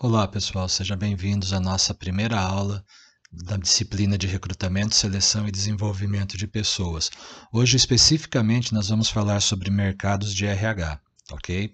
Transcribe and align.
Olá, 0.00 0.28
pessoal, 0.28 0.68
sejam 0.68 0.96
bem-vindos 0.96 1.52
à 1.52 1.58
nossa 1.58 1.92
primeira 1.92 2.38
aula 2.38 2.84
da 3.32 3.56
disciplina 3.56 4.16
de 4.16 4.28
recrutamento, 4.28 4.94
seleção 4.94 5.48
e 5.48 5.50
desenvolvimento 5.50 6.38
de 6.38 6.46
pessoas. 6.46 7.10
Hoje, 7.52 7.76
especificamente, 7.76 8.72
nós 8.72 8.90
vamos 8.90 9.10
falar 9.10 9.40
sobre 9.40 9.72
mercados 9.72 10.32
de 10.32 10.46
RH, 10.46 11.00
ok? 11.32 11.72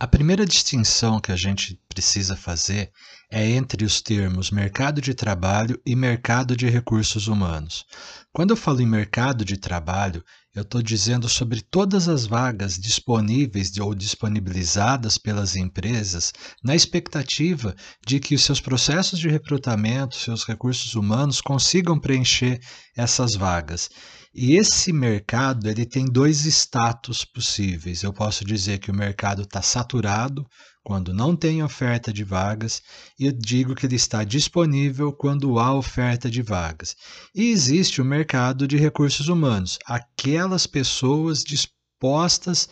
A 0.00 0.06
primeira 0.06 0.46
distinção 0.46 1.20
que 1.20 1.30
a 1.30 1.36
gente 1.36 1.78
precisa 1.90 2.34
fazer 2.34 2.90
é 3.30 3.46
entre 3.50 3.84
os 3.84 4.00
termos 4.00 4.50
mercado 4.50 5.02
de 5.02 5.12
trabalho 5.12 5.78
e 5.84 5.94
mercado 5.94 6.56
de 6.56 6.70
recursos 6.70 7.28
humanos. 7.28 7.84
Quando 8.32 8.52
eu 8.52 8.56
falo 8.56 8.80
em 8.80 8.86
mercado 8.86 9.44
de 9.44 9.58
trabalho, 9.58 10.24
eu 10.54 10.62
estou 10.62 10.80
dizendo 10.80 11.28
sobre 11.28 11.60
todas 11.60 12.08
as 12.08 12.26
vagas 12.26 12.78
disponíveis 12.78 13.76
ou 13.78 13.92
disponibilizadas 13.92 15.18
pelas 15.18 15.56
empresas 15.56 16.32
na 16.62 16.76
expectativa 16.76 17.74
de 18.06 18.20
que 18.20 18.36
os 18.36 18.44
seus 18.44 18.60
processos 18.60 19.18
de 19.18 19.28
recrutamento, 19.28 20.16
seus 20.16 20.44
recursos 20.44 20.94
humanos 20.94 21.40
consigam 21.40 21.98
preencher 21.98 22.60
essas 22.96 23.34
vagas. 23.34 23.90
E 24.32 24.56
esse 24.56 24.92
mercado 24.92 25.68
ele 25.68 25.84
tem 25.84 26.04
dois 26.04 26.44
status 26.44 27.24
possíveis. 27.24 28.02
Eu 28.02 28.12
posso 28.12 28.44
dizer 28.44 28.78
que 28.78 28.90
o 28.90 28.94
mercado 28.94 29.42
está 29.42 29.60
saturado 29.60 30.46
quando 30.84 31.14
não 31.14 31.34
tem 31.34 31.62
oferta 31.62 32.12
de 32.12 32.22
vagas, 32.22 32.82
e 33.18 33.24
eu 33.24 33.32
digo 33.32 33.74
que 33.74 33.86
ele 33.86 33.96
está 33.96 34.22
disponível 34.22 35.12
quando 35.14 35.58
há 35.58 35.74
oferta 35.74 36.30
de 36.30 36.42
vagas. 36.42 36.94
E 37.34 37.50
existe 37.50 38.02
o 38.02 38.04
mercado 38.04 38.68
de 38.68 38.76
recursos 38.76 39.28
humanos, 39.28 39.78
aquelas 39.86 40.66
pessoas 40.66 41.42
dispostas, 41.42 42.68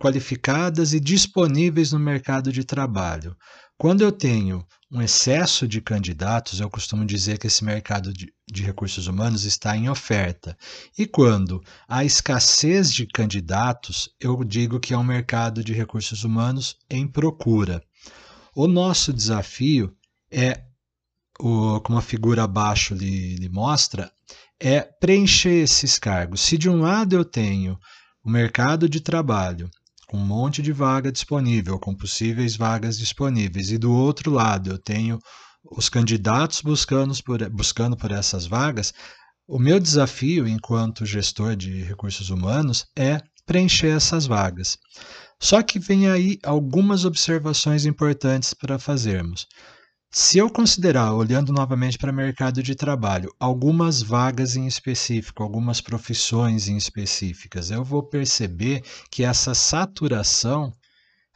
qualificadas 0.00 0.92
e 0.92 0.98
disponíveis 0.98 1.92
no 1.92 1.98
mercado 2.00 2.52
de 2.52 2.64
trabalho. 2.64 3.36
Quando 3.78 4.02
eu 4.02 4.10
tenho 4.10 4.66
um 4.90 5.00
excesso 5.00 5.68
de 5.68 5.80
candidatos, 5.80 6.58
eu 6.58 6.68
costumo 6.68 7.06
dizer 7.06 7.38
que 7.38 7.46
esse 7.46 7.64
mercado 7.64 8.12
de, 8.12 8.34
de, 8.50 8.64
recursos 8.64 9.06
humanos 9.06 9.44
está 9.44 9.76
em 9.76 9.88
oferta. 9.88 10.58
E 10.98 11.06
quando 11.06 11.62
há 11.86 12.04
escassez 12.04 12.92
de 12.92 13.06
candidatos, 13.06 14.10
eu 14.18 14.42
digo 14.42 14.80
que 14.80 14.92
é 14.92 14.98
um 14.98 15.04
mercado 15.04 15.62
de 15.62 15.72
recursos 15.72 16.24
humanos 16.24 16.76
em 16.90 17.06
procura. 17.06 17.80
O 18.52 18.66
nosso 18.66 19.12
desafio 19.12 19.94
é, 20.28 20.64
o, 21.38 21.80
como 21.80 21.98
a 21.98 22.02
figura 22.02 22.42
abaixo 22.42 22.94
lhe, 22.94 23.36
lhe 23.36 23.48
mostra, 23.48 24.10
é 24.58 24.80
preencher 24.80 25.62
esses 25.62 26.00
cargos. 26.00 26.40
Se 26.40 26.58
de 26.58 26.68
um 26.68 26.80
lado 26.80 27.14
eu 27.14 27.24
tenho 27.24 27.78
o 28.24 28.28
mercado 28.28 28.88
de 28.88 29.00
trabalho 29.00 29.70
um 30.12 30.24
monte 30.24 30.62
de 30.62 30.72
vaga 30.72 31.12
disponível, 31.12 31.78
com 31.78 31.94
possíveis 31.94 32.56
vagas 32.56 32.98
disponíveis, 32.98 33.70
e 33.70 33.78
do 33.78 33.92
outro 33.92 34.30
lado 34.30 34.70
eu 34.70 34.78
tenho 34.78 35.18
os 35.70 35.88
candidatos 35.88 36.62
buscando 36.62 37.14
por, 37.22 37.48
buscando 37.50 37.96
por 37.96 38.10
essas 38.10 38.46
vagas, 38.46 38.92
o 39.46 39.58
meu 39.58 39.78
desafio 39.80 40.46
enquanto 40.46 41.06
gestor 41.06 41.56
de 41.56 41.82
recursos 41.82 42.30
humanos 42.30 42.86
é 42.96 43.20
preencher 43.46 43.96
essas 43.96 44.26
vagas. 44.26 44.76
Só 45.40 45.62
que 45.62 45.78
vem 45.78 46.08
aí 46.08 46.38
algumas 46.42 47.04
observações 47.04 47.86
importantes 47.86 48.52
para 48.52 48.78
fazermos. 48.78 49.46
Se 50.10 50.38
eu 50.38 50.48
considerar, 50.48 51.12
olhando 51.12 51.52
novamente 51.52 51.98
para 51.98 52.10
o 52.10 52.14
mercado 52.14 52.62
de 52.62 52.74
trabalho, 52.74 53.30
algumas 53.38 54.00
vagas 54.02 54.56
em 54.56 54.66
específico, 54.66 55.42
algumas 55.42 55.82
profissões 55.82 56.66
em 56.66 56.78
específicas, 56.78 57.70
eu 57.70 57.84
vou 57.84 58.02
perceber 58.02 58.82
que 59.10 59.22
essa 59.22 59.54
saturação 59.54 60.72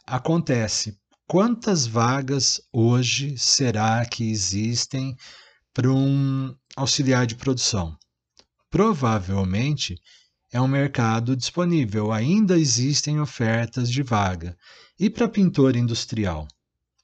acontece. 0.06 0.98
Quantas 1.26 1.86
vagas 1.86 2.62
hoje 2.72 3.36
será 3.36 4.06
que 4.06 4.30
existem 4.30 5.14
para 5.74 5.90
um 5.90 6.54
auxiliar 6.74 7.26
de 7.26 7.34
produção? 7.34 7.94
Provavelmente 8.70 10.00
é 10.50 10.58
um 10.58 10.68
mercado 10.68 11.36
disponível, 11.36 12.10
ainda 12.10 12.58
existem 12.58 13.20
ofertas 13.20 13.90
de 13.90 14.02
vaga. 14.02 14.56
E 14.98 15.10
para 15.10 15.28
pintor 15.28 15.76
industrial? 15.76 16.48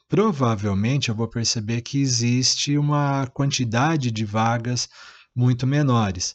Provavelmente 0.09 1.11
eu 1.11 1.15
vou 1.15 1.29
perceber 1.29 1.83
que 1.83 2.01
existe 2.01 2.79
uma 2.79 3.27
quantidade 3.29 4.11
de 4.11 4.25
vagas 4.25 4.89
muito 5.35 5.67
menores. 5.67 6.35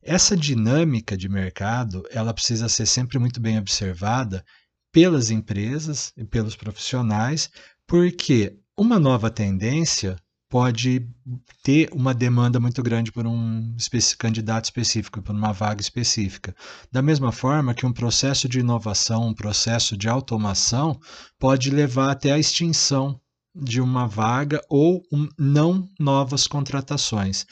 Essa 0.00 0.36
dinâmica 0.36 1.16
de 1.16 1.28
mercado, 1.28 2.04
ela 2.10 2.32
precisa 2.32 2.68
ser 2.68 2.86
sempre 2.86 3.18
muito 3.18 3.40
bem 3.40 3.58
observada 3.58 4.44
pelas 4.92 5.30
empresas 5.30 6.12
e 6.16 6.24
pelos 6.24 6.56
profissionais, 6.56 7.50
porque 7.86 8.56
uma 8.76 8.98
nova 8.98 9.30
tendência 9.30 10.16
pode 10.48 11.06
ter 11.62 11.90
uma 11.92 12.14
demanda 12.14 12.58
muito 12.58 12.82
grande 12.82 13.12
por 13.12 13.26
um 13.26 13.76
candidato 14.18 14.64
específico, 14.64 15.20
por 15.20 15.34
uma 15.34 15.52
vaga 15.52 15.80
específica. 15.80 16.54
Da 16.90 17.02
mesma 17.02 17.30
forma 17.30 17.74
que 17.74 17.84
um 17.84 17.92
processo 17.92 18.48
de 18.48 18.60
inovação, 18.60 19.28
um 19.28 19.34
processo 19.34 19.96
de 19.96 20.08
automação 20.08 20.98
pode 21.38 21.70
levar 21.70 22.10
até 22.10 22.32
a 22.32 22.38
extinção 22.38 23.20
de 23.54 23.80
uma 23.80 24.06
vaga 24.06 24.60
ou 24.68 25.02
um, 25.12 25.28
não 25.38 25.88
novas 25.98 26.46
contratações. 26.46 27.44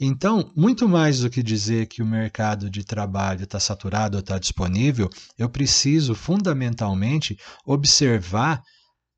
Então, 0.00 0.50
muito 0.56 0.88
mais 0.88 1.20
do 1.20 1.28
que 1.28 1.42
dizer 1.42 1.86
que 1.86 2.02
o 2.02 2.06
mercado 2.06 2.70
de 2.70 2.82
trabalho 2.82 3.44
está 3.44 3.60
saturado 3.60 4.16
ou 4.16 4.20
está 4.20 4.38
disponível, 4.38 5.10
eu 5.36 5.48
preciso 5.48 6.14
fundamentalmente 6.14 7.36
observar 7.66 8.62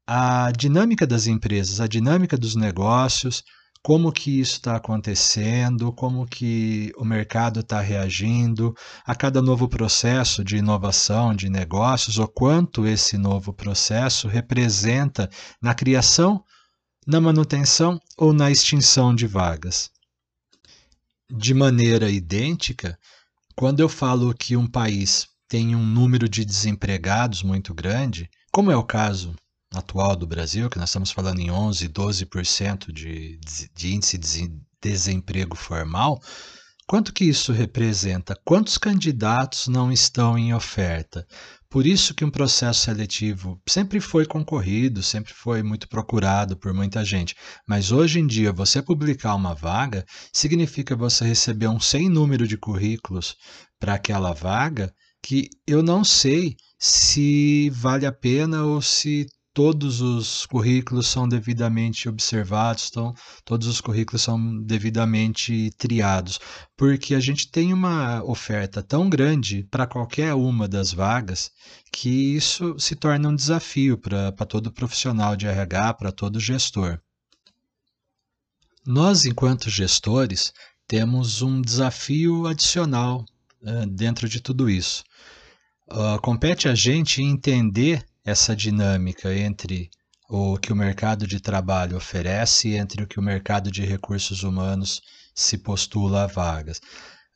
a 0.06 0.50
dinâmica 0.52 1.06
das 1.06 1.26
empresas, 1.26 1.80
a 1.80 1.86
dinâmica 1.86 2.36
dos 2.36 2.56
negócios, 2.56 3.42
como 3.82 4.12
que 4.12 4.40
isso 4.40 4.54
está 4.54 4.76
acontecendo, 4.76 5.92
como 5.92 6.24
que 6.24 6.92
o 6.96 7.04
mercado 7.04 7.60
está 7.60 7.80
reagindo 7.80 8.74
a 9.04 9.14
cada 9.14 9.42
novo 9.42 9.68
processo 9.68 10.44
de 10.44 10.56
inovação 10.56 11.34
de 11.34 11.48
negócios, 11.48 12.18
o 12.18 12.28
quanto 12.28 12.86
esse 12.86 13.18
novo 13.18 13.52
processo 13.52 14.28
representa 14.28 15.28
na 15.60 15.74
criação, 15.74 16.44
na 17.04 17.20
manutenção 17.20 18.00
ou 18.16 18.32
na 18.32 18.52
extinção 18.52 19.12
de 19.12 19.26
vagas. 19.26 19.90
De 21.28 21.52
maneira 21.52 22.08
idêntica, 22.08 22.96
quando 23.56 23.80
eu 23.80 23.88
falo 23.88 24.32
que 24.32 24.56
um 24.56 24.66
país 24.66 25.26
tem 25.48 25.74
um 25.74 25.84
número 25.84 26.28
de 26.28 26.44
desempregados 26.44 27.42
muito 27.42 27.74
grande, 27.74 28.30
como 28.52 28.70
é 28.70 28.76
o 28.76 28.84
caso 28.84 29.34
atual 29.74 30.16
do 30.16 30.26
Brasil, 30.26 30.68
que 30.68 30.78
nós 30.78 30.88
estamos 30.88 31.10
falando 31.10 31.40
em 31.40 31.50
11, 31.50 31.88
12% 31.88 32.92
de, 32.92 33.38
de 33.74 33.94
índice 33.94 34.18
de 34.18 34.50
desemprego 34.80 35.56
formal, 35.56 36.20
quanto 36.86 37.12
que 37.12 37.24
isso 37.24 37.52
representa? 37.52 38.38
Quantos 38.44 38.76
candidatos 38.76 39.68
não 39.68 39.92
estão 39.92 40.36
em 40.36 40.52
oferta? 40.52 41.26
Por 41.70 41.86
isso 41.86 42.14
que 42.14 42.24
um 42.24 42.30
processo 42.30 42.80
seletivo 42.80 43.58
sempre 43.66 43.98
foi 43.98 44.26
concorrido, 44.26 45.02
sempre 45.02 45.32
foi 45.32 45.62
muito 45.62 45.88
procurado 45.88 46.54
por 46.54 46.74
muita 46.74 47.02
gente. 47.02 47.34
Mas 47.66 47.90
hoje 47.90 48.20
em 48.20 48.26
dia, 48.26 48.52
você 48.52 48.82
publicar 48.82 49.34
uma 49.34 49.54
vaga 49.54 50.04
significa 50.34 50.94
você 50.94 51.24
receber 51.24 51.68
um 51.68 51.80
sem 51.80 52.10
número 52.10 52.46
de 52.46 52.58
currículos 52.58 53.36
para 53.80 53.94
aquela 53.94 54.34
vaga 54.34 54.92
que 55.22 55.48
eu 55.66 55.82
não 55.82 56.04
sei 56.04 56.56
se 56.78 57.70
vale 57.70 58.04
a 58.04 58.12
pena 58.12 58.64
ou 58.64 58.82
se 58.82 59.26
todos 59.54 60.00
os 60.00 60.46
currículos 60.46 61.06
são 61.06 61.28
devidamente 61.28 62.08
observados, 62.08 62.88
então, 62.90 63.14
todos 63.44 63.66
os 63.66 63.80
currículos 63.80 64.22
são 64.22 64.62
devidamente 64.62 65.70
triados, 65.76 66.40
porque 66.76 67.14
a 67.14 67.20
gente 67.20 67.50
tem 67.50 67.72
uma 67.72 68.22
oferta 68.24 68.82
tão 68.82 69.10
grande 69.10 69.66
para 69.70 69.86
qualquer 69.86 70.34
uma 70.34 70.66
das 70.66 70.92
vagas 70.92 71.50
que 71.92 72.34
isso 72.34 72.78
se 72.78 72.96
torna 72.96 73.28
um 73.28 73.36
desafio 73.36 73.98
para 73.98 74.32
todo 74.46 74.72
profissional 74.72 75.36
de 75.36 75.46
RH, 75.46 75.94
para 75.94 76.12
todo 76.12 76.40
gestor. 76.40 76.98
Nós, 78.86 79.24
enquanto 79.24 79.70
gestores, 79.70 80.52
temos 80.88 81.42
um 81.42 81.60
desafio 81.60 82.46
adicional 82.46 83.24
uh, 83.62 83.86
dentro 83.86 84.28
de 84.28 84.40
tudo 84.40 84.68
isso. 84.68 85.04
Uh, 85.88 86.20
compete 86.20 86.68
a 86.68 86.74
gente 86.74 87.22
entender 87.22 88.04
essa 88.24 88.54
dinâmica 88.54 89.34
entre 89.34 89.90
o 90.28 90.56
que 90.56 90.72
o 90.72 90.76
mercado 90.76 91.26
de 91.26 91.40
trabalho 91.40 91.96
oferece 91.96 92.68
e 92.68 92.76
entre 92.76 93.02
o 93.02 93.06
que 93.06 93.18
o 93.18 93.22
mercado 93.22 93.70
de 93.70 93.84
recursos 93.84 94.42
humanos 94.42 95.02
se 95.34 95.58
postula 95.58 96.24
a 96.24 96.26
vagas. 96.26 96.80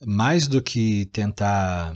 Mais 0.04 0.46
do 0.46 0.62
que 0.62 1.06
tentar 1.06 1.94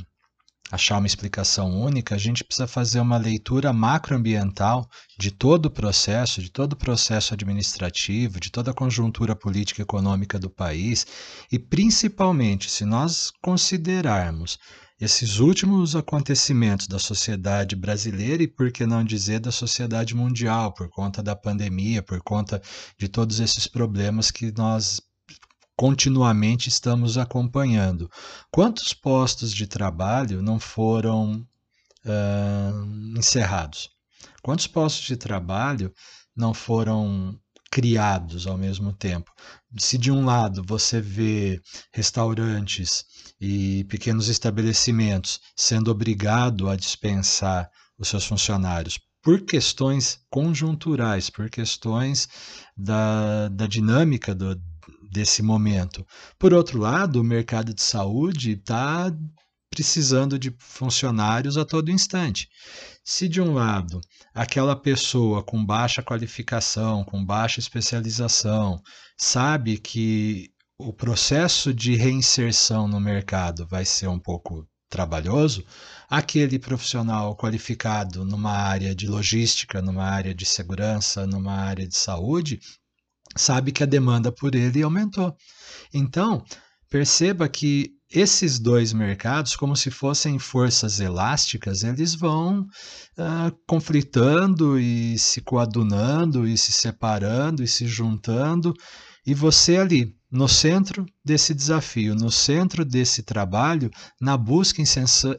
achar 0.71 0.99
uma 0.99 1.07
explicação 1.07 1.81
única, 1.81 2.15
a 2.15 2.19
gente 2.19 2.45
precisa 2.45 2.67
fazer 2.67 3.01
uma 3.01 3.17
leitura 3.17 3.73
macroambiental 3.73 4.89
de 5.19 5.31
todo 5.31 5.67
o 5.67 5.71
processo, 5.71 6.41
de 6.41 6.51
todo 6.51 6.75
o 6.75 6.77
processo 6.77 7.35
administrativo, 7.35 8.39
de 8.39 8.51
toda 8.51 8.71
a 8.71 8.75
conjuntura 8.75 9.35
política 9.35 9.81
e 9.81 9.85
econômica 9.85 10.39
do 10.39 10.49
país, 10.49 11.07
e 11.51 11.59
principalmente 11.59 12.71
se 12.71 12.85
nós 12.85 13.33
considerarmos 13.43 14.59
esses 15.01 15.39
últimos 15.39 15.97
acontecimentos 15.97 16.87
da 16.87 16.99
sociedade 16.99 17.75
brasileira 17.75 18.43
e, 18.43 18.49
por 18.49 18.71
que 18.71 18.85
não 18.85 19.03
dizer, 19.03 19.41
da 19.41 19.51
sociedade 19.51 20.15
mundial, 20.15 20.75
por 20.75 20.91
conta 20.91 21.23
da 21.23 21.35
pandemia, 21.35 22.03
por 22.03 22.21
conta 22.23 22.61
de 22.99 23.09
todos 23.09 23.41
esses 23.41 23.67
problemas 23.67 24.31
que 24.31 24.53
nós 24.53 25.01
continuamente 25.75 26.69
estamos 26.69 27.17
acompanhando. 27.17 28.11
Quantos 28.51 28.93
postos 28.93 29.55
de 29.55 29.67
trabalho 29.67 30.43
não 30.43 30.61
foram 30.61 31.47
uh, 32.05 33.19
encerrados? 33.19 33.89
Quantos 34.43 34.67
postos 34.67 35.07
de 35.07 35.17
trabalho 35.17 35.91
não 36.37 36.53
foram 36.53 37.41
criados 37.71 38.47
ao 38.47 38.59
mesmo 38.59 38.93
tempo. 38.93 39.31
Se 39.79 39.97
de 39.97 40.11
um 40.11 40.25
lado 40.25 40.63
você 40.67 41.01
vê 41.01 41.61
restaurantes 41.93 43.05
e 43.41 43.85
pequenos 43.85 44.29
estabelecimentos 44.29 45.41
sendo 45.57 45.91
obrigado 45.91 46.69
a 46.69 46.77
dispensar 46.77 47.71
os 47.99 48.09
seus 48.09 48.25
funcionários 48.25 48.99
por 49.23 49.43
questões 49.43 50.21
conjunturais, 50.31 51.29
por 51.29 51.51
questões 51.51 52.29
da, 52.77 53.49
da 53.49 53.67
dinâmica 53.67 54.35
do, 54.35 54.61
desse 55.11 55.43
momento. 55.43 56.07
Por 56.39 56.55
outro 56.55 56.79
lado, 56.79 57.21
o 57.21 57.25
mercado 57.25 57.75
de 57.75 57.83
saúde 57.83 58.53
está 58.53 59.13
precisando 59.71 60.39
de 60.39 60.55
funcionários 60.59 61.57
a 61.57 61.65
todo 61.65 61.91
instante. 61.91 62.49
Se 63.05 63.29
de 63.29 63.41
um 63.41 63.55
lado 63.55 64.01
aquela 64.35 64.75
pessoa 64.75 65.43
com 65.43 65.65
baixa 65.65 66.03
qualificação, 66.03 67.05
com 67.05 67.25
baixa 67.25 67.61
especialização, 67.61 68.81
sabe 69.17 69.79
que 69.79 70.51
o 70.89 70.93
processo 70.93 71.75
de 71.75 71.95
reinserção 71.95 72.89
no 72.89 72.99
mercado 72.99 73.67
vai 73.67 73.85
ser 73.85 74.09
um 74.09 74.19
pouco 74.19 74.67
trabalhoso, 74.89 75.65
aquele 76.09 76.59
profissional 76.59 77.37
qualificado 77.37 78.25
numa 78.25 78.53
área 78.53 78.95
de 78.95 79.07
logística, 79.07 79.81
numa 79.83 80.05
área 80.05 80.35
de 80.35 80.45
segurança, 80.45 81.27
numa 81.27 81.55
área 81.55 81.87
de 81.87 81.97
saúde, 81.97 82.59
sabe 83.37 83.73
que 83.73 83.83
a 83.83 83.87
demanda 83.87 84.33
por 84.33 84.55
ele 84.55 84.83
aumentou. 84.83 85.37
Então, 85.93 86.45
perceba 86.89 87.49
que 87.49 87.93
esses 88.11 88.59
dois 88.59 88.93
mercados, 88.93 89.55
como 89.55 89.77
se 89.77 89.91
fossem 89.91 90.37
forças 90.39 90.99
elásticas, 90.99 91.85
eles 91.85 92.15
vão 92.15 92.63
uh, 92.63 93.57
conflitando 93.69 94.81
e 94.81 95.17
se 95.17 95.41
coadunando 95.41 96.49
e 96.49 96.59
se 96.59 96.73
separando 96.73 97.63
e 97.63 97.69
se 97.69 97.87
juntando, 97.87 98.75
e 99.27 99.35
você 99.35 99.77
ali, 99.77 100.17
no 100.31 100.49
centro 100.49 101.05
desse 101.25 101.53
desafio, 101.53 102.15
no 102.15 102.31
centro 102.31 102.85
desse 102.85 103.23
trabalho, 103.23 103.91
na 104.21 104.37
busca 104.37 104.81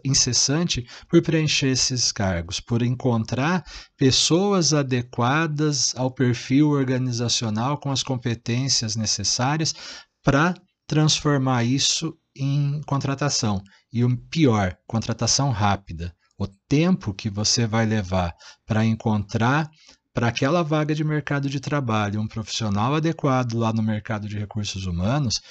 incessante 0.03 0.85
por 1.09 1.21
preencher 1.21 1.67
esses 1.67 2.11
cargos, 2.11 2.59
por 2.59 2.81
encontrar 2.81 3.65
pessoas 3.97 4.73
adequadas 4.73 5.95
ao 5.95 6.11
perfil 6.11 6.71
organizacional 6.71 7.77
com 7.77 7.89
as 7.89 8.03
competências 8.03 8.95
necessárias 8.95 9.73
para 10.21 10.53
transformar 10.85 11.63
isso 11.63 12.17
em 12.35 12.81
contratação. 12.85 13.61
E 13.93 14.03
o 14.03 14.17
pior, 14.17 14.77
contratação 14.87 15.51
rápida. 15.51 16.13
O 16.37 16.47
tempo 16.67 17.13
que 17.13 17.29
você 17.29 17.67
vai 17.67 17.85
levar 17.85 18.35
para 18.65 18.83
encontrar 18.83 19.69
para 20.13 20.27
aquela 20.27 20.63
vaga 20.63 20.93
de 20.93 21.03
mercado 21.03 21.49
de 21.49 21.59
trabalho 21.59 22.19
um 22.19 22.27
profissional 22.27 22.95
adequado 22.95 23.57
lá 23.57 23.71
no 23.71 23.81
mercado 23.81 24.27
de 24.27 24.37
recursos 24.37 24.85
humanos 24.85 25.41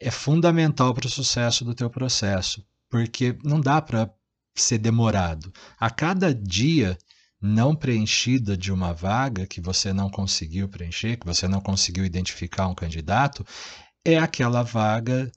é 0.00 0.10
fundamental 0.10 0.94
para 0.94 1.06
o 1.06 1.10
sucesso 1.10 1.64
do 1.64 1.74
teu 1.74 1.90
processo, 1.90 2.64
porque 2.88 3.36
não 3.44 3.60
dá 3.60 3.82
para 3.82 4.10
ser 4.54 4.78
demorado. 4.78 5.52
A 5.78 5.90
cada 5.90 6.34
dia 6.34 6.96
não 7.40 7.74
preenchida 7.74 8.56
de 8.56 8.72
uma 8.72 8.92
vaga 8.92 9.46
que 9.46 9.60
você 9.60 9.92
não 9.92 10.10
conseguiu 10.10 10.68
preencher, 10.68 11.16
que 11.16 11.26
você 11.26 11.46
não 11.46 11.60
conseguiu 11.60 12.04
identificar 12.04 12.66
um 12.66 12.74
candidato, 12.74 13.44
é 14.04 14.18
aquela 14.18 14.62
vaga 14.62 15.30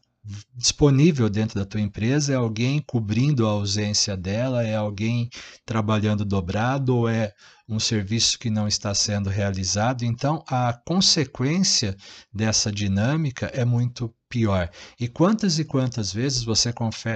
disponível 0.55 1.29
dentro 1.29 1.59
da 1.59 1.65
tua 1.65 1.81
empresa, 1.81 2.33
é 2.33 2.35
alguém 2.35 2.81
cobrindo 2.81 3.45
a 3.45 3.51
ausência 3.51 4.15
dela, 4.15 4.63
é 4.63 4.75
alguém 4.75 5.29
trabalhando 5.65 6.23
dobrado 6.23 6.95
ou 6.95 7.09
é 7.09 7.33
um 7.67 7.79
serviço 7.79 8.37
que 8.37 8.49
não 8.49 8.67
está 8.67 8.93
sendo 8.93 9.29
realizado. 9.29 10.03
Então, 10.03 10.43
a 10.47 10.73
consequência 10.85 11.95
dessa 12.33 12.71
dinâmica 12.71 13.47
é 13.47 13.63
muito 13.63 14.13
pior. 14.33 14.67
E 14.99 15.07
quantas 15.07 15.59
e 15.59 15.63
quantas 15.63 16.11
vezes 16.11 16.43
você, 16.43 16.73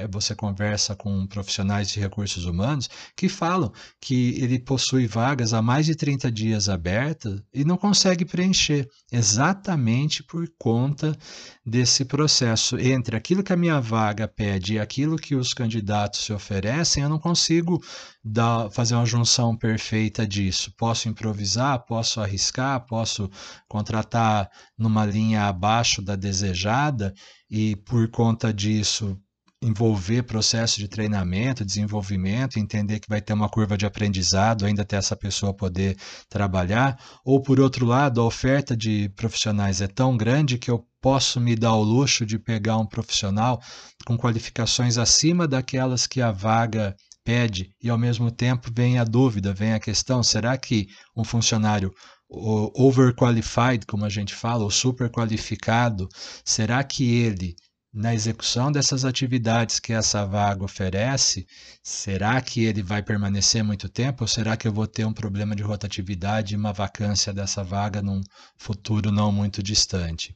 você 0.07 0.35
conversa 0.35 0.95
com 0.95 1.25
profissionais 1.25 1.89
de 1.89 1.99
recursos 1.99 2.45
humanos 2.45 2.87
que 3.15 3.27
falam 3.27 3.73
que 3.99 4.39
ele 4.39 4.59
possui 4.59 5.07
vagas 5.07 5.51
há 5.51 5.59
mais 5.59 5.87
de 5.87 5.95
30 5.95 6.31
dias 6.31 6.69
abertas 6.69 7.41
e 7.51 7.65
não 7.65 7.75
consegue 7.75 8.23
preencher, 8.23 8.87
exatamente 9.11 10.21
por 10.21 10.47
conta 10.59 11.17
desse 11.65 12.05
processo. 12.05 12.77
Entre 12.77 13.15
aquilo 13.17 13.41
que 13.41 13.51
a 13.51 13.57
minha 13.57 13.81
vaga 13.81 14.27
pede 14.27 14.75
e 14.75 14.79
aquilo 14.79 15.17
que 15.17 15.33
os 15.33 15.55
candidatos 15.55 16.23
se 16.23 16.31
oferecem, 16.31 17.01
eu 17.01 17.09
não 17.09 17.17
consigo 17.17 17.83
dar, 18.23 18.69
fazer 18.69 18.93
uma 18.93 19.07
junção 19.07 19.57
perfeita 19.57 20.27
disso. 20.37 20.71
Posso 20.77 21.09
improvisar, 21.09 21.83
posso 21.85 22.21
arriscar, 22.21 22.85
posso 22.85 23.29
contratar 23.67 24.49
numa 24.77 25.05
linha 25.05 25.45
abaixo 25.45 26.01
da 26.01 26.15
desejada 26.15 27.13
e, 27.49 27.75
por 27.75 28.07
conta 28.09 28.53
disso, 28.53 29.19
envolver 29.59 30.21
processo 30.21 30.79
de 30.79 30.87
treinamento, 30.87 31.65
desenvolvimento, 31.65 32.59
entender 32.59 32.99
que 32.99 33.09
vai 33.09 33.19
ter 33.19 33.33
uma 33.33 33.49
curva 33.49 33.75
de 33.75 33.87
aprendizado 33.87 34.65
ainda 34.65 34.83
até 34.83 34.97
essa 34.97 35.15
pessoa 35.15 35.51
poder 35.53 35.97
trabalhar, 36.29 36.99
ou 37.25 37.41
por 37.41 37.59
outro 37.59 37.83
lado, 37.83 38.21
a 38.21 38.25
oferta 38.25 38.77
de 38.77 39.09
profissionais 39.15 39.81
é 39.81 39.87
tão 39.87 40.15
grande 40.15 40.59
que 40.59 40.69
eu 40.69 40.85
posso 41.01 41.39
me 41.39 41.55
dar 41.55 41.73
o 41.73 41.81
luxo 41.83 42.23
de 42.25 42.37
pegar 42.37 42.77
um 42.77 42.85
profissional 42.85 43.59
com 44.05 44.15
qualificações 44.15 44.97
acima 44.97 45.47
daquelas 45.47 46.05
que 46.05 46.21
a 46.21 46.31
vaga 46.31 46.95
pede 47.27 47.75
e 47.83 47.89
ao 47.89 47.97
mesmo 47.97 48.31
tempo 48.31 48.71
vem 48.73 48.97
a 48.97 49.03
dúvida, 49.03 49.53
vem 49.53 49.73
a 49.73 49.81
questão, 49.81 50.23
será 50.23 50.57
que 50.57 50.87
um 51.13 51.25
funcionário 51.25 51.91
overqualified, 52.29 53.85
como 53.85 54.05
a 54.05 54.09
gente 54.09 54.33
fala, 54.33 54.63
ou 54.63 54.71
super 54.71 55.09
qualificado, 55.09 56.07
será 56.45 56.81
que 56.85 57.03
ele 57.03 57.53
na 57.93 58.13
execução 58.13 58.71
dessas 58.71 59.03
atividades 59.03 59.77
que 59.77 59.91
essa 59.91 60.25
vaga 60.25 60.63
oferece, 60.63 61.45
será 61.83 62.39
que 62.39 62.63
ele 62.63 62.81
vai 62.81 63.03
permanecer 63.03 63.61
muito 63.61 63.89
tempo 63.89 64.23
ou 64.23 64.27
será 64.27 64.55
que 64.55 64.65
eu 64.65 64.71
vou 64.71 64.87
ter 64.87 65.05
um 65.05 65.11
problema 65.11 65.53
de 65.53 65.63
rotatividade 65.63 66.53
e 66.53 66.57
uma 66.57 66.71
vacância 66.71 67.33
dessa 67.33 67.61
vaga 67.61 68.01
num 68.01 68.21
futuro 68.57 69.11
não 69.11 69.33
muito 69.33 69.61
distante? 69.61 70.33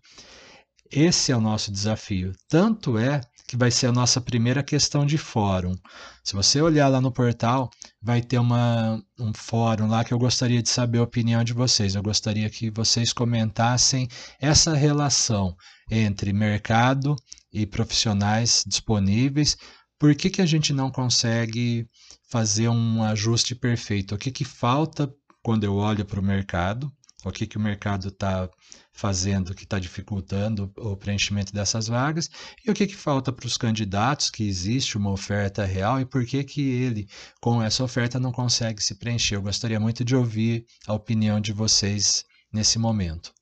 Esse 0.92 1.32
é 1.32 1.38
o 1.38 1.42
nosso 1.42 1.72
desafio. 1.72 2.34
Tanto 2.50 2.98
é 2.98 3.22
que 3.52 3.58
vai 3.58 3.70
ser 3.70 3.88
a 3.88 3.92
nossa 3.92 4.22
primeira 4.22 4.64
questão 4.64 5.06
de 5.06 5.18
fórum. 5.18 5.76
Se 6.24 6.34
você 6.34 6.62
olhar 6.62 6.88
lá 6.88 7.02
no 7.02 7.12
portal, 7.12 7.70
vai 8.02 8.22
ter 8.22 8.38
uma, 8.38 9.04
um 9.20 9.34
fórum 9.34 9.88
lá 9.88 10.06
que 10.06 10.14
eu 10.14 10.18
gostaria 10.18 10.64
de 10.64 10.70
saber 10.70 11.00
a 11.00 11.04
opinião 11.04 11.44
de 11.44 11.52
vocês. 11.52 11.94
Eu 11.94 12.02
gostaria 12.02 12.50
que 12.50 12.70
vocês 12.70 13.12
comentassem 13.12 14.08
essa 14.40 14.74
relação 14.74 15.54
entre 15.90 16.32
mercado 16.32 17.14
e 17.52 17.66
profissionais 17.66 18.64
disponíveis. 18.66 19.58
Por 20.00 20.16
que, 20.16 20.30
que 20.30 20.42
a 20.42 20.46
gente 20.46 20.72
não 20.72 20.90
consegue 20.90 21.86
fazer 22.30 22.70
um 22.70 23.04
ajuste 23.04 23.54
perfeito? 23.54 24.16
O 24.16 24.18
que, 24.18 24.32
que 24.32 24.46
falta 24.46 25.14
quando 25.44 25.66
eu 25.66 25.76
olho 25.76 26.06
para 26.06 26.22
o 26.22 26.24
mercado? 26.24 26.90
O 27.26 27.32
que, 27.34 27.46
que 27.46 27.58
o 27.58 27.62
mercado 27.62 28.08
está 28.08 28.50
fazendo 28.94 29.56
que 29.56 29.64
está 29.64 29.80
dificultando 29.80 30.72
o 30.78 30.96
preenchimento 30.96 31.54
dessas 31.54 31.88
vagas 31.88 32.30
e 32.66 32.70
o 32.70 32.74
que, 32.74 32.88
que 32.88 32.96
falta 32.96 33.32
para 33.32 33.48
os 33.48 33.58
candidatos 33.58 34.30
que 34.30 34.48
existe 34.48 34.98
uma 34.98 35.12
oferta 35.12 35.66
real 35.66 36.00
e 36.00 36.06
por 36.06 36.26
que, 36.26 36.44
que 36.44 36.62
ele, 36.62 37.08
com 37.40 37.62
essa 37.64 37.84
oferta, 37.84 38.20
não 38.20 38.32
consegue 38.32 38.84
se 38.84 38.96
preencher. 38.96 39.36
Eu 39.36 39.42
gostaria 39.42 39.80
muito 39.80 40.04
de 40.04 40.16
ouvir 40.16 40.66
a 40.86 40.94
opinião 40.94 41.40
de 41.40 41.54
vocês 41.54 42.26
nesse 42.52 42.78
momento. 42.78 43.34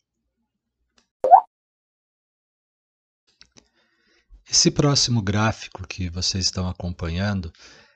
Esse 4.51 4.71
próximo 4.71 5.21
gráfico 5.21 5.87
que 5.87 6.09
vocês 6.09 6.45
estão 6.45 6.67
acompanhando 6.67 7.53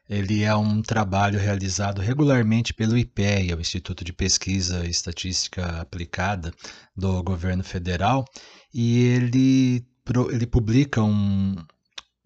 ele 0.10 0.44
é 0.44 0.56
um 0.56 0.82
trabalho 0.82 1.40
realizado 1.40 2.02
regularmente 2.02 2.74
pelo 2.74 2.98
IPEA, 2.98 3.56
o 3.56 3.62
Instituto 3.62 4.04
de 4.04 4.12
Pesquisa 4.12 4.86
e 4.86 4.90
Estatística 4.90 5.82
Aplicada 5.82 6.54
do 6.96 7.24
governo 7.24 7.64
federal, 7.64 8.26
e 8.74 8.98
ele, 9.00 9.86
ele 10.32 10.46
publica 10.46 11.02
um, 11.02 11.56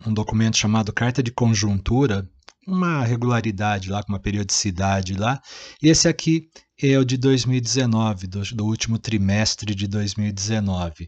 um 0.06 0.14
documento 0.14 0.58
chamado 0.58 0.92
Carta 0.92 1.22
de 1.22 1.32
Conjuntura, 1.32 2.28
uma 2.68 3.06
regularidade 3.06 3.90
lá, 3.90 4.04
com 4.04 4.12
uma 4.12 4.20
periodicidade 4.20 5.14
lá, 5.14 5.40
e 5.82 5.88
esse 5.88 6.08
aqui 6.08 6.50
é 6.82 6.98
o 6.98 7.06
de 7.06 7.18
2019, 7.18 8.28
do, 8.28 8.42
do 8.56 8.66
último 8.66 9.00
trimestre 9.00 9.74
de 9.74 9.88
2019. 9.88 11.08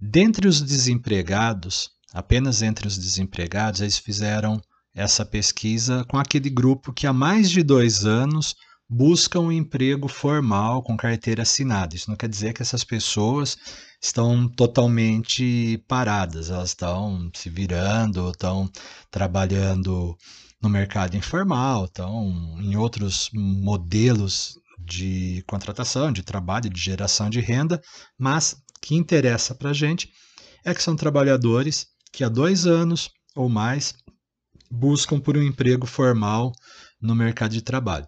Dentre 0.00 0.48
os 0.48 0.60
desempregados, 0.60 1.90
apenas 2.12 2.62
entre 2.62 2.86
os 2.86 2.98
desempregados, 2.98 3.80
eles 3.80 3.96
fizeram 3.96 4.60
essa 4.96 5.26
pesquisa 5.26 6.06
com 6.08 6.16
aquele 6.16 6.48
grupo 6.48 6.90
que 6.90 7.06
há 7.06 7.12
mais 7.12 7.50
de 7.50 7.62
dois 7.62 8.06
anos 8.06 8.54
busca 8.88 9.38
um 9.38 9.52
emprego 9.52 10.08
formal 10.08 10.82
com 10.82 10.96
carteira 10.96 11.42
assinada. 11.42 11.94
Isso 11.94 12.08
não 12.08 12.16
quer 12.16 12.28
dizer 12.28 12.54
que 12.54 12.62
essas 12.62 12.82
pessoas 12.82 13.58
estão 14.00 14.48
totalmente 14.48 15.84
paradas, 15.86 16.50
elas 16.50 16.70
estão 16.70 17.30
se 17.34 17.50
virando, 17.50 18.30
estão 18.30 18.70
trabalhando 19.10 20.16
no 20.62 20.70
mercado 20.70 21.14
informal, 21.14 21.84
estão 21.84 22.56
em 22.60 22.74
outros 22.76 23.28
modelos 23.34 24.58
de 24.78 25.44
contratação, 25.46 26.10
de 26.10 26.22
trabalho, 26.22 26.70
de 26.70 26.80
geração 26.80 27.28
de 27.28 27.40
renda, 27.40 27.82
mas 28.18 28.56
que 28.80 28.94
interessa 28.94 29.54
para 29.54 29.70
a 29.70 29.74
gente 29.74 30.10
é 30.64 30.72
que 30.72 30.82
são 30.82 30.96
trabalhadores 30.96 31.86
que 32.12 32.24
há 32.24 32.28
dois 32.28 32.66
anos 32.66 33.10
ou 33.34 33.48
mais 33.48 33.94
buscam 34.70 35.20
por 35.20 35.36
um 35.36 35.42
emprego 35.42 35.86
formal 35.86 36.52
no 37.00 37.14
mercado 37.14 37.52
de 37.52 37.62
trabalho. 37.62 38.06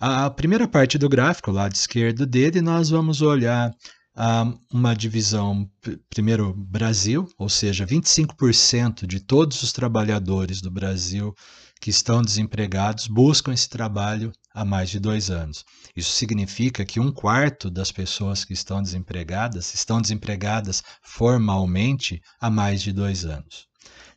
A 0.00 0.28
primeira 0.28 0.68
parte 0.68 0.98
do 0.98 1.08
gráfico, 1.08 1.50
lado 1.50 1.74
esquerdo 1.74 2.26
dele, 2.26 2.60
nós 2.60 2.90
vamos 2.90 3.22
olhar 3.22 3.70
uh, 3.70 4.58
uma 4.72 4.94
divisão, 4.94 5.68
primeiro 6.10 6.52
Brasil, 6.54 7.28
ou 7.38 7.48
seja, 7.48 7.86
25% 7.86 9.06
de 9.06 9.20
todos 9.20 9.62
os 9.62 9.72
trabalhadores 9.72 10.60
do 10.60 10.70
Brasil 10.70 11.34
que 11.80 11.90
estão 11.90 12.22
desempregados 12.22 13.06
buscam 13.06 13.52
esse 13.52 13.68
trabalho 13.68 14.32
há 14.54 14.64
mais 14.64 14.88
de 14.88 14.98
dois 14.98 15.30
anos. 15.30 15.64
Isso 15.94 16.12
significa 16.12 16.84
que 16.84 16.98
um 16.98 17.12
quarto 17.12 17.70
das 17.70 17.92
pessoas 17.92 18.44
que 18.44 18.52
estão 18.52 18.82
desempregadas 18.82 19.74
estão 19.74 20.00
desempregadas 20.00 20.82
formalmente 21.02 22.22
há 22.40 22.48
mais 22.48 22.80
de 22.80 22.92
dois 22.92 23.24
anos. 23.24 23.66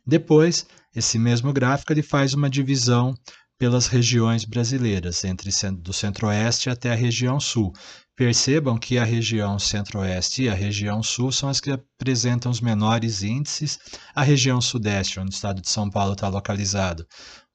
Depois, 0.06 0.66
esse 0.98 1.18
mesmo 1.18 1.52
gráfico 1.52 1.92
ele 1.92 2.02
faz 2.02 2.34
uma 2.34 2.50
divisão 2.50 3.14
pelas 3.58 3.86
regiões 3.86 4.44
brasileiras, 4.44 5.24
entre 5.24 5.50
do 5.72 5.92
centro-oeste 5.92 6.70
até 6.70 6.92
a 6.92 6.96
região 6.96 7.40
sul. 7.40 7.72
Percebam 8.14 8.76
que 8.76 8.98
a 8.98 9.04
região 9.04 9.58
centro-oeste 9.58 10.44
e 10.44 10.48
a 10.48 10.54
região 10.54 11.02
sul 11.02 11.32
são 11.32 11.48
as 11.48 11.60
que 11.60 11.70
apresentam 11.70 12.50
os 12.50 12.60
menores 12.60 13.22
índices. 13.22 13.78
A 14.14 14.22
região 14.22 14.60
sudeste, 14.60 15.18
onde 15.18 15.30
o 15.30 15.34
estado 15.34 15.60
de 15.60 15.68
São 15.68 15.90
Paulo 15.90 16.12
está 16.12 16.28
localizado, 16.28 17.06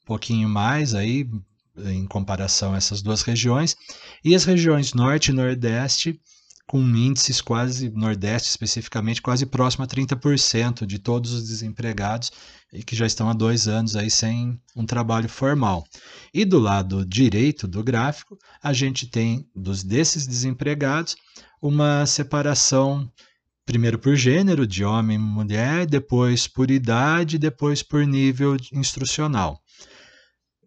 um 0.03 0.05
pouquinho 0.05 0.50
mais 0.50 0.93
aí 0.93 1.25
em 1.85 2.05
comparação 2.05 2.73
a 2.73 2.77
essas 2.77 3.01
duas 3.01 3.21
regiões. 3.21 3.75
E 4.23 4.35
as 4.35 4.43
regiões 4.43 4.93
norte 4.93 5.29
e 5.31 5.33
nordeste 5.33 6.19
com 6.65 6.82
índices 6.82 7.41
quase, 7.41 7.89
Nordeste 7.89 8.50
especificamente, 8.50 9.22
quase 9.22 9.46
próximo 9.46 9.84
a 9.84 9.88
30% 9.88 10.86
de 10.86 10.98
todos 10.98 11.34
os 11.34 11.48
desempregados 11.48 12.32
e 12.72 12.84
que 12.84 12.96
já 12.96 13.05
estão 13.05 13.29
há 13.29 13.34
dois 13.34 13.67
anos 13.67 13.96
aí 13.96 14.10
sem 14.10 14.60
um 14.75 14.86
trabalho 14.86 15.29
formal. 15.29 15.86
E 16.34 16.46
do 16.46 16.60
lado 16.60 17.05
direito 17.05 17.67
do 17.67 17.84
gráfico, 17.84 18.38
a 18.62 18.74
gente 18.74 19.08
tem 19.08 19.48
dos 19.55 19.84
desses 19.84 20.25
desempregados 20.25 21.15
uma 21.62 22.05
separação 22.05 23.12
primeiro 23.65 23.98
por 23.98 24.15
gênero, 24.15 24.67
de 24.67 24.84
homem 24.84 25.15
e 25.15 25.20
mulher, 25.20 25.86
depois 25.86 26.48
por 26.48 26.70
idade, 26.70 27.38
depois 27.38 27.82
por 27.82 28.05
nível 28.05 28.58
instrucional. 28.72 29.60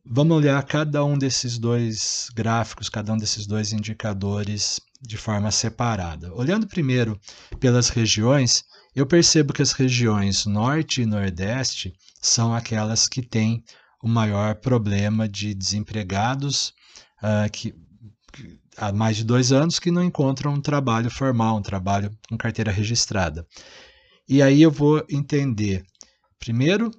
Vamos 0.04 0.36
olhar 0.36 0.62
cada 0.62 1.04
um 1.04 1.18
desses 1.18 1.58
dois 1.58 2.28
gráficos, 2.34 2.88
cada 2.88 3.12
um 3.12 3.16
desses 3.16 3.46
dois 3.46 3.72
indicadores 3.72 4.80
de 5.00 5.16
forma 5.16 5.50
separada. 5.50 6.32
Olhando 6.34 6.66
primeiro 6.66 7.18
pelas 7.60 7.88
regiões, 7.88 8.64
eu 8.94 9.06
percebo 9.06 9.52
que 9.52 9.62
as 9.62 9.72
regiões 9.72 10.46
norte 10.46 11.02
e 11.02 11.06
nordeste 11.06 11.92
são 12.20 12.54
aquelas 12.54 13.08
que 13.08 13.22
têm 13.22 13.62
o 14.02 14.08
maior 14.08 14.54
problema 14.56 15.28
de 15.28 15.54
desempregados 15.54 16.72
uh, 17.22 17.50
que, 17.52 17.74
que, 18.32 18.58
há 18.76 18.92
mais 18.92 19.16
de 19.16 19.24
dois 19.24 19.52
anos 19.52 19.78
que 19.78 19.90
não 19.90 20.02
encontram 20.02 20.54
um 20.54 20.60
trabalho 20.60 21.10
formal, 21.10 21.58
um 21.58 21.62
trabalho 21.62 22.10
com 22.28 22.36
carteira 22.36 22.70
registrada. 22.70 23.46
E 24.28 24.42
aí 24.42 24.62
eu 24.62 24.70
vou 24.70 25.04
entender, 25.08 25.84
primeiro, 26.38 26.90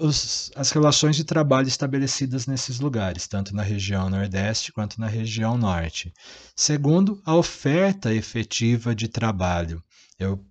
os, 0.00 0.50
as 0.56 0.70
relações 0.70 1.16
de 1.16 1.24
trabalho 1.24 1.68
estabelecidas 1.68 2.46
nesses 2.46 2.80
lugares, 2.80 3.28
tanto 3.28 3.54
na 3.54 3.62
região 3.62 4.08
Nordeste 4.08 4.72
quanto 4.72 5.00
na 5.00 5.06
região 5.06 5.56
Norte. 5.56 6.12
Segundo, 6.56 7.20
a 7.24 7.34
oferta 7.34 8.12
efetiva 8.12 8.94
de 8.94 9.08
trabalho. 9.08 9.82
Eu 10.18 10.44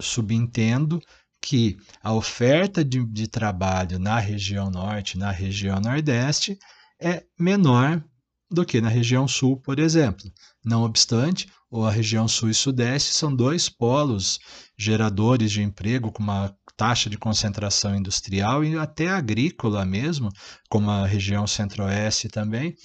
subentendo 0.00 1.00
que 1.40 1.76
a 2.02 2.12
oferta 2.12 2.84
de, 2.84 3.04
de 3.06 3.28
trabalho 3.28 3.98
na 3.98 4.18
região 4.18 4.70
Norte, 4.70 5.16
na 5.16 5.30
região 5.30 5.80
Nordeste, 5.80 6.58
é 7.00 7.24
menor 7.38 8.02
do 8.50 8.64
que 8.64 8.80
na 8.80 8.88
região 8.88 9.28
Sul, 9.28 9.56
por 9.58 9.78
exemplo. 9.78 10.30
Não 10.64 10.82
obstante, 10.82 11.48
a 11.70 11.90
região 11.90 12.26
Sul 12.26 12.50
e 12.50 12.54
Sudeste 12.54 13.12
são 13.12 13.34
dois 13.34 13.68
polos 13.68 14.38
geradores 14.76 15.52
de 15.52 15.62
emprego 15.62 16.10
com 16.10 16.22
uma 16.22 16.56
taxa 16.78 17.10
de 17.10 17.18
concentração 17.18 17.96
industrial 17.96 18.64
e 18.64 18.78
até 18.78 19.08
agrícola 19.08 19.84
mesmo, 19.84 20.30
como 20.70 20.88
a 20.88 21.04
região 21.04 21.44
centro-oeste 21.44 22.28
também. 22.28 22.76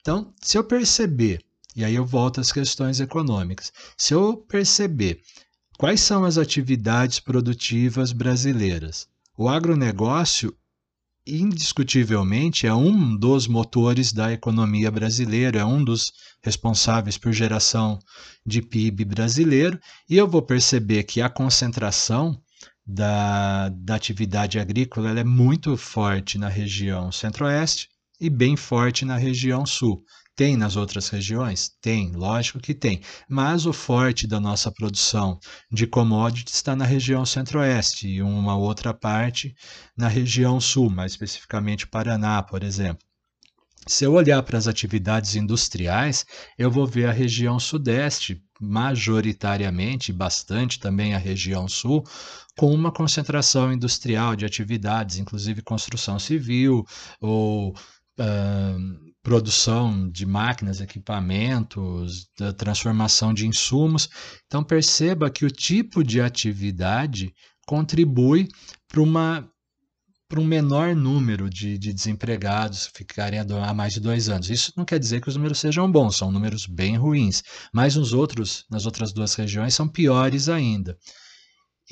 Então, 0.00 0.32
se 0.40 0.56
eu 0.56 0.62
perceber, 0.62 1.44
e 1.74 1.84
aí 1.84 1.96
eu 1.96 2.06
volto 2.06 2.40
às 2.40 2.52
questões 2.52 3.00
econômicas, 3.00 3.72
se 3.98 4.14
eu 4.14 4.36
perceber 4.36 5.20
quais 5.76 6.00
são 6.00 6.24
as 6.24 6.38
atividades 6.38 7.18
produtivas 7.18 8.12
brasileiras, 8.12 9.08
o 9.36 9.48
agronegócio 9.48 10.56
indiscutivelmente 11.26 12.68
é 12.68 12.74
um 12.74 13.16
dos 13.16 13.48
motores 13.48 14.12
da 14.12 14.32
economia 14.32 14.90
brasileira, 14.92 15.58
é 15.58 15.64
um 15.64 15.82
dos 15.82 16.12
responsáveis 16.42 17.18
por 17.18 17.32
geração 17.32 17.98
de 18.46 18.62
PIB 18.62 19.04
brasileiro, 19.04 19.78
e 20.08 20.16
eu 20.16 20.28
vou 20.28 20.40
perceber 20.40 21.02
que 21.02 21.20
a 21.20 21.28
concentração 21.28 22.40
da, 22.92 23.68
da 23.68 23.94
atividade 23.94 24.58
agrícola 24.58 25.18
é 25.18 25.24
muito 25.24 25.76
forte 25.76 26.36
na 26.36 26.48
região 26.48 27.12
centro-oeste 27.12 27.88
e 28.20 28.28
bem 28.28 28.56
forte 28.56 29.04
na 29.04 29.16
região 29.16 29.64
sul. 29.64 30.02
Tem 30.34 30.56
nas 30.56 30.74
outras 30.74 31.08
regiões? 31.08 31.70
Tem, 31.80 32.12
lógico 32.12 32.58
que 32.58 32.74
tem. 32.74 33.00
Mas 33.28 33.66
o 33.66 33.72
forte 33.72 34.26
da 34.26 34.40
nossa 34.40 34.72
produção 34.72 35.38
de 35.70 35.86
commodities 35.86 36.54
está 36.54 36.74
na 36.74 36.84
região 36.84 37.24
centro-oeste 37.24 38.08
e 38.08 38.22
uma 38.22 38.56
outra 38.56 38.92
parte 38.92 39.54
na 39.96 40.08
região 40.08 40.60
sul, 40.60 40.90
mais 40.90 41.12
especificamente 41.12 41.86
Paraná, 41.86 42.42
por 42.42 42.62
exemplo. 42.62 43.09
Se 43.86 44.04
eu 44.04 44.12
olhar 44.12 44.42
para 44.42 44.58
as 44.58 44.68
atividades 44.68 45.36
industriais, 45.36 46.26
eu 46.58 46.70
vou 46.70 46.86
ver 46.86 47.06
a 47.06 47.12
região 47.12 47.58
sudeste, 47.58 48.42
majoritariamente, 48.60 50.12
bastante 50.12 50.78
também 50.78 51.14
a 51.14 51.18
região 51.18 51.66
sul, 51.66 52.04
com 52.58 52.74
uma 52.74 52.92
concentração 52.92 53.72
industrial 53.72 54.36
de 54.36 54.44
atividades, 54.44 55.16
inclusive 55.16 55.62
construção 55.62 56.18
civil 56.18 56.84
ou 57.20 57.70
uh, 57.70 59.10
produção 59.22 60.10
de 60.10 60.26
máquinas, 60.26 60.80
equipamentos, 60.80 62.28
da 62.38 62.52
transformação 62.52 63.32
de 63.32 63.46
insumos. 63.46 64.10
Então 64.46 64.62
perceba 64.62 65.30
que 65.30 65.46
o 65.46 65.50
tipo 65.50 66.04
de 66.04 66.20
atividade 66.20 67.34
contribui 67.66 68.46
para 68.88 69.00
uma 69.00 69.50
para 70.30 70.40
um 70.40 70.44
menor 70.44 70.94
número 70.94 71.50
de, 71.50 71.76
de, 71.76 71.92
desempregados 71.92 72.88
ficarem 72.94 73.40
há 73.40 73.74
mais 73.74 73.94
de 73.94 74.00
dois 74.00 74.28
anos. 74.28 74.48
Isso 74.48 74.72
não 74.76 74.84
quer 74.84 75.00
dizer 75.00 75.20
que 75.20 75.28
os 75.28 75.34
números 75.34 75.58
sejam 75.58 75.90
bons, 75.90 76.16
são 76.16 76.30
números 76.30 76.66
bem 76.66 76.96
ruins, 76.96 77.42
mas 77.72 77.96
nos 77.96 78.12
outros, 78.12 78.64
nas 78.70 78.86
outras 78.86 79.12
duas 79.12 79.34
regiões 79.34 79.74
são 79.74 79.88
piores 79.88 80.48
ainda. 80.48 80.96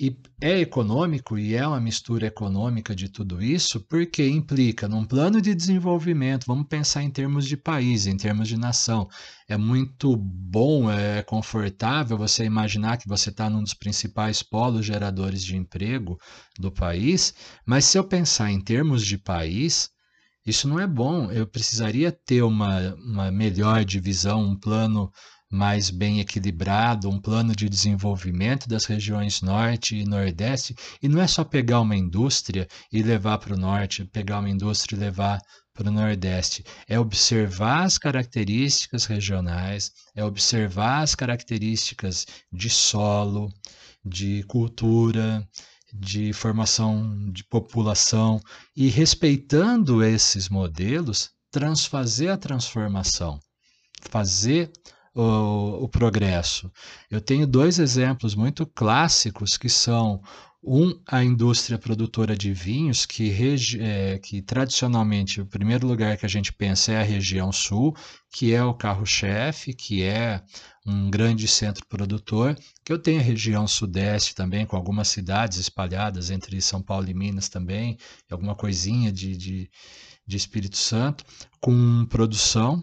E 0.00 0.16
é 0.40 0.60
econômico 0.60 1.36
e 1.36 1.56
é 1.56 1.66
uma 1.66 1.80
mistura 1.80 2.28
econômica 2.28 2.94
de 2.94 3.08
tudo 3.08 3.42
isso, 3.42 3.80
porque 3.80 4.28
implica 4.28 4.86
num 4.86 5.04
plano 5.04 5.40
de 5.42 5.52
desenvolvimento, 5.52 6.46
vamos 6.46 6.68
pensar 6.68 7.02
em 7.02 7.10
termos 7.10 7.44
de 7.46 7.56
país, 7.56 8.06
em 8.06 8.16
termos 8.16 8.46
de 8.46 8.56
nação. 8.56 9.08
É 9.48 9.56
muito 9.56 10.16
bom, 10.16 10.88
é 10.88 11.20
confortável 11.24 12.16
você 12.16 12.44
imaginar 12.44 12.96
que 12.98 13.08
você 13.08 13.30
está 13.30 13.50
num 13.50 13.60
dos 13.60 13.74
principais 13.74 14.40
polos 14.40 14.86
geradores 14.86 15.42
de 15.42 15.56
emprego 15.56 16.16
do 16.56 16.70
país, 16.70 17.34
mas 17.66 17.84
se 17.84 17.98
eu 17.98 18.04
pensar 18.04 18.52
em 18.52 18.60
termos 18.60 19.04
de 19.04 19.18
país, 19.18 19.90
isso 20.46 20.68
não 20.68 20.78
é 20.78 20.86
bom. 20.86 21.30
Eu 21.32 21.46
precisaria 21.46 22.12
ter 22.12 22.42
uma, 22.42 22.94
uma 22.94 23.32
melhor 23.32 23.84
divisão, 23.84 24.44
um 24.44 24.56
plano 24.56 25.10
mais 25.50 25.90
bem 25.90 26.20
equilibrado, 26.20 27.08
um 27.08 27.20
plano 27.20 27.54
de 27.56 27.68
desenvolvimento 27.68 28.68
das 28.68 28.84
regiões 28.84 29.40
norte 29.40 29.96
e 29.96 30.04
nordeste, 30.04 30.74
e 31.02 31.08
não 31.08 31.20
é 31.20 31.26
só 31.26 31.42
pegar 31.42 31.80
uma 31.80 31.96
indústria 31.96 32.68
e 32.92 33.02
levar 33.02 33.38
para 33.38 33.54
o 33.54 33.58
norte, 33.58 34.04
pegar 34.04 34.40
uma 34.40 34.50
indústria 34.50 34.96
e 34.96 35.00
levar 35.00 35.40
para 35.78 35.88
o 35.88 35.92
Nordeste. 35.92 36.64
É 36.88 36.98
observar 36.98 37.84
as 37.84 37.96
características 37.96 39.06
regionais, 39.06 39.92
é 40.14 40.24
observar 40.24 41.02
as 41.02 41.14
características 41.14 42.26
de 42.52 42.68
solo, 42.68 43.48
de 44.04 44.42
cultura, 44.44 45.46
de 45.94 46.32
formação 46.32 47.30
de 47.30 47.44
população 47.44 48.40
e 48.76 48.88
respeitando 48.88 50.02
esses 50.02 50.48
modelos, 50.48 51.30
transfazer 51.50 52.30
a 52.30 52.36
transformação, 52.36 53.38
fazer 54.02 54.70
o, 55.14 55.84
o, 55.84 55.88
progresso. 55.88 56.70
Eu 57.10 57.20
tenho 57.20 57.46
dois 57.46 57.78
exemplos 57.78 58.34
muito 58.34 58.66
clássicos 58.66 59.56
que 59.56 59.68
são 59.68 60.20
um, 60.62 61.00
a 61.06 61.22
indústria 61.22 61.78
produtora 61.78 62.36
de 62.36 62.52
vinhos, 62.52 63.06
que, 63.06 63.32
é, 63.80 64.18
que 64.18 64.42
tradicionalmente 64.42 65.40
o 65.40 65.46
primeiro 65.46 65.86
lugar 65.86 66.16
que 66.16 66.26
a 66.26 66.28
gente 66.28 66.52
pensa 66.52 66.92
é 66.92 67.00
a 67.00 67.04
região 67.04 67.52
sul, 67.52 67.96
que 68.30 68.52
é 68.52 68.62
o 68.62 68.74
carro-chefe, 68.74 69.72
que 69.72 70.02
é 70.02 70.42
um 70.84 71.10
grande 71.10 71.46
centro 71.46 71.86
produtor, 71.86 72.58
que 72.84 72.92
eu 72.92 72.98
tenho 72.98 73.20
a 73.20 73.22
região 73.22 73.66
sudeste 73.66 74.34
também, 74.34 74.66
com 74.66 74.76
algumas 74.76 75.08
cidades 75.08 75.58
espalhadas 75.58 76.30
entre 76.30 76.60
São 76.60 76.82
Paulo 76.82 77.08
e 77.08 77.14
Minas 77.14 77.48
também, 77.48 77.96
alguma 78.30 78.54
coisinha 78.54 79.12
de, 79.12 79.36
de, 79.36 79.70
de 80.26 80.36
Espírito 80.36 80.76
Santo, 80.76 81.24
com 81.60 82.04
produção 82.06 82.82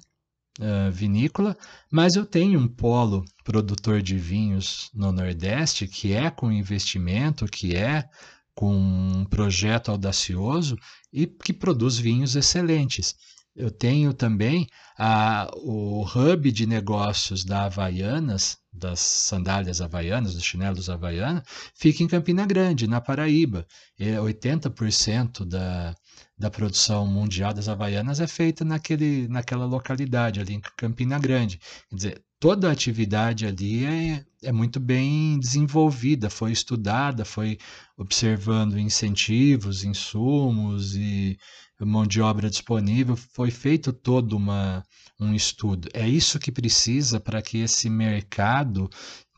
uh, 0.59 0.91
vinícola, 0.91 1.57
mas 1.91 2.15
eu 2.15 2.25
tenho 2.25 2.59
um 2.59 2.67
polo 2.67 3.23
produtor 3.43 4.01
de 4.01 4.17
vinhos 4.17 4.89
no 4.93 5.11
Nordeste 5.11 5.87
que 5.87 6.13
é 6.13 6.29
com 6.29 6.51
investimento, 6.51 7.45
que 7.45 7.75
é 7.75 8.07
com 8.53 8.73
um 8.73 9.25
projeto 9.25 9.91
audacioso 9.91 10.77
e 11.11 11.27
que 11.27 11.53
produz 11.53 11.97
vinhos 11.97 12.35
excelentes. 12.35 13.15
Eu 13.55 13.71
tenho 13.71 14.13
também 14.13 14.67
a, 14.97 15.49
o 15.55 16.03
hub 16.03 16.51
de 16.51 16.65
negócios 16.65 17.45
da 17.45 17.65
Havaianas, 17.65 18.57
das 18.71 18.99
sandálias 18.99 19.79
havaianas, 19.79 20.33
dos 20.33 20.43
chinelos 20.43 20.89
havaianos, 20.89 21.43
fica 21.73 22.03
em 22.03 22.07
Campina 22.07 22.45
Grande, 22.45 22.85
na 22.85 22.99
Paraíba. 22.99 23.65
E 23.97 24.07
80% 24.07 25.45
da, 25.45 25.95
da 26.37 26.49
produção 26.49 27.07
mundial 27.07 27.53
das 27.53 27.69
Havaianas 27.69 28.19
é 28.19 28.27
feita 28.27 28.65
naquele, 28.65 29.27
naquela 29.27 29.65
localidade, 29.65 30.39
ali 30.39 30.55
em 30.55 30.61
Campina 30.77 31.17
Grande. 31.17 31.59
Quer 31.89 31.95
dizer, 31.95 32.23
toda 32.39 32.67
a 32.69 32.71
atividade 32.71 33.45
ali 33.45 33.85
é, 33.85 34.25
é 34.43 34.51
muito 34.51 34.79
bem 34.79 35.39
desenvolvida, 35.39 36.29
foi 36.29 36.51
estudada, 36.51 37.23
foi 37.23 37.57
observando 37.97 38.77
incentivos, 38.77 39.83
insumos 39.83 40.95
e 40.95 41.37
mão 41.79 42.05
de 42.05 42.21
obra 42.21 42.49
disponível, 42.49 43.15
foi 43.15 43.51
feito 43.51 43.91
todo 43.91 44.37
uma, 44.37 44.83
um 45.19 45.33
estudo. 45.33 45.89
É 45.93 46.07
isso 46.07 46.39
que 46.39 46.51
precisa 46.51 47.19
para 47.19 47.41
que 47.41 47.59
esse 47.59 47.89
mercado 47.89 48.89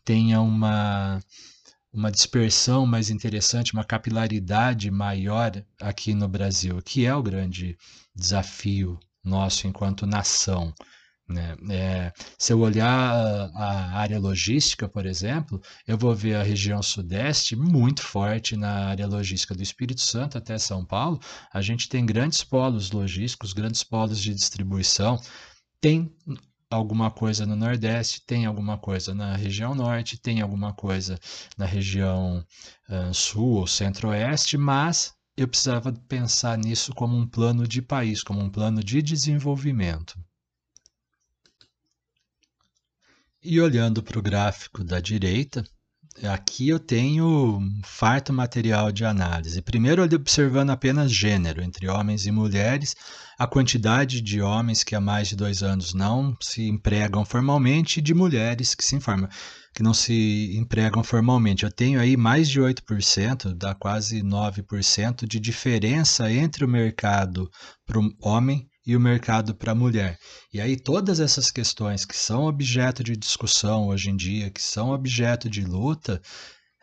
tenha 0.03 0.39
uma 0.41 1.19
uma 1.97 2.11
dispersão 2.11 2.85
mais 2.85 3.09
interessante, 3.09 3.73
uma 3.73 3.83
capilaridade 3.83 4.91
maior 4.91 5.51
aqui 5.81 6.13
no 6.13 6.27
Brasil, 6.27 6.79
que 6.83 7.07
é 7.07 7.15
o 7.15 7.23
grande 7.23 7.75
desafio 8.15 8.99
nosso 9.23 9.67
enquanto 9.67 10.05
nação. 10.05 10.71
Né? 11.27 11.57
É, 11.71 12.13
se 12.37 12.53
eu 12.53 12.59
olhar 12.59 13.49
a 13.55 13.97
área 13.97 14.19
logística, 14.19 14.87
por 14.87 15.07
exemplo, 15.07 15.59
eu 15.87 15.97
vou 15.97 16.13
ver 16.15 16.35
a 16.35 16.43
região 16.43 16.83
sudeste 16.83 17.55
muito 17.55 18.03
forte 18.03 18.55
na 18.55 18.89
área 18.89 19.07
logística 19.07 19.55
do 19.55 19.63
Espírito 19.63 20.01
Santo 20.01 20.37
até 20.37 20.55
São 20.59 20.85
Paulo. 20.85 21.19
A 21.51 21.61
gente 21.63 21.89
tem 21.89 22.05
grandes 22.05 22.43
polos 22.43 22.91
logísticos, 22.91 23.53
grandes 23.53 23.83
polos 23.83 24.21
de 24.21 24.35
distribuição. 24.35 25.19
Tem 25.81 26.15
alguma 26.69 27.09
coisa 27.09 27.45
no 27.45 27.55
Nordeste, 27.55 28.21
tem 28.25 28.45
alguma 28.45 28.77
coisa 28.77 29.13
na 29.13 29.36
região 29.36 29.74
Norte, 29.74 30.17
tem 30.17 30.41
alguma 30.41 30.74
coisa 30.74 31.19
na 31.57 31.65
região 31.65 32.45
uh, 32.89 33.13
Sul 33.13 33.59
ou 33.59 33.67
Centro-Oeste, 33.67 34.57
mas 34.57 35.15
eu 35.36 35.47
precisava 35.47 35.93
pensar 36.07 36.57
nisso 36.57 36.93
como 36.93 37.15
um 37.15 37.27
plano 37.27 37.67
de 37.67 37.82
país, 37.82 38.23
como 38.23 38.41
um 38.41 38.49
plano 38.49 38.84
de 38.84 39.01
desenvolvimento. 39.01 40.19
E 43.41 43.62
olhando 43.62 44.03
para 44.03 44.19
o 44.19 44.21
gráfico 44.21 44.84
da 44.84 44.99
direita, 44.99 45.63
aqui 46.23 46.69
eu 46.69 46.80
tenho 46.80 47.60
farto 47.84 48.34
material 48.34 48.91
de 48.91 49.06
análise. 49.06 49.62
Primeiro, 49.62 50.03
observando 50.03 50.71
apenas 50.71 51.12
gênero, 51.12 51.62
entre 51.62 51.88
homens 51.88 52.25
e 52.25 52.32
mulheres, 52.32 52.95
a 53.38 53.45
quantidade 53.45 54.21
de 54.21 54.41
homens 54.41 54.84
que 54.84 54.95
há 54.95 55.01
mais 55.01 55.27
de 55.27 55.36
dois 55.36 55.62
anos 55.62 55.93
não 55.93 56.36
se 56.41 56.67
empregam 56.67 57.23
formalmente 57.23 57.99
e 57.99 58.01
de 58.01 58.13
mulheres 58.13 58.73
que 58.73 58.84
se 58.84 58.95
informam, 58.95 59.30
que 59.73 59.84
não 59.84 59.93
se 59.93 60.58
empregam 60.58 61.03
formalmente. 61.03 61.63
Eu 61.63 61.71
tenho 61.71 61.99
aí 61.99 62.17
mais 62.17 62.49
de 62.49 62.60
8%, 62.60 63.53
dá 63.53 63.75
quase 63.75 64.23
9% 64.23 65.27
de 65.27 65.39
diferença 65.39 66.32
entre 66.32 66.65
o 66.65 66.67
mercado 66.67 67.49
para 67.86 67.99
o 67.99 68.12
homem 68.21 68.67
e 68.88 68.95
o 68.95 69.02
mercado 69.02 69.54
para 69.54 69.73
a 69.73 69.76
mulher. 69.76 70.17
E 70.54 70.62
aí 70.62 70.78
todas 70.78 71.19
essas 71.19 71.52
questões 71.52 72.06
que 72.06 72.15
são 72.15 72.45
objeto 72.45 73.04
de 73.04 73.17
discussão 73.17 73.88
hoje 73.88 74.10
em 74.10 74.15
dia, 74.15 74.50
que 74.50 74.62
são 74.62 74.91
objeto 74.91 75.50
de 75.50 75.62
luta, 75.65 76.21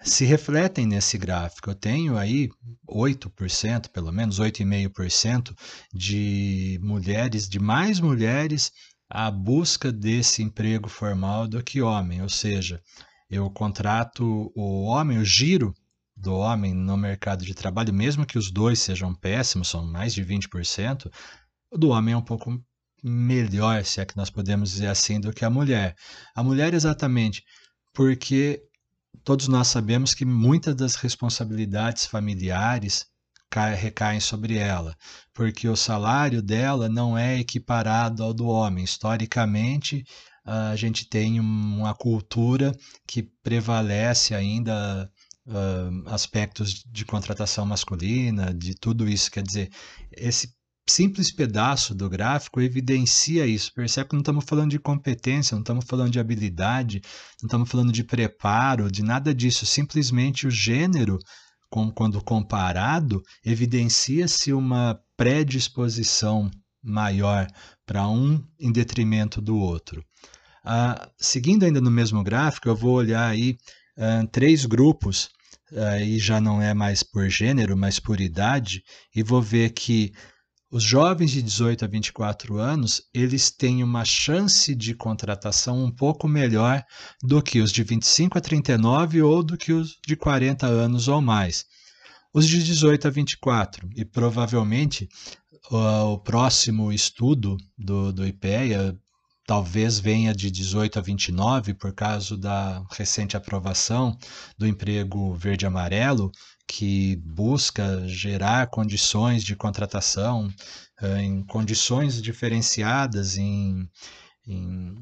se 0.03 0.27
refletem 0.27 0.87
nesse 0.87 1.17
gráfico. 1.17 1.71
Eu 1.71 1.75
tenho 1.75 2.19
aí 2.19 2.51
8%, 2.87 3.89
pelo 3.89 4.13
menos 4.13 4.39
8,5% 4.39 5.57
de 5.95 6.79
mulheres, 6.83 7.49
de 7.49 7.59
mais 7.59 7.99
mulheres 7.99 8.71
à 9.09 9.31
busca 9.31 9.91
desse 9.91 10.43
emprego 10.43 10.91
formal 10.91 11.49
do 11.49 11.63
que 11.63 11.81
homem, 11.81 12.21
ou 12.21 12.29
seja, 12.29 12.83
eu 13.31 13.49
contrato 13.51 14.53
o 14.55 14.85
homem, 14.85 15.19
o 15.19 15.25
giro 15.25 15.75
do 16.15 16.35
homem 16.35 16.75
no 16.75 16.97
mercado 16.97 17.45
de 17.45 17.55
trabalho, 17.55 17.93
mesmo 17.93 18.27
que 18.27 18.39
os 18.39 18.51
dois 18.51 18.79
sejam 18.79 19.15
péssimos, 19.15 19.69
são 19.69 19.87
mais 19.87 20.15
de 20.15 20.25
20%, 20.25 21.07
o 21.07 21.11
do 21.77 21.91
homem 21.91 22.15
é 22.15 22.17
um 22.17 22.23
pouco 22.23 22.61
melhor, 23.03 23.85
se 23.85 24.01
é 24.01 24.05
que 24.05 24.17
nós 24.17 24.31
podemos 24.31 24.71
dizer 24.71 24.87
assim, 24.87 25.21
do 25.21 25.33
que 25.33 25.45
a 25.45 25.51
mulher. 25.51 25.95
A 26.35 26.43
mulher, 26.43 26.73
exatamente, 26.73 27.45
porque 27.93 28.63
todos 29.23 29.47
nós 29.49 29.69
sabemos 29.69 30.15
que 30.15 30.25
muitas 30.25 30.75
das 30.75 30.95
responsabilidades 30.95 32.07
familiares 32.07 33.07
recaem 33.77 34.19
sobre 34.19 34.57
ela, 34.57 34.97
porque 35.33 35.69
o 35.69 35.77
salário 35.77 36.43
dela 36.43 36.89
não 36.89 37.17
é 37.17 37.39
equiparado 37.39 38.23
ao 38.23 38.35
do 38.35 38.47
homem. 38.47 38.83
Historicamente, 38.83 40.05
a 40.45 40.75
gente 40.75 41.09
tem 41.09 41.39
uma 41.39 41.95
cultura 41.95 42.77
que 43.07 43.23
prevalece 43.23 44.35
ainda 44.35 45.11
uh, 45.47 46.09
aspectos 46.09 46.85
de 46.85 47.05
contratação 47.05 47.65
masculina, 47.65 48.53
de 48.53 48.75
tudo 48.75 49.09
isso. 49.09 49.31
Quer 49.31 49.45
dizer, 49.45 49.71
esse 50.11 50.53
simples 50.87 51.33
pedaço 51.33 51.95
do 51.95 52.09
gráfico 52.09 52.61
evidencia 52.61 53.47
isso. 53.47 53.73
Percebe 53.73 54.11
que 54.11 54.15
não 54.15 54.21
estamos 54.21 54.45
falando 54.45 54.71
de 54.71 54.79
competência, 54.79 55.55
não 55.55 55.63
estamos 55.63 55.85
falando 55.87 56.11
de 56.11 56.21
habilidade, 56.21 57.01
não 57.43 57.47
estamos 57.47 57.71
falando 57.71 57.93
de 57.93 58.05
preparo, 58.05 58.91
de 58.91 59.03
nada 59.03 59.35
disso. 59.35 59.65
Simplesmente 59.65 60.47
o 60.47 60.51
gênero, 60.51 61.19
quando 61.95 62.23
comparado, 62.23 63.23
evidencia-se 63.45 64.53
uma 64.53 65.01
predisposição 65.17 66.51
maior 66.83 67.47
para 67.87 68.07
um 68.09 68.43
em 68.61 68.71
detrimento 68.71 69.41
do 69.41 69.57
outro. 69.57 70.05
Ah, 70.65 71.11
seguindo 71.19 71.65
ainda 71.65 71.81
no 71.81 71.91
mesmo 71.91 72.23
gráfico, 72.23 72.69
eu 72.69 72.77
vou 72.77 72.93
olhar 72.93 73.27
aí 73.27 73.57
ah, 73.99 74.27
três 74.31 74.67
grupos, 74.67 75.31
aí 75.73 76.19
já 76.19 76.41
não 76.41 76.61
é 76.61 76.75
mais 76.75 77.03
por 77.03 77.29
gênero, 77.29 77.77
mas 77.77 77.99
por 77.99 78.21
idade, 78.21 78.83
e 79.15 79.23
vou 79.23 79.41
ver 79.43 79.71
que 79.71 80.13
os 80.75 80.83
jovens 80.83 81.31
de 81.31 81.41
18 81.41 81.85
a 81.85 81.89
24 81.89 82.59
anos, 82.59 83.01
eles 83.15 83.49
têm 83.49 83.85
uma 83.85 84.05
chance 84.05 84.75
de 84.75 84.93
contratação 84.93 85.85
um 85.85 85.91
pouco 85.91 86.27
melhor 86.27 86.83
do 87.23 87.41
que 87.41 87.61
os 87.61 87.71
de 87.71 87.85
25 87.85 88.37
a 88.37 88.41
39 88.41 89.23
ou 89.23 89.45
do 89.45 89.57
que 89.57 89.73
os 89.73 89.97
de 90.05 90.17
40 90.17 90.67
anos 90.67 91.07
ou 91.07 91.21
mais. 91.21 91.65
Os 92.33 92.49
de 92.49 92.61
18 92.65 93.07
a 93.07 93.11
24, 93.13 93.89
e 93.95 94.05
provavelmente 94.05 95.09
o, 95.71 96.19
próximo 96.19 96.93
estudo 96.93 97.57
do, 97.79 98.13
do 98.13 98.27
IPEA 98.27 98.99
talvez 99.47 100.01
venha 100.01 100.35
de 100.35 100.51
18 100.51 100.99
a 100.99 101.03
29 101.03 101.75
por 101.75 101.93
causa 101.93 102.37
da 102.37 102.83
recente 102.91 103.37
aprovação 103.37 104.19
do 104.59 104.67
emprego 104.67 105.35
verde-amarelo, 105.35 106.33
que 106.67 107.17
busca 107.17 108.07
gerar 108.09 108.69
condições 108.69 109.45
de 109.45 109.55
contratação 109.55 110.49
uh, 111.03 111.17
em 111.19 111.43
condições 111.45 112.21
diferenciadas, 112.21 113.37
em, 113.37 113.89
em, 114.47 114.95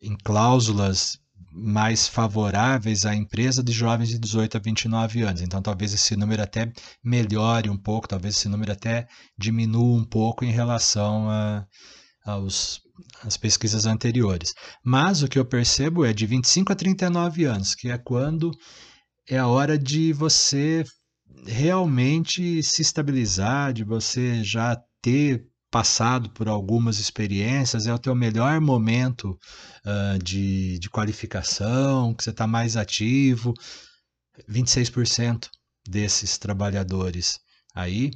em 0.00 0.16
cláusulas 0.22 1.18
mais 1.50 2.06
favoráveis 2.06 3.04
à 3.04 3.14
empresa 3.14 3.62
de 3.62 3.72
jovens 3.72 4.10
de 4.10 4.18
18 4.18 4.56
a 4.56 4.60
29 4.60 5.22
anos. 5.22 5.40
Então, 5.40 5.62
talvez 5.62 5.92
esse 5.92 6.14
número 6.14 6.42
até 6.42 6.70
melhore 7.02 7.70
um 7.70 7.76
pouco, 7.76 8.08
talvez 8.08 8.36
esse 8.36 8.48
número 8.48 8.72
até 8.72 9.06
diminua 9.36 9.98
um 9.98 10.04
pouco 10.04 10.44
em 10.44 10.52
relação 10.52 11.28
a, 11.30 11.66
aos, 12.24 12.80
às 13.22 13.36
pesquisas 13.36 13.86
anteriores. 13.86 14.54
Mas 14.84 15.22
o 15.22 15.28
que 15.28 15.38
eu 15.38 15.44
percebo 15.44 16.04
é 16.04 16.12
de 16.12 16.26
25 16.26 16.72
a 16.72 16.76
39 16.76 17.44
anos, 17.44 17.74
que 17.74 17.90
é 17.90 17.98
quando 17.98 18.50
é 19.28 19.38
a 19.38 19.46
hora 19.46 19.78
de 19.78 20.12
você 20.12 20.84
realmente 21.46 22.62
se 22.62 22.82
estabilizar, 22.82 23.72
de 23.72 23.84
você 23.84 24.42
já 24.42 24.80
ter 25.02 25.46
passado 25.70 26.30
por 26.30 26.48
algumas 26.48 26.98
experiências, 26.98 27.86
é 27.86 27.92
o 27.92 27.98
teu 27.98 28.14
melhor 28.14 28.60
momento 28.60 29.38
uh, 29.84 30.18
de, 30.22 30.78
de 30.78 30.88
qualificação, 30.88 32.14
que 32.14 32.24
você 32.24 32.30
está 32.30 32.46
mais 32.46 32.76
ativo. 32.76 33.52
26% 34.48 35.48
desses 35.86 36.38
trabalhadores 36.38 37.38
aí 37.74 38.10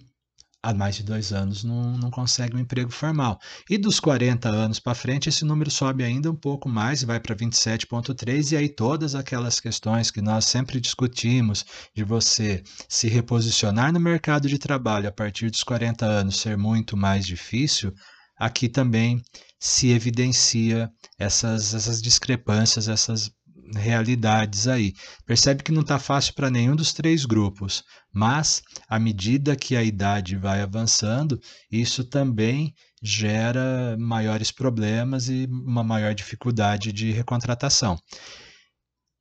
há 0.63 0.73
mais 0.73 0.95
de 0.95 1.03
dois 1.03 1.33
anos 1.33 1.65
não, 1.65 1.97
não 1.99 2.11
consegue 2.11 2.57
um 2.57 2.61
emprego 2.61 2.91
formal. 2.91 3.41
E 3.69 3.77
dos 3.77 3.99
40 3.99 4.49
anos 4.49 4.79
para 4.79 4.95
frente, 4.95 5.29
esse 5.29 5.45
número 5.45 5.71
sobe 5.71 6.05
ainda 6.05 6.31
um 6.31 6.35
pouco 6.35 6.69
mais, 6.69 7.03
vai 7.03 7.19
para 7.19 7.35
27,3%, 7.35 8.53
e 8.53 8.57
aí 8.57 8.69
todas 8.69 9.15
aquelas 9.15 9.59
questões 9.59 10.11
que 10.11 10.23
nós 10.23 10.45
sempre 10.45 10.81
discutimos, 10.81 11.65
de 11.95 12.05
você 12.05 12.63
se 12.89 13.09
reposicionar 13.09 13.93
no 13.93 13.99
mercado 13.99 14.49
de 14.49 14.59
trabalho 14.59 15.09
a 15.09 15.13
partir 15.13 15.51
dos 15.51 15.65
40 15.65 16.07
anos 16.07 16.41
ser 16.41 16.57
muito 16.57 16.97
mais 16.97 17.27
difícil, 17.27 17.93
aqui 18.39 18.69
também 18.69 19.21
se 19.59 19.91
evidencia 19.91 20.91
essas, 21.19 21.75
essas 21.75 22.03
discrepâncias, 22.03 22.89
essas 22.89 23.31
realidades 23.75 24.67
aí. 24.67 24.93
Percebe 25.27 25.63
que 25.63 25.73
não 25.73 25.83
está 25.83 25.99
fácil 25.99 26.35
para 26.35 26.51
nenhum 26.51 26.77
dos 26.77 26.93
três 26.93 27.25
grupos, 27.25 27.83
mas 28.13 28.63
à 28.89 28.99
medida 28.99 29.57
que 29.57 29.77
a 29.77 29.83
idade 29.83 30.37
vai 30.37 30.61
avançando, 30.61 31.41
isso 31.71 32.05
também 32.05 32.75
gera 33.03 33.97
maiores 33.99 34.53
problemas 34.53 35.29
e 35.29 35.47
uma 35.51 35.83
maior 35.83 36.15
dificuldade 36.15 36.93
de 36.93 37.11
recontratação. 37.11 37.99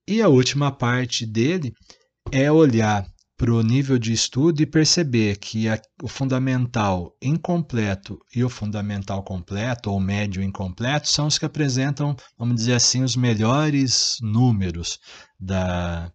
E 0.07 0.21
a 0.21 0.27
última 0.27 0.71
parte 0.71 1.25
dele 1.25 1.73
é 2.31 2.51
olhar 2.51 3.05
para 3.41 3.51
o 3.51 3.63
nível 3.63 3.97
de 3.97 4.13
estudo 4.13 4.61
e 4.61 4.67
perceber 4.67 5.37
que 5.37 5.67
a, 5.67 5.81
o 6.03 6.07
fundamental 6.07 7.17
incompleto 7.19 8.19
e 8.35 8.43
o 8.43 8.49
fundamental 8.49 9.23
completo, 9.23 9.89
ou 9.89 9.99
médio 9.99 10.43
incompleto, 10.43 11.09
são 11.09 11.25
os 11.25 11.39
que 11.39 11.45
apresentam, 11.45 12.15
vamos 12.37 12.57
dizer 12.57 12.73
assim, 12.73 13.01
os 13.01 13.15
melhores 13.15 14.19
números 14.21 14.99
da, 15.39 16.11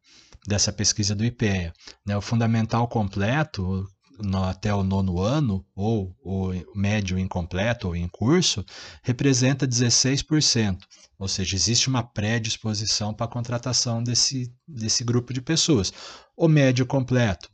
dessa 0.47 0.73
pesquisa 0.73 1.17
do 1.17 1.25
IPEA. 1.25 1.73
Né? 2.07 2.17
O 2.17 2.21
fundamental 2.21 2.87
completo, 2.87 3.85
no, 4.23 4.45
até 4.45 4.73
o 4.73 4.85
nono 4.85 5.21
ano, 5.21 5.67
ou 5.75 6.15
o 6.23 6.53
médio 6.77 7.19
incompleto 7.19 7.89
ou 7.89 7.97
em 7.97 8.07
curso, 8.07 8.65
representa 9.03 9.67
16%. 9.67 10.79
Ou 11.19 11.27
seja, 11.27 11.57
existe 11.57 11.89
uma 11.89 12.03
predisposição 12.03 13.13
para 13.13 13.25
a 13.27 13.29
contratação 13.29 14.03
desse, 14.03 14.53
desse 14.69 15.03
grupo 15.03 15.33
de 15.33 15.41
pessoas. 15.41 15.93
O 16.37 16.49
médio 16.49 16.85
completo, 16.85 17.49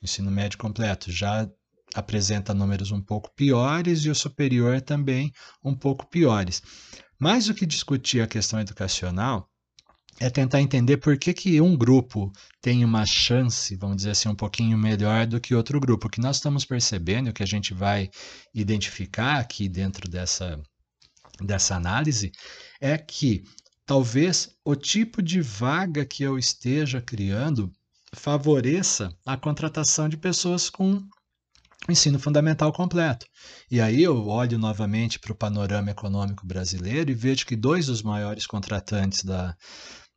ensino 0.00 0.30
médio 0.30 0.58
completo, 0.58 1.10
já 1.10 1.50
apresenta 1.92 2.54
números 2.54 2.92
um 2.92 3.00
pouco 3.00 3.34
piores 3.34 4.04
e 4.04 4.10
o 4.10 4.14
superior 4.14 4.80
também 4.80 5.32
um 5.64 5.74
pouco 5.74 6.06
piores. 6.06 6.62
Mais 7.18 7.46
do 7.46 7.54
que 7.54 7.66
discutir 7.66 8.20
a 8.20 8.28
questão 8.28 8.60
educacional, 8.60 9.50
é 10.20 10.30
tentar 10.30 10.60
entender 10.60 10.98
por 10.98 11.18
que, 11.18 11.32
que 11.32 11.60
um 11.60 11.76
grupo 11.76 12.30
tem 12.60 12.84
uma 12.84 13.04
chance, 13.06 13.74
vamos 13.76 13.96
dizer 13.96 14.10
assim, 14.10 14.28
um 14.28 14.34
pouquinho 14.34 14.78
melhor 14.78 15.26
do 15.26 15.40
que 15.40 15.54
outro 15.54 15.80
grupo. 15.80 16.06
O 16.06 16.10
que 16.10 16.20
nós 16.20 16.36
estamos 16.36 16.64
percebendo, 16.64 17.30
o 17.30 17.32
que 17.32 17.42
a 17.42 17.46
gente 17.46 17.74
vai 17.74 18.08
identificar 18.54 19.38
aqui 19.38 19.68
dentro 19.68 20.08
dessa, 20.08 20.60
dessa 21.40 21.74
análise, 21.74 22.32
é 22.80 22.98
que 22.98 23.42
talvez 23.86 24.50
o 24.64 24.76
tipo 24.76 25.22
de 25.22 25.40
vaga 25.40 26.04
que 26.04 26.22
eu 26.22 26.38
esteja 26.38 27.00
criando 27.00 27.72
favoreça 28.14 29.12
a 29.24 29.36
contratação 29.36 30.08
de 30.08 30.16
pessoas 30.16 30.70
com 30.70 31.00
ensino 31.88 32.18
fundamental 32.18 32.72
completo. 32.72 33.26
E 33.70 33.80
aí 33.80 34.02
eu 34.02 34.26
olho 34.26 34.58
novamente 34.58 35.18
para 35.18 35.32
o 35.32 35.36
panorama 35.36 35.90
econômico 35.90 36.46
brasileiro 36.46 37.10
e 37.10 37.14
vejo 37.14 37.46
que 37.46 37.56
dois 37.56 37.86
dos 37.86 38.02
maiores 38.02 38.46
contratantes 38.46 39.24
da, 39.24 39.56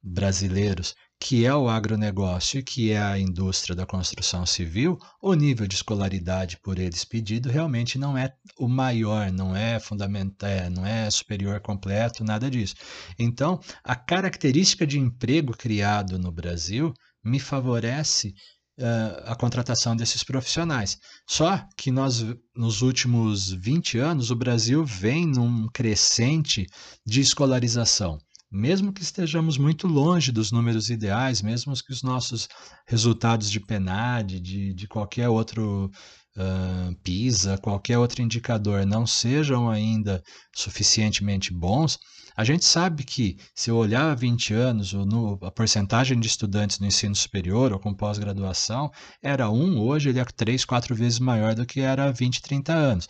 brasileiros, 0.03 0.95
que 1.19 1.45
é 1.45 1.53
o 1.53 1.69
agronegócio 1.69 2.59
e 2.59 2.63
que 2.63 2.91
é 2.91 2.99
a 2.99 3.19
indústria 3.19 3.75
da 3.75 3.85
construção 3.85 4.45
civil, 4.45 4.97
o 5.21 5.35
nível 5.35 5.67
de 5.67 5.75
escolaridade 5.75 6.57
por 6.57 6.79
eles 6.79 7.05
pedido 7.05 7.49
realmente 7.49 7.99
não 7.99 8.17
é 8.17 8.33
o 8.57 8.67
maior, 8.67 9.31
não 9.31 9.55
é 9.55 9.79
fundamental, 9.79 10.49
é, 10.49 10.69
não 10.69 10.83
é 10.83 11.09
superior 11.11 11.59
completo, 11.61 12.23
nada 12.23 12.49
disso. 12.49 12.73
Então, 13.19 13.59
a 13.83 13.95
característica 13.95 14.87
de 14.87 14.97
emprego 14.97 15.55
criado 15.55 16.17
no 16.17 16.31
Brasil 16.31 16.91
me 17.23 17.39
favorece 17.39 18.33
uh, 18.79 19.23
a 19.25 19.35
contratação 19.35 19.95
desses 19.95 20.23
profissionais. 20.23 20.97
Só 21.27 21.63
que 21.77 21.91
nós, 21.91 22.25
nos 22.55 22.81
últimos 22.81 23.51
20 23.51 23.97
anos, 23.97 24.31
o 24.31 24.35
Brasil 24.35 24.85
vem 24.85 25.25
num 25.25 25.67
crescente 25.73 26.65
de 27.05 27.21
escolarização 27.21 28.17
mesmo 28.51 28.91
que 28.91 29.01
estejamos 29.01 29.57
muito 29.57 29.87
longe 29.87 30.29
dos 30.29 30.51
números 30.51 30.89
ideais, 30.89 31.41
mesmo 31.41 31.73
que 31.73 31.93
os 31.93 32.03
nossos 32.03 32.49
resultados 32.85 33.49
de 33.49 33.61
PNAD, 33.61 34.41
de, 34.41 34.73
de 34.73 34.87
qualquer 34.89 35.29
outro 35.29 35.89
uh, 36.35 36.95
PISA, 37.01 37.57
qualquer 37.57 37.97
outro 37.97 38.21
indicador 38.21 38.85
não 38.85 39.07
sejam 39.07 39.69
ainda 39.69 40.21
suficientemente 40.53 41.53
bons, 41.53 41.97
a 42.35 42.43
gente 42.43 42.65
sabe 42.65 43.03
que, 43.03 43.37
se 43.53 43.69
eu 43.69 43.75
olhar 43.75 44.11
há 44.11 44.15
20 44.15 44.53
anos, 44.53 44.93
no, 44.93 45.37
a 45.41 45.51
porcentagem 45.51 46.19
de 46.19 46.27
estudantes 46.27 46.79
no 46.79 46.87
ensino 46.87 47.15
superior 47.15 47.73
ou 47.73 47.79
com 47.79 47.93
pós-graduação 47.93 48.91
era 49.21 49.49
1, 49.49 49.79
hoje 49.79 50.09
ele 50.09 50.19
é 50.19 50.25
3, 50.25 50.63
4 50.65 50.95
vezes 50.95 51.19
maior 51.19 51.53
do 51.55 51.65
que 51.65 51.81
era 51.81 52.05
há 52.05 52.11
20, 52.11 52.41
30 52.41 52.73
anos. 52.73 53.07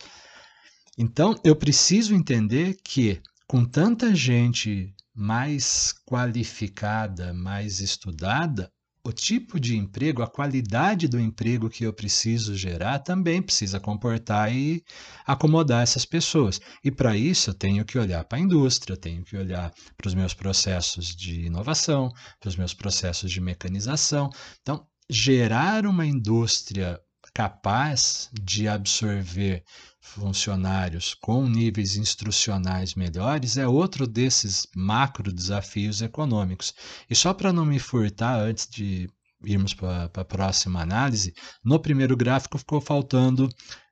Então, 0.98 1.34
eu 1.44 1.56
preciso 1.56 2.14
entender 2.14 2.76
que, 2.84 3.20
com 3.46 3.64
tanta 3.64 4.14
gente 4.14 4.92
mais 5.14 5.94
qualificada, 6.06 7.32
mais 7.32 7.80
estudada, 7.80 8.70
o 9.04 9.12
tipo 9.12 9.58
de 9.58 9.76
emprego, 9.76 10.22
a 10.22 10.28
qualidade 10.28 11.08
do 11.08 11.18
emprego 11.18 11.68
que 11.68 11.84
eu 11.84 11.92
preciso 11.92 12.54
gerar 12.54 13.00
também 13.00 13.42
precisa 13.42 13.80
comportar 13.80 14.54
e 14.54 14.84
acomodar 15.26 15.82
essas 15.82 16.04
pessoas. 16.04 16.60
E 16.84 16.90
para 16.90 17.16
isso 17.16 17.50
eu 17.50 17.54
tenho 17.54 17.84
que 17.84 17.98
olhar 17.98 18.24
para 18.24 18.38
a 18.38 18.40
indústria, 18.40 18.96
tenho 18.96 19.24
que 19.24 19.36
olhar 19.36 19.72
para 19.96 20.06
os 20.06 20.14
meus 20.14 20.34
processos 20.34 21.16
de 21.16 21.46
inovação, 21.46 22.12
para 22.38 22.48
os 22.48 22.56
meus 22.56 22.72
processos 22.72 23.30
de 23.30 23.40
mecanização. 23.40 24.30
Então, 24.60 24.86
gerar 25.10 25.84
uma 25.84 26.06
indústria 26.06 27.00
capaz 27.34 28.28
de 28.32 28.68
absorver 28.68 29.64
funcionários 30.00 31.14
com 31.14 31.46
níveis 31.46 31.96
instrucionais 31.96 32.94
melhores 32.94 33.56
é 33.56 33.66
outro 33.66 34.06
desses 34.06 34.66
macro 34.76 35.32
desafios 35.32 36.02
econômicos. 36.02 36.74
E 37.08 37.14
só 37.14 37.32
para 37.32 37.52
não 37.52 37.64
me 37.64 37.78
furtar 37.78 38.38
antes 38.38 38.68
de 38.68 39.08
irmos 39.44 39.74
para 39.74 40.10
a 40.14 40.24
próxima 40.24 40.80
análise, 40.80 41.34
no 41.64 41.80
primeiro 41.80 42.16
gráfico 42.16 42.58
ficou 42.58 42.80
faltando 42.80 43.48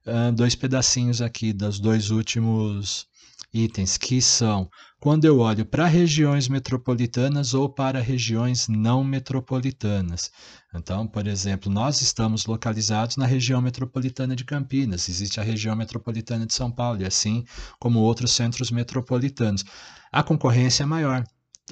uh, 0.06 0.32
dois 0.32 0.54
pedacinhos 0.54 1.22
aqui 1.22 1.52
dos 1.52 1.80
dois 1.80 2.10
últimos 2.10 3.08
itens, 3.52 3.96
que 3.96 4.20
são 4.20 4.70
quando 5.00 5.24
eu 5.24 5.38
olho 5.38 5.64
para 5.64 5.86
regiões 5.86 6.48
metropolitanas 6.48 7.54
ou 7.54 7.68
para 7.68 8.00
regiões 8.00 8.68
não 8.68 9.02
metropolitanas. 9.02 10.30
Então, 10.74 11.06
por 11.06 11.26
exemplo, 11.26 11.72
nós 11.72 12.02
estamos 12.02 12.44
localizados 12.46 13.16
na 13.16 13.26
região 13.26 13.62
metropolitana 13.62 14.36
de 14.36 14.44
Campinas, 14.44 15.08
existe 15.08 15.40
a 15.40 15.42
região 15.42 15.74
metropolitana 15.74 16.46
de 16.46 16.52
São 16.54 16.70
Paulo, 16.70 17.02
e 17.02 17.06
assim 17.06 17.44
como 17.78 17.98
outros 18.00 18.32
centros 18.32 18.70
metropolitanos. 18.70 19.64
A 20.12 20.22
concorrência 20.22 20.82
é 20.82 20.86
maior. 20.86 21.24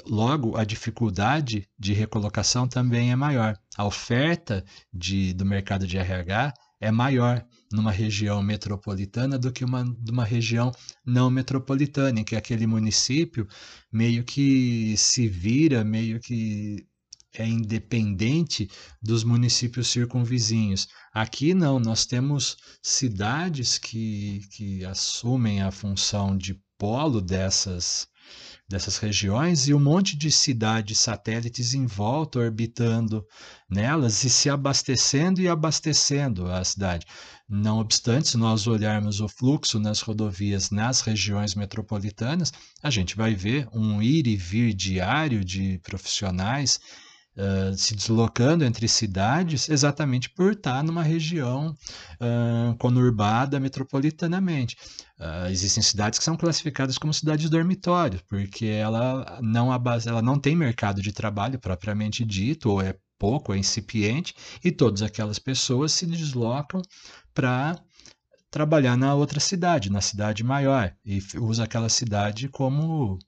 Logo, 0.06 0.56
a 0.56 0.64
dificuldade 0.64 1.68
de 1.78 1.92
recolocação 1.92 2.68
também 2.68 3.10
é 3.10 3.16
maior. 3.16 3.58
A 3.76 3.84
oferta 3.84 4.64
de, 4.92 5.32
do 5.34 5.44
mercado 5.44 5.86
de 5.86 5.98
RH 5.98 6.54
é 6.80 6.90
maior 6.90 7.44
numa 7.72 7.90
região 7.90 8.42
metropolitana 8.42 9.38
do 9.38 9.52
que 9.52 9.64
uma, 9.64 9.84
uma 10.08 10.24
região 10.24 10.72
não 11.04 11.30
metropolitana, 11.30 12.20
em 12.20 12.24
que 12.24 12.36
aquele 12.36 12.66
município 12.66 13.46
meio 13.92 14.24
que 14.24 14.96
se 14.96 15.28
vira, 15.28 15.84
meio 15.84 16.20
que 16.20 16.86
é 17.34 17.46
independente 17.46 18.70
dos 19.02 19.22
municípios 19.22 19.88
circunvizinhos. 19.88 20.88
Aqui 21.12 21.52
não, 21.54 21.78
nós 21.78 22.06
temos 22.06 22.56
cidades 22.82 23.78
que, 23.78 24.40
que 24.52 24.84
assumem 24.84 25.62
a 25.62 25.70
função 25.70 26.36
de 26.36 26.60
polo 26.78 27.20
dessas 27.20 28.08
dessas 28.68 28.98
regiões 28.98 29.66
e 29.66 29.72
um 29.72 29.80
monte 29.80 30.14
de 30.16 30.30
cidades 30.30 30.98
satélites 30.98 31.72
em 31.72 31.86
volta 31.86 32.38
orbitando 32.38 33.26
nelas 33.68 34.22
e 34.24 34.30
se 34.30 34.50
abastecendo 34.50 35.40
e 35.40 35.48
abastecendo 35.48 36.46
a 36.52 36.62
cidade. 36.62 37.06
Não 37.48 37.78
obstante, 37.78 38.28
se 38.28 38.36
nós 38.36 38.66
olharmos 38.66 39.20
o 39.20 39.28
fluxo 39.28 39.78
nas 39.78 40.02
rodovias 40.02 40.70
nas 40.70 41.00
regiões 41.00 41.54
metropolitanas, 41.54 42.52
a 42.82 42.90
gente 42.90 43.16
vai 43.16 43.34
ver 43.34 43.66
um 43.72 44.02
ir 44.02 44.26
e 44.26 44.36
vir 44.36 44.74
diário 44.74 45.42
de 45.42 45.78
profissionais 45.78 46.78
uh, 47.38 47.76
se 47.76 47.94
deslocando 47.94 48.64
entre 48.64 48.88
cidades 48.88 49.68
exatamente 49.68 50.28
por 50.30 50.52
estar 50.52 50.82
numa 50.82 51.02
região 51.02 51.74
uh, 52.20 52.76
conurbada 52.76 53.60
metropolitanamente. 53.60 54.76
Uh, 55.18 55.48
existem 55.50 55.82
cidades 55.82 56.18
que 56.18 56.24
são 56.24 56.36
classificadas 56.36 56.98
como 56.98 57.14
cidades 57.14 57.48
dormitórios, 57.48 58.22
porque 58.28 58.66
ela 58.66 59.38
não, 59.40 59.70
ela 59.72 60.22
não 60.22 60.38
tem 60.38 60.54
mercado 60.56 61.00
de 61.00 61.12
trabalho 61.12 61.58
propriamente 61.58 62.24
dito, 62.24 62.70
ou 62.70 62.82
é 62.82 62.94
pouco, 63.18 63.52
é 63.52 63.58
incipiente, 63.58 64.34
e 64.64 64.70
todas 64.70 65.02
aquelas 65.02 65.38
pessoas 65.38 65.92
se 65.92 66.06
deslocam 66.06 66.80
para 67.34 67.76
trabalhar 68.50 68.96
na 68.96 69.14
outra 69.14 69.40
cidade, 69.40 69.90
na 69.90 70.00
cidade 70.00 70.42
maior, 70.42 70.94
e 71.04 71.20
usa 71.36 71.64
aquela 71.64 71.88
cidade 71.88 72.48
como 72.48 73.18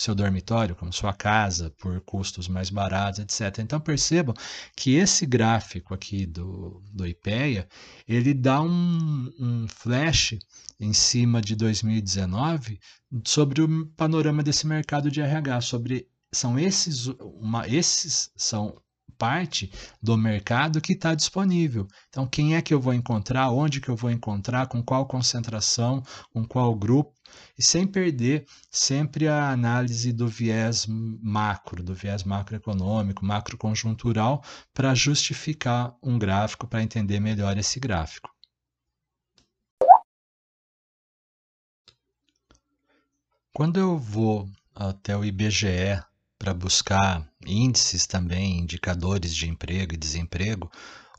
seu 0.00 0.14
dormitório, 0.14 0.74
como 0.74 0.92
sua 0.92 1.12
casa, 1.12 1.70
por 1.78 2.00
custos 2.00 2.48
mais 2.48 2.70
baratos, 2.70 3.20
etc. 3.20 3.58
Então 3.58 3.78
percebam 3.78 4.34
que 4.76 4.94
esse 4.94 5.26
gráfico 5.26 5.94
aqui 5.94 6.26
do, 6.26 6.82
do 6.92 7.06
IPEA, 7.06 7.68
ele 8.08 8.32
dá 8.32 8.62
um, 8.62 9.32
um 9.38 9.66
flash 9.68 10.38
em 10.78 10.92
cima 10.92 11.42
de 11.42 11.54
2019 11.54 12.80
sobre 13.24 13.62
o 13.62 13.86
panorama 13.88 14.42
desse 14.42 14.66
mercado 14.66 15.10
de 15.10 15.20
RH, 15.20 15.60
sobre 15.60 16.08
são 16.32 16.58
esses, 16.58 17.06
uma, 17.20 17.66
esses 17.68 18.30
são 18.36 18.80
parte 19.18 19.70
do 20.02 20.16
mercado 20.16 20.80
que 20.80 20.94
está 20.94 21.14
disponível. 21.14 21.86
Então, 22.08 22.26
quem 22.26 22.56
é 22.56 22.62
que 22.62 22.72
eu 22.72 22.80
vou 22.80 22.94
encontrar, 22.94 23.50
onde 23.50 23.78
que 23.78 23.90
eu 23.90 23.96
vou 23.96 24.10
encontrar, 24.10 24.66
com 24.66 24.82
qual 24.82 25.04
concentração, 25.04 26.02
com 26.32 26.42
qual 26.46 26.74
grupo, 26.74 27.12
e 27.58 27.62
sem 27.62 27.86
perder 27.86 28.46
sempre 28.70 29.28
a 29.28 29.50
análise 29.50 30.12
do 30.12 30.26
viés 30.26 30.86
macro, 30.88 31.82
do 31.82 31.94
viés 31.94 32.24
macroeconômico, 32.24 33.24
macroconjuntural, 33.24 34.42
para 34.72 34.94
justificar 34.94 35.94
um 36.02 36.18
gráfico, 36.18 36.66
para 36.66 36.82
entender 36.82 37.20
melhor 37.20 37.56
esse 37.58 37.78
gráfico. 37.78 38.30
Quando 43.52 43.78
eu 43.78 43.98
vou 43.98 44.48
até 44.74 45.16
o 45.16 45.24
IBGE 45.24 46.02
para 46.38 46.54
buscar 46.54 47.28
índices 47.44 48.06
também, 48.06 48.60
indicadores 48.60 49.36
de 49.36 49.46
emprego 49.46 49.92
e 49.92 49.98
desemprego, 49.98 50.70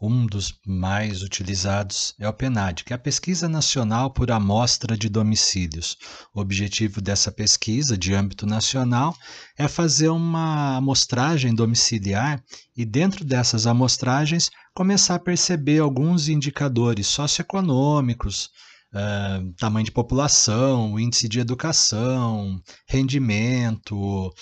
um 0.01 0.25
dos 0.25 0.53
mais 0.65 1.21
utilizados 1.21 2.15
é 2.19 2.27
o 2.27 2.33
PNAD, 2.33 2.83
que 2.83 2.91
é 2.91 2.95
a 2.95 2.99
Pesquisa 2.99 3.47
Nacional 3.47 4.09
por 4.09 4.31
Amostra 4.31 4.97
de 4.97 5.07
Domicílios. 5.07 5.95
O 6.33 6.41
objetivo 6.41 6.99
dessa 6.99 7.31
pesquisa, 7.31 7.95
de 7.95 8.15
âmbito 8.15 8.47
nacional, 8.47 9.15
é 9.55 9.67
fazer 9.67 10.09
uma 10.09 10.77
amostragem 10.77 11.53
domiciliar 11.53 12.43
e, 12.75 12.83
dentro 12.83 13.23
dessas 13.23 13.67
amostragens, 13.67 14.49
começar 14.73 15.15
a 15.15 15.19
perceber 15.19 15.79
alguns 15.79 16.27
indicadores 16.27 17.05
socioeconômicos, 17.05 18.49
uh, 18.95 19.53
tamanho 19.57 19.85
de 19.85 19.91
população, 19.91 20.99
índice 20.99 21.29
de 21.29 21.39
educação, 21.39 22.59
rendimento 22.87 24.33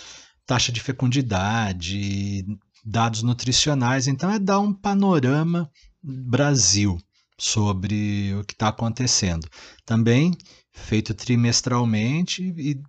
taxa 0.49 0.71
de 0.71 0.79
fecundidade, 0.79 2.43
dados 2.85 3.23
nutricionais. 3.23 4.07
Então, 4.07 4.31
é 4.31 4.39
dar 4.39 4.59
um 4.59 4.73
panorama 4.73 5.69
Brasil 6.01 6.97
sobre 7.37 8.33
o 8.35 8.43
que 8.43 8.53
está 8.53 8.67
acontecendo. 8.69 9.47
Também 9.85 10.33
feito 10.71 11.13
trimestralmente 11.13 12.53
e 12.57 12.81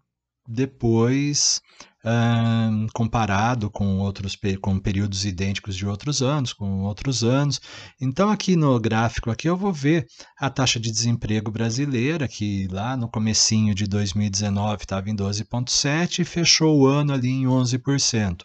depois 0.49 1.61
comparado 2.95 3.71
com 3.71 3.99
outros 3.99 4.35
com 4.63 4.79
períodos 4.79 5.27
idênticos 5.27 5.77
de 5.77 5.87
outros 5.87 6.23
anos, 6.23 6.53
com 6.53 6.81
outros 6.83 7.23
anos. 7.23 7.61
Então 8.01 8.31
aqui 8.31 8.57
no 8.57 8.81
gráfico 8.81 9.31
aqui 9.31 9.49
eu 9.49 9.57
vou 9.57 9.73
ver 9.73 10.07
a 10.39 10.49
taxa 10.49 10.81
de 10.81 10.91
desemprego 10.91 11.51
brasileira, 11.51 12.27
que 12.27 12.67
lá 12.69 12.97
no 12.97 13.07
comecinho 13.07 13.75
de 13.75 13.87
2019 13.87 14.83
estava 14.83 15.11
em 15.11 15.15
12.7 15.15 16.21
e 16.21 16.25
fechou 16.25 16.81
o 16.81 16.87
ano 16.87 17.13
ali 17.13 17.29
em 17.29 17.45
11%. 17.45 18.39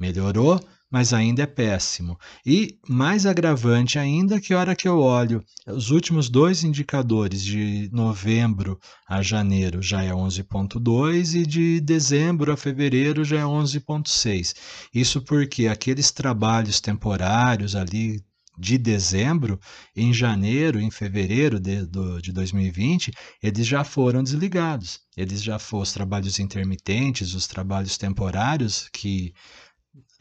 Melhorou 0.00 0.60
mas 0.90 1.12
ainda 1.12 1.42
é 1.42 1.46
péssimo. 1.46 2.18
E 2.44 2.78
mais 2.88 3.26
agravante 3.26 3.98
ainda 3.98 4.40
que 4.40 4.54
a 4.54 4.58
hora 4.58 4.76
que 4.76 4.86
eu 4.86 4.98
olho 4.98 5.44
os 5.66 5.90
últimos 5.90 6.28
dois 6.28 6.62
indicadores 6.62 7.42
de 7.42 7.90
novembro 7.92 8.78
a 9.08 9.20
janeiro 9.20 9.82
já 9.82 10.02
é 10.02 10.10
11.2 10.10 11.34
e 11.34 11.46
de 11.46 11.80
dezembro 11.80 12.52
a 12.52 12.56
fevereiro 12.56 13.24
já 13.24 13.40
é 13.40 13.44
11.6. 13.44 14.54
Isso 14.94 15.20
porque 15.22 15.66
aqueles 15.66 16.10
trabalhos 16.10 16.80
temporários 16.80 17.74
ali 17.74 18.24
de 18.58 18.78
dezembro, 18.78 19.60
em 19.94 20.12
janeiro, 20.12 20.80
em 20.80 20.90
fevereiro 20.90 21.60
de, 21.60 21.84
do, 21.84 22.20
de 22.22 22.32
2020, 22.32 23.12
eles 23.42 23.66
já 23.66 23.84
foram 23.84 24.22
desligados. 24.22 25.00
Eles 25.16 25.42
já 25.42 25.58
foram 25.58 25.82
os 25.82 25.92
trabalhos 25.92 26.38
intermitentes, 26.38 27.34
os 27.34 27.46
trabalhos 27.46 27.98
temporários 27.98 28.88
que 28.92 29.34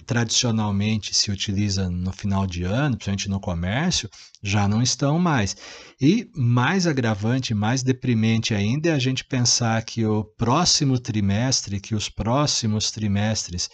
tradicionalmente 0.05 1.13
se 1.13 1.31
utiliza 1.31 1.89
no 1.89 2.11
final 2.11 2.45
de 2.45 2.63
ano, 2.63 2.95
principalmente 2.95 3.29
no 3.29 3.39
comércio, 3.39 4.09
já 4.41 4.67
não 4.67 4.81
estão 4.81 5.17
mais. 5.17 5.55
E 5.99 6.29
mais 6.35 6.85
agravante, 6.85 7.53
mais 7.53 7.83
deprimente 7.83 8.53
ainda 8.53 8.89
é 8.89 8.93
a 8.93 8.99
gente 8.99 9.25
pensar 9.25 9.83
que 9.83 10.05
o 10.05 10.23
próximo 10.23 10.99
trimestre, 10.99 11.79
que 11.79 11.95
os 11.95 12.09
próximos 12.09 12.91
trimestres, 12.91 13.69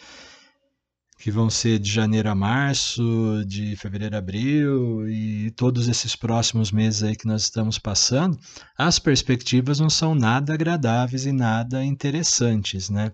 que 1.22 1.30
vão 1.30 1.52
ser 1.52 1.78
de 1.78 1.92
janeiro 1.92 2.30
a 2.30 2.36
março, 2.36 3.04
de 3.46 3.76
fevereiro 3.76 4.16
a 4.16 4.20
abril 4.20 5.08
e 5.08 5.52
todos 5.52 5.88
esses 5.88 6.16
próximos 6.16 6.72
meses 6.72 7.04
aí 7.04 7.16
que 7.16 7.28
nós 7.28 7.44
estamos 7.44 7.78
passando, 7.78 8.40
as 8.76 8.98
perspectivas 8.98 9.80
não 9.80 9.90
são 9.90 10.16
nada 10.16 10.54
agradáveis 10.54 11.28
e 11.28 11.32
nada 11.32 11.86
interessantes, 11.86 12.90
né? 12.90 13.12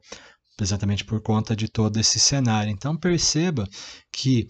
Exatamente 0.63 1.05
por 1.05 1.21
conta 1.21 1.55
de 1.55 1.67
todo 1.67 1.99
esse 1.99 2.19
cenário. 2.19 2.71
Então 2.71 2.95
perceba 2.95 3.67
que 4.11 4.47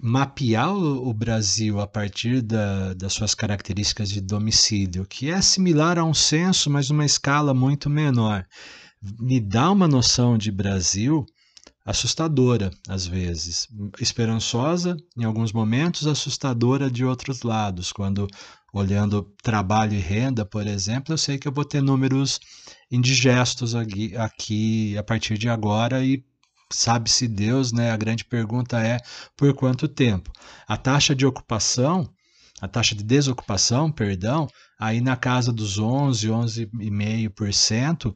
mapear 0.00 0.74
o 0.74 1.12
Brasil 1.12 1.80
a 1.80 1.86
partir 1.86 2.40
da, 2.40 2.94
das 2.94 3.12
suas 3.12 3.34
características 3.34 4.08
de 4.10 4.20
domicílio, 4.20 5.04
que 5.04 5.30
é 5.30 5.40
similar 5.40 5.98
a 5.98 6.04
um 6.04 6.14
censo, 6.14 6.70
mas 6.70 6.88
numa 6.88 7.04
escala 7.04 7.52
muito 7.52 7.90
menor, 7.90 8.46
me 9.18 9.40
dá 9.40 9.70
uma 9.70 9.88
noção 9.88 10.38
de 10.38 10.50
Brasil 10.52 11.26
assustadora 11.84 12.70
às 12.86 13.06
vezes, 13.06 13.66
esperançosa 13.98 14.96
em 15.16 15.24
alguns 15.24 15.52
momentos, 15.52 16.06
assustadora 16.06 16.90
de 16.90 17.04
outros 17.04 17.42
lados. 17.42 17.92
Quando 17.92 18.28
olhando 18.72 19.22
trabalho 19.42 19.94
e 19.94 19.98
renda, 19.98 20.44
por 20.44 20.66
exemplo, 20.66 21.14
eu 21.14 21.18
sei 21.18 21.38
que 21.38 21.48
eu 21.48 21.52
vou 21.52 21.64
ter 21.64 21.82
números 21.82 22.38
indigestos 22.90 23.74
aqui, 23.74 24.16
aqui 24.16 24.96
a 24.96 25.02
partir 25.02 25.38
de 25.38 25.48
agora 25.48 26.04
e 26.04 26.24
sabe-se 26.70 27.26
Deus, 27.26 27.72
né? 27.72 27.90
A 27.90 27.96
grande 27.96 28.24
pergunta 28.24 28.80
é 28.80 28.98
por 29.36 29.54
quanto 29.54 29.88
tempo. 29.88 30.30
A 30.66 30.76
taxa 30.76 31.14
de 31.14 31.24
ocupação, 31.26 32.08
a 32.60 32.68
taxa 32.68 32.94
de 32.94 33.02
desocupação, 33.02 33.90
perdão, 33.90 34.48
aí 34.78 35.00
na 35.00 35.16
casa 35.16 35.52
dos 35.52 35.78
11, 35.78 36.28
11,5%, 36.28 38.14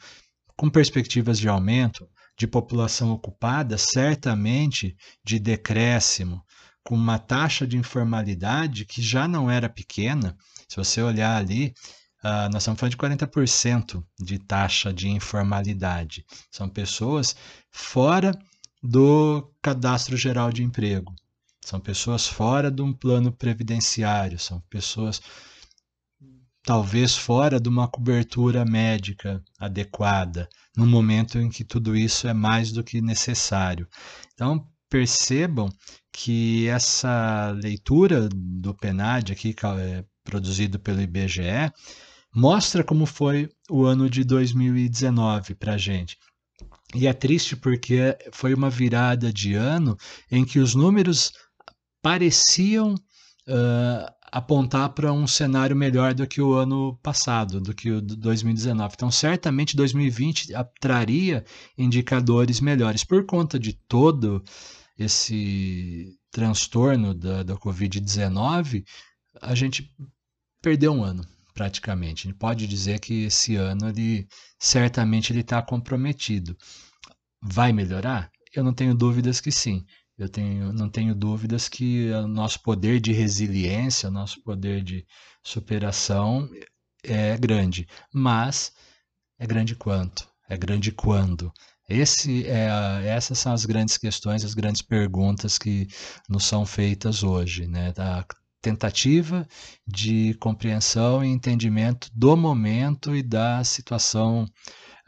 com 0.57 0.69
perspectivas 0.69 1.39
de 1.39 1.49
aumento 1.49 2.07
de 2.39 2.47
população 2.47 3.11
ocupada, 3.11 3.79
certamente 3.79 4.97
de 5.25 5.39
decréscimo, 5.39 6.43
com 6.85 6.95
uma 6.95 7.19
taxa 7.19 7.67
de 7.67 7.77
informalidade 7.77 8.85
que 8.85 9.01
já 9.01 9.29
não 9.29 9.51
era 9.51 9.69
pequena. 9.69 10.37
Se 10.69 10.77
você 10.77 11.03
olhar 11.03 11.37
ali, 11.37 11.75
uh, 12.25 12.51
nós 12.53 12.63
estamos 12.63 12.81
falando 12.81 12.93
de 12.93 12.97
40% 12.97 14.05
de 14.19 14.39
taxa 14.39 14.93
de 14.93 15.09
informalidade. 15.09 16.25
São 16.51 16.69
pessoas 16.69 17.37
fora 17.71 18.37
do 18.83 19.53
cadastro 19.63 20.17
geral 20.17 20.53
de 20.53 20.63
emprego. 20.63 21.15
São 21.61 21.79
pessoas 21.79 22.27
fora 22.27 22.71
de 22.71 22.83
um 22.83 22.93
plano 22.93 23.31
previdenciário, 23.31 24.39
são 24.39 24.61
pessoas 24.69 25.23
talvez 26.65 27.17
fora 27.17 27.61
de 27.61 27.69
uma 27.69 27.89
cobertura 27.89 28.65
médica 28.65 29.43
adequada, 29.59 30.49
no 30.77 30.87
momento 30.87 31.39
em 31.39 31.49
que 31.49 31.65
tudo 31.65 31.97
isso 31.97 32.27
é 32.29 32.33
mais 32.33 32.73
do 32.73 32.83
que 32.85 33.01
necessário. 33.01 33.89
Então, 34.35 34.67
percebam 34.93 35.71
que 36.13 36.69
essa 36.69 37.51
leitura 37.63 38.29
do 38.31 38.75
PNAD 38.75 39.33
aqui, 39.33 39.55
é 39.79 40.05
produzido 40.23 40.79
pelo 40.79 41.01
IBGE, 41.01 41.73
mostra 42.35 42.85
como 42.85 43.07
foi 43.07 43.49
o 43.71 43.87
ano 43.87 44.11
de 44.11 44.23
2019 44.23 45.55
para 45.55 45.75
a 45.75 45.79
gente. 45.79 46.19
E 46.95 47.07
é 47.07 47.13
triste 47.15 47.57
porque 47.57 48.15
foi 48.35 48.53
uma 48.53 48.69
virada 48.69 49.33
de 49.33 49.55
ano 49.55 49.97
em 50.31 50.45
que 50.45 50.59
os 50.59 50.75
números 50.75 51.33
pareciam 52.03 52.93
uh, 52.93 54.13
apontar 54.31 54.91
para 54.91 55.11
um 55.11 55.27
cenário 55.27 55.75
melhor 55.75 56.13
do 56.13 56.27
que 56.27 56.43
o 56.43 56.53
ano 56.53 56.99
passado, 57.03 57.63
do 57.63 57.75
que 57.75 57.91
o 57.91 58.03
2019. 58.03 58.93
Então, 58.95 59.11
certamente 59.11 59.75
2020 59.75 60.49
traria 60.79 61.45
indicadores 61.79 62.61
melhores 62.61 63.05
por 63.05 63.25
conta 63.25 63.59
de 63.59 63.73
todo 63.73 64.45
esse 65.05 66.19
transtorno 66.31 67.15
da, 67.15 67.43
da 67.43 67.57
Covid-19, 67.57 68.85
a 69.41 69.55
gente 69.55 69.91
perdeu 70.61 70.93
um 70.93 71.05
ano 71.05 71.27
praticamente. 71.55 72.27
A 72.27 72.31
gente 72.31 72.39
pode 72.39 72.67
dizer 72.67 72.99
que 73.01 73.25
esse 73.25 73.57
ano 73.57 73.89
ele 73.89 74.27
certamente 74.59 75.33
ele 75.33 75.41
está 75.41 75.61
comprometido. 75.63 76.57
Vai 77.43 77.73
melhorar? 77.73 78.31
Eu 78.55 78.65
não 78.65 78.73
tenho 78.73 78.95
dúvidas 78.95 79.41
que 79.41 79.51
sim. 79.51 79.85
Eu 80.17 80.29
tenho, 80.29 80.73
não 80.73 80.89
tenho 80.89 81.15
dúvidas 81.15 81.69
que 81.69 82.11
o 82.11 82.29
nosso 82.29 82.61
poder 82.61 83.01
de 83.01 83.13
resiliência, 83.13 84.09
o 84.09 84.13
nosso 84.13 84.43
poder 84.43 84.83
de 84.83 85.07
superação 85.43 86.49
é 87.03 87.37
grande. 87.37 87.89
Mas 88.13 88.73
é 89.39 89.47
grande 89.47 89.75
quanto? 89.75 90.29
É 90.49 90.57
grande 90.57 90.93
quando? 90.93 91.53
Esse 91.93 92.47
é, 92.47 92.69
essas 93.07 93.39
são 93.39 93.53
as 93.53 93.67
grandes 93.67 93.99
questões, 93.99 94.45
as 94.45 94.55
grandes 94.55 94.83
perguntas 94.83 95.59
que 95.59 95.87
nos 96.29 96.45
são 96.45 96.65
feitas 96.65 97.23
hoje, 97.23 97.67
né? 97.67 97.93
Da 97.93 98.25
tentativa 98.63 99.47
de 99.87 100.35
compreensão 100.35 101.25
e 101.25 101.29
entendimento 101.29 102.09
do 102.15 102.37
momento 102.37 103.15
e 103.15 103.23
da 103.23 103.63
situação 103.65 104.47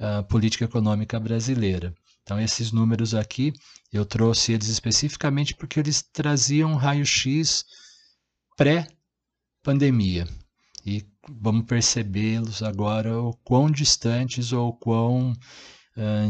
uh, 0.00 0.24
política 0.24 0.64
econômica 0.64 1.18
brasileira. 1.20 1.94
Então, 2.22 2.40
esses 2.40 2.72
números 2.72 3.14
aqui, 3.14 3.52
eu 3.92 4.04
trouxe 4.04 4.52
eles 4.52 4.68
especificamente 4.68 5.54
porque 5.54 5.78
eles 5.78 6.02
traziam 6.02 6.74
raio-x 6.74 7.64
pré-pandemia. 8.56 10.26
E 10.84 11.04
vamos 11.30 11.64
percebê-los 11.66 12.62
agora 12.62 13.18
o 13.18 13.34
quão 13.44 13.70
distantes 13.70 14.52
ou 14.52 14.72
quão 14.72 15.34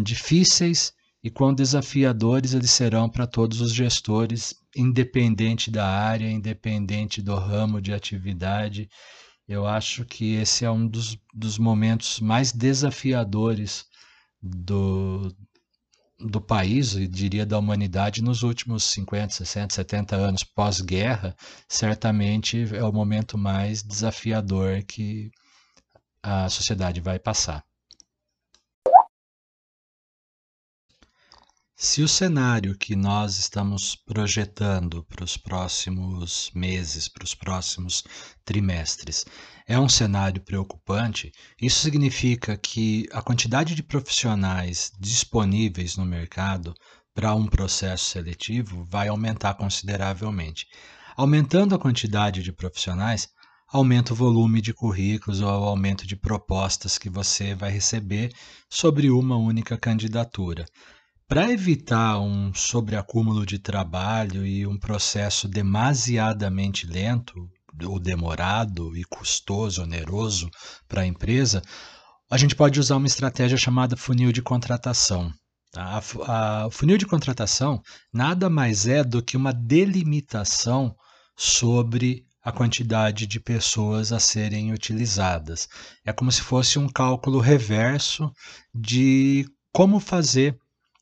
difíceis 0.02 0.92
e 1.22 1.30
quão 1.30 1.54
desafiadores 1.54 2.52
eles 2.52 2.70
serão 2.70 3.08
para 3.08 3.26
todos 3.26 3.62
os 3.62 3.72
gestores, 3.72 4.54
independente 4.76 5.70
da 5.70 5.86
área, 5.88 6.30
independente 6.30 7.22
do 7.22 7.34
ramo 7.34 7.80
de 7.80 7.94
atividade. 7.94 8.90
Eu 9.48 9.66
acho 9.66 10.04
que 10.04 10.34
esse 10.34 10.64
é 10.66 10.70
um 10.70 10.86
dos, 10.86 11.18
dos 11.32 11.58
momentos 11.58 12.20
mais 12.20 12.52
desafiadores 12.52 13.86
do, 14.42 15.34
do 16.20 16.40
país, 16.40 16.94
e 16.94 17.06
diria 17.06 17.46
da 17.46 17.58
humanidade, 17.58 18.22
nos 18.22 18.42
últimos 18.42 18.84
50, 18.84 19.30
60, 19.30 19.74
70 19.74 20.16
anos 20.16 20.44
pós-guerra, 20.44 21.34
certamente 21.66 22.68
é 22.74 22.84
o 22.84 22.92
momento 22.92 23.38
mais 23.38 23.82
desafiador 23.82 24.82
que 24.84 25.30
a 26.22 26.48
sociedade 26.50 27.00
vai 27.00 27.18
passar. 27.18 27.64
Se 31.76 32.02
o 32.02 32.08
cenário 32.08 32.78
que 32.78 32.94
nós 32.94 33.36
estamos 33.36 33.96
projetando 33.96 35.02
para 35.04 35.24
os 35.24 35.36
próximos 35.36 36.48
meses, 36.54 37.08
para 37.08 37.24
os 37.24 37.34
próximos 37.34 38.04
trimestres, 38.44 39.24
é 39.66 39.76
um 39.76 39.88
cenário 39.88 40.40
preocupante, 40.40 41.32
isso 41.60 41.80
significa 41.80 42.56
que 42.56 43.08
a 43.12 43.20
quantidade 43.20 43.74
de 43.74 43.82
profissionais 43.82 44.92
disponíveis 45.00 45.96
no 45.96 46.04
mercado 46.04 46.72
para 47.12 47.34
um 47.34 47.46
processo 47.46 48.04
seletivo 48.04 48.84
vai 48.84 49.08
aumentar 49.08 49.54
consideravelmente. 49.54 50.68
Aumentando 51.16 51.74
a 51.74 51.78
quantidade 51.78 52.44
de 52.44 52.52
profissionais, 52.52 53.28
aumenta 53.66 54.12
o 54.12 54.16
volume 54.16 54.60
de 54.60 54.72
currículos 54.72 55.40
ou 55.40 55.48
o 55.48 55.68
aumento 55.68 56.06
de 56.06 56.14
propostas 56.14 56.98
que 56.98 57.10
você 57.10 57.52
vai 57.52 57.72
receber 57.72 58.32
sobre 58.70 59.10
uma 59.10 59.36
única 59.36 59.76
candidatura. 59.76 60.64
Para 61.26 61.50
evitar 61.50 62.18
um 62.20 62.52
sobreacúmulo 62.52 63.46
de 63.46 63.58
trabalho 63.58 64.46
e 64.46 64.66
um 64.66 64.78
processo 64.78 65.48
demasiadamente 65.48 66.86
lento, 66.86 67.48
ou 67.82 67.98
demorado 67.98 68.96
e 68.96 69.02
custoso, 69.04 69.82
oneroso 69.82 70.50
para 70.86 71.00
a 71.00 71.06
empresa, 71.06 71.62
a 72.30 72.36
gente 72.36 72.54
pode 72.54 72.78
usar 72.78 72.96
uma 72.96 73.06
estratégia 73.06 73.56
chamada 73.56 73.96
funil 73.96 74.32
de 74.32 74.42
contratação. 74.42 75.32
Tá? 75.72 76.00
O 76.66 76.70
funil 76.70 76.98
de 76.98 77.06
contratação 77.06 77.82
nada 78.12 78.50
mais 78.50 78.86
é 78.86 79.02
do 79.02 79.22
que 79.22 79.36
uma 79.36 79.52
delimitação 79.52 80.94
sobre 81.36 82.26
a 82.42 82.52
quantidade 82.52 83.26
de 83.26 83.40
pessoas 83.40 84.12
a 84.12 84.20
serem 84.20 84.72
utilizadas. 84.72 85.68
É 86.04 86.12
como 86.12 86.30
se 86.30 86.42
fosse 86.42 86.78
um 86.78 86.88
cálculo 86.88 87.40
reverso 87.40 88.30
de 88.74 89.46
como 89.72 89.98
fazer 89.98 90.56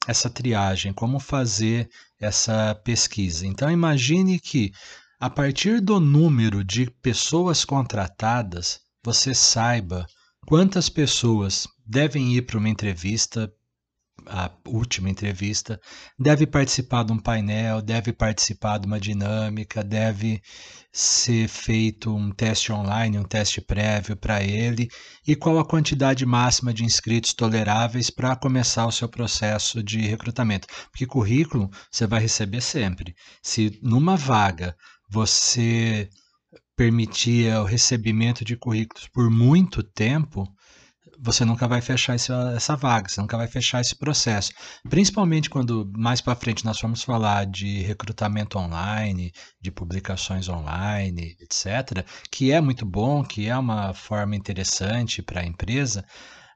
essa 0.07 0.29
triagem, 0.29 0.93
como 0.93 1.21
fazer 1.21 1.89
essa 2.21 2.75
pesquisa. 2.85 3.47
Então 3.47 3.71
imagine 3.71 4.39
que 4.39 4.73
a 5.21 5.31
partir 5.31 5.81
do 5.81 6.01
número 6.01 6.65
de 6.65 6.91
pessoas 7.01 7.65
contratadas, 7.65 8.81
você 9.05 9.35
saiba 9.35 10.07
quantas 10.47 10.89
pessoas 10.89 11.69
devem 11.87 12.35
ir 12.35 12.43
para 12.43 12.59
uma 12.59 12.69
entrevista 12.69 13.53
a 14.27 14.51
última 14.67 15.11
entrevista, 15.11 15.81
deve 16.19 16.47
participar 16.47 17.05
de 17.05 17.13
um 17.13 17.19
painel, 17.19 17.83
deve 17.83 18.13
participar 18.13 18.79
de 18.79 18.87
uma 18.87 19.01
dinâmica, 19.01 19.83
deve 19.83 20.41
ser 20.93 21.49
feito 21.49 22.15
um 22.15 22.31
teste 22.31 22.73
online, 22.73 23.19
um 23.19 23.25
teste 23.25 23.61
prévio 23.61 24.17
para 24.17 24.43
ele, 24.43 24.89
e 25.27 25.35
qual 25.35 25.59
a 25.59 25.65
quantidade 25.65 26.27
máxima 26.27 26.73
de 26.73 26.85
inscritos 26.85 27.33
toleráveis 27.33 28.11
para 28.11 28.37
começar 28.37 28.87
o 28.87 28.93
seu 28.93 29.09
processo 29.09 29.83
de 29.83 30.01
recrutamento. 30.01 30.67
Porque 30.91 31.07
currículo 31.07 31.71
você 31.91 32.07
vai 32.07 32.21
receber 32.21 32.61
sempre. 32.61 33.15
Se 33.43 33.79
numa 33.83 34.17
vaga 34.17 34.77
você 35.09 36.09
permitir 36.77 37.55
o 37.57 37.65
recebimento 37.65 38.45
de 38.45 38.57
currículos 38.57 39.09
por 39.09 39.31
muito 39.31 39.83
tempo, 39.83 40.47
você 41.23 41.45
nunca 41.45 41.69
vai 41.69 41.81
fechar 41.81 42.17
esse, 42.17 42.33
essa 42.55 42.75
vaga, 42.75 43.09
você 43.09 43.21
nunca 43.21 43.37
vai 43.37 43.47
fechar 43.47 43.81
esse 43.81 43.95
processo. 43.95 44.53
Principalmente 44.91 45.49
quando 45.49 45.89
mais 45.97 46.21
para 46.21 46.35
frente 46.35 46.65
nós 46.65 46.81
vamos 46.81 47.03
falar 47.05 47.47
de 47.47 47.81
recrutamento 47.83 48.59
online, 48.59 49.33
de 49.61 49.71
publicações 49.71 50.49
online, 50.49 51.37
etc., 51.41 52.05
que 52.31 52.51
é 52.51 52.61
muito 52.61 52.85
bom, 52.85 53.23
que 53.23 53.47
é 53.47 53.57
uma 53.57 53.95
forma 53.95 54.35
interessante 54.35 55.23
para 55.23 55.43
a 55.43 55.47
empresa, 55.47 56.05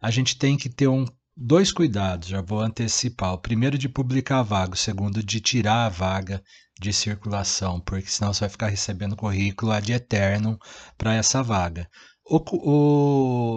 a 0.02 0.10
gente 0.10 0.36
tem 0.36 0.56
que 0.56 0.68
ter 0.68 0.88
um, 0.88 1.04
dois 1.36 1.70
cuidados, 1.70 2.28
já 2.28 2.40
vou 2.40 2.60
antecipar. 2.60 3.34
O 3.34 3.38
primeiro 3.38 3.78
de 3.78 3.88
publicar 3.88 4.40
a 4.40 4.42
vaga, 4.42 4.74
o 4.74 4.76
segundo 4.76 5.22
de 5.22 5.40
tirar 5.40 5.86
a 5.86 5.90
vaga 5.90 6.42
de 6.80 6.92
circulação, 6.92 7.80
porque 7.80 8.08
senão 8.08 8.34
você 8.34 8.40
vai 8.40 8.48
ficar 8.48 8.68
recebendo 8.68 9.16
currículo 9.16 9.70
ad 9.72 9.92
eterno 9.92 10.58
para 10.98 11.14
essa 11.14 11.42
vaga. 11.42 11.88
O, 12.28 12.40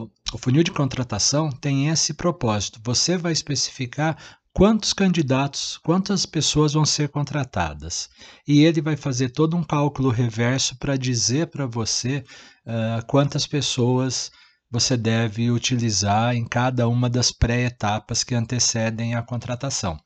o, 0.03 0.09
o 0.33 0.37
funil 0.37 0.63
de 0.63 0.71
contratação 0.71 1.49
tem 1.49 1.89
esse 1.89 2.13
propósito. 2.13 2.79
Você 2.83 3.17
vai 3.17 3.31
especificar 3.31 4.17
quantos 4.53 4.93
candidatos, 4.93 5.77
quantas 5.77 6.25
pessoas 6.25 6.73
vão 6.73 6.85
ser 6.85 7.09
contratadas. 7.09 8.09
E 8.47 8.63
ele 8.63 8.81
vai 8.81 8.95
fazer 8.95 9.29
todo 9.29 9.55
um 9.57 9.63
cálculo 9.63 10.09
reverso 10.09 10.77
para 10.77 10.97
dizer 10.97 11.47
para 11.47 11.65
você 11.65 12.23
uh, 12.65 13.05
quantas 13.07 13.47
pessoas 13.47 14.31
você 14.71 14.95
deve 14.95 15.49
utilizar 15.49 16.35
em 16.35 16.45
cada 16.45 16.87
uma 16.87 17.09
das 17.09 17.31
pré-etapas 17.31 18.23
que 18.23 18.35
antecedem 18.35 19.15
a 19.15 19.23
contratação. 19.23 19.99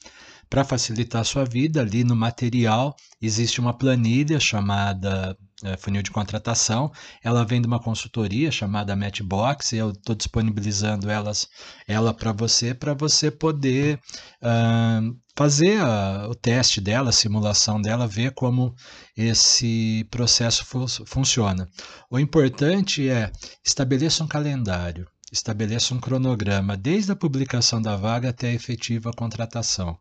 Para 0.50 0.64
facilitar 0.64 1.22
a 1.22 1.26
sua 1.26 1.44
vida, 1.44 1.82
ali 1.82 2.04
no 2.04 2.16
material 2.16 2.96
existe 3.22 3.60
uma 3.60 3.74
planilha 3.74 4.40
chamada 4.40 5.38
funil 5.78 6.02
de 6.02 6.12
contratação. 6.12 6.92
Ela 7.24 7.46
vem 7.46 7.62
de 7.62 7.68
uma 7.68 7.80
consultoria 7.80 8.52
chamada 8.52 8.96
Matchbox 8.96 9.72
e 9.72 9.78
eu 9.78 9.92
estou 9.92 10.16
disponibilizando 10.16 11.10
elas, 11.10 11.48
ela 11.88 12.14
para 12.14 12.32
você, 12.32 12.74
para 12.74 12.94
você 12.94 13.30
poder 13.30 14.00
uh, 14.42 15.16
fazer 15.36 15.80
a, 15.82 16.28
o 16.30 16.36
teste 16.36 16.80
dela, 16.80 17.10
a 17.10 17.14
simulação 17.14 17.82
dela, 17.82 18.08
ver 18.08 18.32
como 18.32 18.76
esse 19.16 20.08
processo 20.12 20.66
fu 20.66 20.86
funciona. 21.06 21.70
O 22.10 22.20
importante 22.20 23.10
é 23.10 23.32
estabeleça 23.66 24.24
um 24.24 24.28
calendário, 24.28 25.08
estabeleça 25.32 25.94
um 25.94 26.00
cronograma 26.00 26.78
desde 26.78 27.12
a 27.12 27.16
publicação 27.16 27.82
da 27.82 27.96
vaga 27.96 28.30
até 28.30 28.50
a 28.50 28.54
efetiva 28.54 29.12
contratação. 29.12 29.98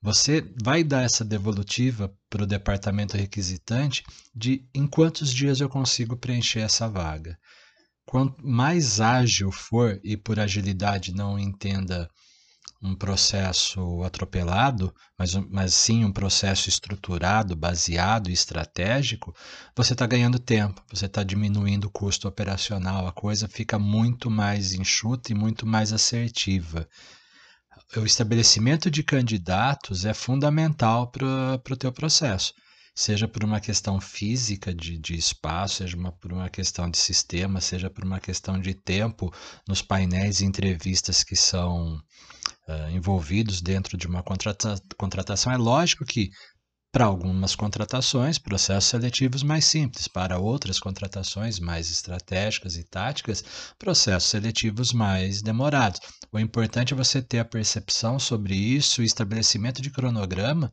Você 0.00 0.48
vai 0.62 0.84
dar 0.84 1.02
essa 1.02 1.24
devolutiva 1.24 2.14
para 2.30 2.44
o 2.44 2.46
departamento 2.46 3.16
requisitante 3.16 4.04
de 4.32 4.64
em 4.72 4.86
quantos 4.86 5.34
dias 5.34 5.60
eu 5.60 5.68
consigo 5.68 6.16
preencher 6.16 6.60
essa 6.60 6.88
vaga. 6.88 7.36
Quanto 8.06 8.46
mais 8.46 9.00
ágil 9.00 9.50
for, 9.50 10.00
e 10.04 10.16
por 10.16 10.38
agilidade 10.38 11.12
não 11.12 11.36
entenda 11.36 12.08
um 12.80 12.94
processo 12.94 14.04
atropelado, 14.04 14.94
mas, 15.18 15.34
mas 15.34 15.74
sim 15.74 16.04
um 16.04 16.12
processo 16.12 16.68
estruturado, 16.68 17.56
baseado 17.56 18.30
e 18.30 18.32
estratégico, 18.32 19.34
você 19.74 19.94
está 19.94 20.06
ganhando 20.06 20.38
tempo, 20.38 20.80
você 20.92 21.06
está 21.06 21.24
diminuindo 21.24 21.86
o 21.86 21.90
custo 21.90 22.28
operacional, 22.28 23.08
a 23.08 23.12
coisa 23.12 23.48
fica 23.48 23.80
muito 23.80 24.30
mais 24.30 24.72
enxuta 24.72 25.32
e 25.32 25.34
muito 25.34 25.66
mais 25.66 25.92
assertiva 25.92 26.88
o 27.96 28.04
estabelecimento 28.04 28.90
de 28.90 29.02
candidatos 29.02 30.04
é 30.04 30.12
fundamental 30.12 31.10
para 31.10 31.60
o 31.70 31.76
teu 31.76 31.92
processo 31.92 32.52
seja 32.98 33.28
por 33.28 33.44
uma 33.44 33.60
questão 33.60 34.00
física 34.00 34.74
de, 34.74 34.98
de 34.98 35.14
espaço, 35.14 35.76
seja 35.76 35.96
uma, 35.96 36.10
por 36.10 36.32
uma 36.32 36.50
questão 36.50 36.90
de 36.90 36.98
sistema, 36.98 37.60
seja 37.60 37.88
por 37.88 38.04
uma 38.04 38.18
questão 38.18 38.60
de 38.60 38.74
tempo 38.74 39.32
nos 39.68 39.80
painéis 39.80 40.40
e 40.40 40.44
entrevistas 40.44 41.22
que 41.22 41.36
são 41.36 41.94
uh, 42.68 42.90
envolvidos 42.90 43.62
dentro 43.62 43.96
de 43.96 44.08
uma 44.08 44.20
contrata 44.20 44.74
contratação. 44.96 45.52
É 45.52 45.56
lógico 45.56 46.04
que 46.04 46.30
para 46.90 47.04
algumas 47.04 47.54
contratações, 47.54 48.38
processos 48.38 48.88
seletivos 48.90 49.42
mais 49.42 49.64
simples, 49.64 50.08
para 50.08 50.38
outras 50.38 50.80
contratações 50.80 51.58
mais 51.58 51.90
estratégicas 51.90 52.76
e 52.76 52.82
táticas, 52.82 53.44
processos 53.78 54.30
seletivos 54.30 54.92
mais 54.92 55.42
demorados. 55.42 56.00
O 56.32 56.38
importante 56.38 56.94
é 56.94 56.96
você 56.96 57.20
ter 57.20 57.40
a 57.40 57.44
percepção 57.44 58.18
sobre 58.18 58.54
isso, 58.54 59.02
o 59.02 59.04
estabelecimento 59.04 59.82
de 59.82 59.90
cronograma 59.90 60.72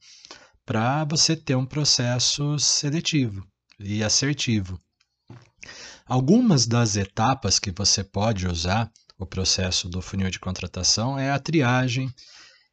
para 0.66 1.04
você 1.04 1.36
ter 1.36 1.56
um 1.56 1.66
processo 1.66 2.58
seletivo 2.58 3.46
e 3.80 4.04
assertivo. 4.04 4.80
Algumas 6.06 6.66
das 6.66 6.96
etapas 6.96 7.60
que 7.60 7.72
você 7.72 8.04
pode 8.04 8.48
usar 8.48 8.92
o 9.18 9.26
processo 9.26 9.90
do 9.90 10.02
funil 10.02 10.30
de 10.30 10.40
contratação 10.40 11.18
é 11.18 11.32
a 11.32 11.40
triagem, 11.40 12.14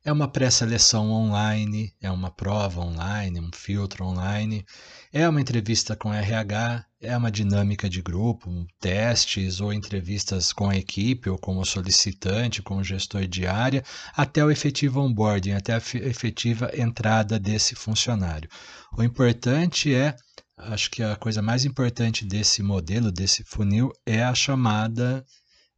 é 0.05 0.11
uma 0.11 0.27
pré-seleção 0.27 1.11
online, 1.11 1.95
é 2.01 2.11
uma 2.11 2.31
prova 2.31 2.81
online, 2.81 3.41
um 3.41 3.51
filtro 3.55 4.05
online, 4.05 4.65
é 5.13 5.29
uma 5.29 5.41
entrevista 5.41 5.95
com 5.95 6.13
RH, 6.13 6.85
é 7.01 7.17
uma 7.17 7.31
dinâmica 7.31 7.89
de 7.89 8.03
grupo, 8.03 8.51
testes 8.81 9.61
ou 9.61 9.73
entrevistas 9.73 10.53
com 10.53 10.69
a 10.69 10.77
equipe 10.77 11.31
ou 11.31 11.39
com 11.39 11.57
o 11.57 11.65
solicitante, 11.65 12.63
com 12.63 12.79
o 12.79 12.85
gestor 12.85 13.27
de 13.29 13.47
área, 13.47 13.85
até 14.17 14.45
o 14.45 14.51
efetivo 14.51 15.01
onboarding, 15.01 15.53
até 15.53 15.75
a 15.75 15.83
efetiva 16.07 16.71
entrada 16.75 17.39
desse 17.39 17.77
funcionário. 17.77 18.49
O 18.97 19.05
importante 19.05 19.95
é, 19.95 20.17
acho 20.57 20.91
que 20.91 21.03
a 21.03 21.15
coisa 21.15 21.41
mais 21.41 21.65
importante 21.65 22.25
desse 22.25 22.61
modelo, 22.61 23.13
desse 23.13 23.45
funil, 23.45 23.93
é 24.05 24.23
a 24.25 24.35
chamada 24.35 25.25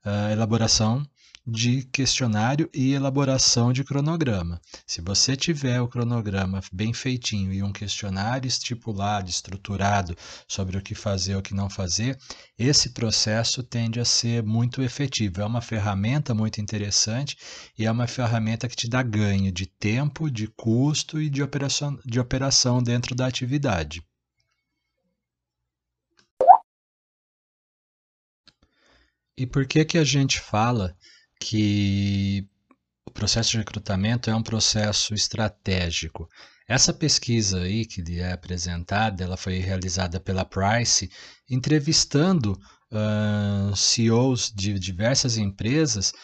uh, 0.04 0.32
elaboração 0.32 1.06
de 1.46 1.82
questionário 1.84 2.70
e 2.72 2.94
elaboração 2.94 3.72
de 3.72 3.84
cronograma. 3.84 4.60
Se 4.86 5.02
você 5.02 5.36
tiver 5.36 5.80
o 5.80 5.88
cronograma 5.88 6.62
bem 6.72 6.94
feitinho 6.94 7.52
e 7.52 7.62
um 7.62 7.72
questionário 7.72 8.48
estipulado, 8.48 9.28
estruturado 9.28 10.16
sobre 10.48 10.78
o 10.78 10.82
que 10.82 10.94
fazer, 10.94 11.36
o 11.36 11.42
que 11.42 11.54
não 11.54 11.68
fazer, 11.68 12.18
esse 12.58 12.90
processo 12.90 13.62
tende 13.62 14.00
a 14.00 14.04
ser 14.06 14.42
muito 14.42 14.82
efetivo. 14.82 15.42
É 15.42 15.44
uma 15.44 15.60
ferramenta 15.60 16.34
muito 16.34 16.60
interessante 16.60 17.36
e 17.78 17.84
é 17.84 17.90
uma 17.90 18.06
ferramenta 18.06 18.66
que 18.66 18.76
te 18.76 18.88
dá 18.88 19.02
ganho 19.02 19.52
de 19.52 19.66
tempo, 19.66 20.30
de 20.30 20.46
custo 20.48 21.20
e 21.20 21.28
de 21.28 21.42
operação, 21.42 21.98
de 22.06 22.18
operação 22.18 22.82
dentro 22.82 23.14
da 23.14 23.26
atividade. 23.26 24.02
E 29.36 29.46
por 29.46 29.66
que 29.66 29.84
que 29.84 29.98
a 29.98 30.04
gente 30.04 30.40
fala 30.40 30.96
que 31.44 32.48
o 33.06 33.10
processo 33.10 33.50
de 33.50 33.58
recrutamento 33.58 34.30
é 34.30 34.34
um 34.34 34.42
processo 34.42 35.12
estratégico. 35.12 36.26
Essa 36.66 36.90
pesquisa 36.90 37.60
aí 37.60 37.84
que 37.84 38.00
lhe 38.00 38.18
é 38.18 38.32
apresentada, 38.32 39.22
ela 39.22 39.36
foi 39.36 39.58
realizada 39.58 40.18
pela 40.18 40.46
Price, 40.46 41.10
entrevistando 41.48 42.58
uh, 42.90 43.76
CEOs 43.76 44.50
de 44.54 44.78
diversas 44.78 45.36
empresas 45.36 46.14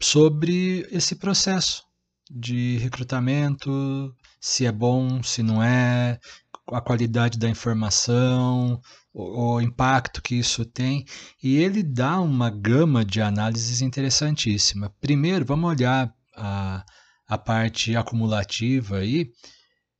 sobre 0.00 0.86
esse 0.92 1.16
processo 1.16 1.82
de 2.30 2.78
recrutamento, 2.78 4.14
se 4.40 4.64
é 4.64 4.70
bom, 4.70 5.20
se 5.24 5.42
não 5.42 5.60
é, 5.60 6.20
a 6.68 6.80
qualidade 6.80 7.36
da 7.36 7.48
informação, 7.48 8.80
o, 9.18 9.60
impacto 9.60 10.22
que 10.22 10.36
isso 10.36 10.64
tem, 10.64 11.04
e 11.42 11.56
ele 11.56 11.82
dá 11.82 12.20
uma 12.20 12.48
gama 12.50 13.04
de 13.04 13.20
análises 13.20 13.82
interessantíssima. 13.82 14.94
Primeiro, 15.00 15.44
vamos 15.44 15.68
olhar 15.68 16.14
a, 16.36 16.84
a 17.26 17.36
parte 17.38 17.96
acumulativa 17.96 18.98
aí, 18.98 19.32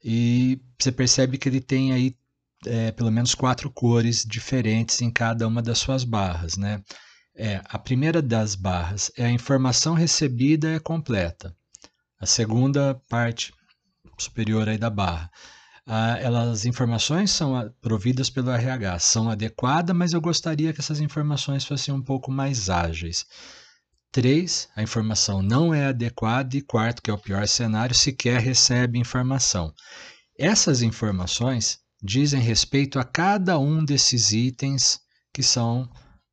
e 0.03 0.61
você 0.79 0.93
percebe 0.93 1.37
que 1.37 1.49
ele 1.49 1.61
tem 1.61 1.93
aí 1.93 2.17
é, 2.65 2.93
pelo 2.93 3.11
menos 3.11 3.35
quatro 3.35 3.71
cores 3.71 4.25
diferentes 4.25 5.03
em 5.03 5.11
cada 5.11 5.47
uma 5.47 5.61
das 5.61 5.79
suas 5.79 6.05
barras, 6.05 6.57
né? 6.57 6.83
É, 7.35 7.61
a 7.65 7.79
primeira 7.79 8.21
das 8.21 8.55
barras 8.55 9.13
é 9.17 9.25
a 9.25 9.31
informação 9.31 9.95
recebida 9.95 10.71
é 10.71 10.81
completa. 10.81 11.55
A 12.21 12.27
segunda 12.27 13.01
parte 13.09 13.53
superior 14.19 14.69
aí 14.69 14.77
da 14.77 14.91
barra 14.91 15.31
ah, 15.91 16.19
elas, 16.21 16.49
as 16.49 16.65
informações 16.67 17.31
são 17.31 17.73
providas 17.81 18.29
pelo 18.29 18.51
RH, 18.51 18.99
são 18.99 19.31
adequadas, 19.31 19.97
mas 19.97 20.13
eu 20.13 20.21
gostaria 20.21 20.71
que 20.71 20.81
essas 20.81 21.01
informações 21.01 21.65
fossem 21.65 21.95
um 21.95 22.03
pouco 22.03 22.31
mais 22.31 22.69
ágeis. 22.69 23.25
Três, 24.13 24.69
a 24.77 24.83
informação 24.83 25.41
não 25.41 25.73
é 25.73 25.87
adequada 25.87 26.55
e 26.59 26.61
quarto, 26.61 27.01
que 27.01 27.11
é 27.11 27.15
o 27.15 27.19
pior 27.19 27.49
cenário, 27.49 27.95
sequer 27.95 28.39
recebe 28.39 28.99
informação. 28.99 29.73
Essas 30.39 30.83
informações 30.83 31.79
dizem 32.03 32.41
respeito 32.41 32.99
a 32.99 33.05
cada 33.05 33.59
um 33.59 33.83
desses 33.83 34.31
itens 34.33 35.01
que 35.33 35.43
são 35.43 35.89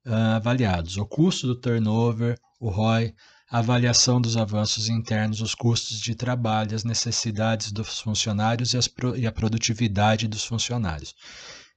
uh, 0.06 0.36
avaliados: 0.36 0.98
o 0.98 1.06
custo 1.06 1.48
do 1.48 1.56
turnover, 1.56 2.38
o 2.60 2.70
ROI, 2.70 3.14
avaliação 3.50 4.20
dos 4.20 4.38
avanços 4.38 4.90
internos, 4.90 5.42
os 5.42 5.54
custos 5.54 6.00
de 6.00 6.16
trabalho, 6.16 6.76
as 6.76 6.84
necessidades 6.84 7.72
dos 7.72 8.00
funcionários 8.00 8.74
e, 8.74 8.90
pro, 8.90 9.16
e 9.16 9.28
a 9.28 9.32
produtividade 9.32 10.28
dos 10.28 10.44
funcionários. 10.44 11.14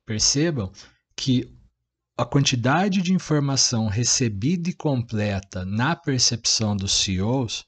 Percebam 0.06 0.72
que 1.16 1.54
a 2.16 2.24
quantidade 2.24 3.02
de 3.02 3.12
informação 3.12 3.86
recebida 3.86 4.70
e 4.70 4.74
completa 4.74 5.64
na 5.64 5.94
percepção 5.94 6.76
dos 6.76 6.92
CEOs 6.92 7.64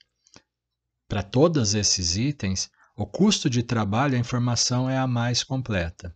para 1.09 1.23
todos 1.23 1.75
esses 1.75 2.17
itens, 2.17 2.71
o 2.97 3.05
custo 3.05 3.51
de 3.51 3.63
trabalho, 3.63 4.17
a 4.17 4.21
informação 4.21 4.89
é 4.89 4.97
a 4.97 5.07
mais 5.07 5.43
completa. 5.43 6.15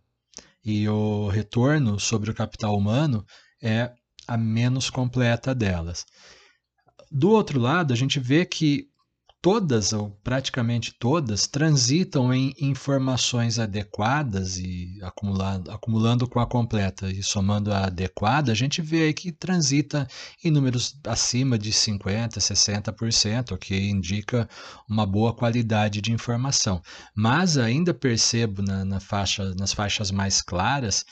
E 0.63 0.87
o 0.87 1.27
retorno 1.27 1.99
sobre 1.99 2.31
o 2.31 2.33
capital 2.33 2.75
humano 2.75 3.25
é 3.61 3.91
a 4.27 4.37
menos 4.37 4.89
completa 4.89 5.53
delas. 5.53 6.05
Do 7.17 7.29
outro 7.29 7.61
lado, 7.61 7.93
a 7.93 7.95
gente 7.95 8.19
vê 8.19 8.45
que 8.45 8.89
todas, 9.41 9.93
ou 9.93 10.09
praticamente 10.21 10.93
todas, 10.99 11.47
transitam 11.47 12.33
em 12.33 12.53
informações 12.59 13.57
adequadas 13.57 14.57
e 14.57 14.99
acumulando, 15.01 15.71
acumulando 15.71 16.27
com 16.27 16.41
a 16.41 16.45
completa 16.45 17.09
e 17.09 17.23
somando 17.23 17.71
a 17.71 17.85
adequada, 17.85 18.51
a 18.51 18.55
gente 18.55 18.81
vê 18.81 19.03
aí 19.03 19.13
que 19.13 19.31
transita 19.31 20.05
em 20.43 20.51
números 20.51 20.99
acima 21.07 21.57
de 21.57 21.71
50%, 21.71 22.37
60%, 22.37 23.53
o 23.53 23.57
que 23.57 23.79
indica 23.79 24.45
uma 24.89 25.05
boa 25.05 25.33
qualidade 25.33 26.01
de 26.01 26.11
informação. 26.11 26.81
Mas 27.15 27.57
ainda 27.57 27.93
percebo 27.93 28.61
na, 28.61 28.83
na 28.83 28.99
faixa, 28.99 29.55
nas 29.57 29.71
faixas 29.71 30.11
mais 30.11 30.41
claras 30.41 31.05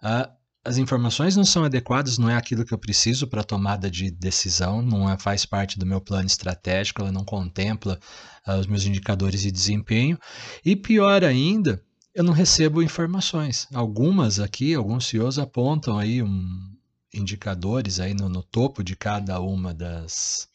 a 0.00 0.30
as 0.64 0.76
informações 0.76 1.36
não 1.36 1.44
são 1.44 1.64
adequadas, 1.64 2.18
não 2.18 2.28
é 2.28 2.36
aquilo 2.36 2.64
que 2.64 2.74
eu 2.74 2.78
preciso 2.78 3.26
para 3.26 3.42
tomada 3.42 3.90
de 3.90 4.10
decisão, 4.10 4.82
não 4.82 5.10
é, 5.10 5.18
faz 5.18 5.46
parte 5.46 5.78
do 5.78 5.86
meu 5.86 6.00
plano 6.00 6.26
estratégico, 6.26 7.00
ela 7.00 7.10
não 7.10 7.24
contempla 7.24 7.98
uh, 8.46 8.52
os 8.52 8.66
meus 8.66 8.84
indicadores 8.84 9.40
de 9.40 9.50
desempenho. 9.50 10.18
E 10.64 10.76
pior 10.76 11.24
ainda, 11.24 11.82
eu 12.14 12.22
não 12.22 12.32
recebo 12.32 12.82
informações. 12.82 13.66
Algumas 13.72 14.38
aqui, 14.38 14.74
alguns 14.74 15.06
CEOs 15.06 15.38
apontam 15.38 15.98
aí 15.98 16.22
um, 16.22 16.76
indicadores 17.14 17.98
aí 17.98 18.12
no, 18.12 18.28
no 18.28 18.42
topo 18.42 18.84
de 18.84 18.94
cada 18.96 19.40
uma 19.40 19.72
das, 19.72 20.46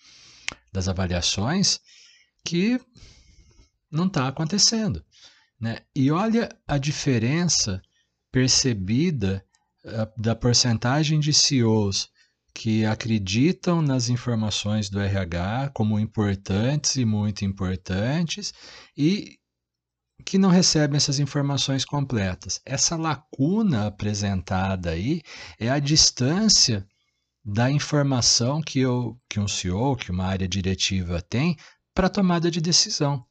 das 0.71 0.87
avaliações 0.87 1.79
que 2.43 2.79
não 3.89 4.05
está 4.05 4.27
acontecendo. 4.27 5.03
Né? 5.59 5.79
E 5.95 6.11
olha 6.11 6.49
a 6.67 6.77
diferença 6.77 7.81
percebida 8.31 9.44
da 10.17 10.35
porcentagem 10.35 11.19
de 11.19 11.33
CEOs 11.33 12.09
que 12.53 12.85
acreditam 12.85 13.81
nas 13.81 14.09
informações 14.09 14.89
do 14.89 14.99
RH 14.99 15.71
como 15.73 15.99
importantes 15.99 16.95
e 16.95 17.03
muito 17.03 17.43
importantes 17.43 18.53
e 18.97 19.37
que 20.25 20.37
não 20.37 20.49
recebem 20.49 20.95
essas 20.95 21.19
informações 21.19 21.83
completas. 21.83 22.61
Essa 22.65 22.95
lacuna 22.95 23.87
apresentada 23.87 24.91
aí 24.91 25.21
é 25.59 25.69
a 25.69 25.79
distância 25.79 26.87
da 27.43 27.69
informação 27.69 28.61
que, 28.61 28.79
eu, 28.79 29.19
que 29.29 29.39
um 29.39 29.47
CEO, 29.47 29.95
que 29.95 30.09
uma 30.09 30.25
área 30.25 30.47
diretiva 30.47 31.21
tem 31.21 31.57
para 31.93 32.09
tomada 32.09 32.49
de 32.49 32.61
decisão. 32.61 33.23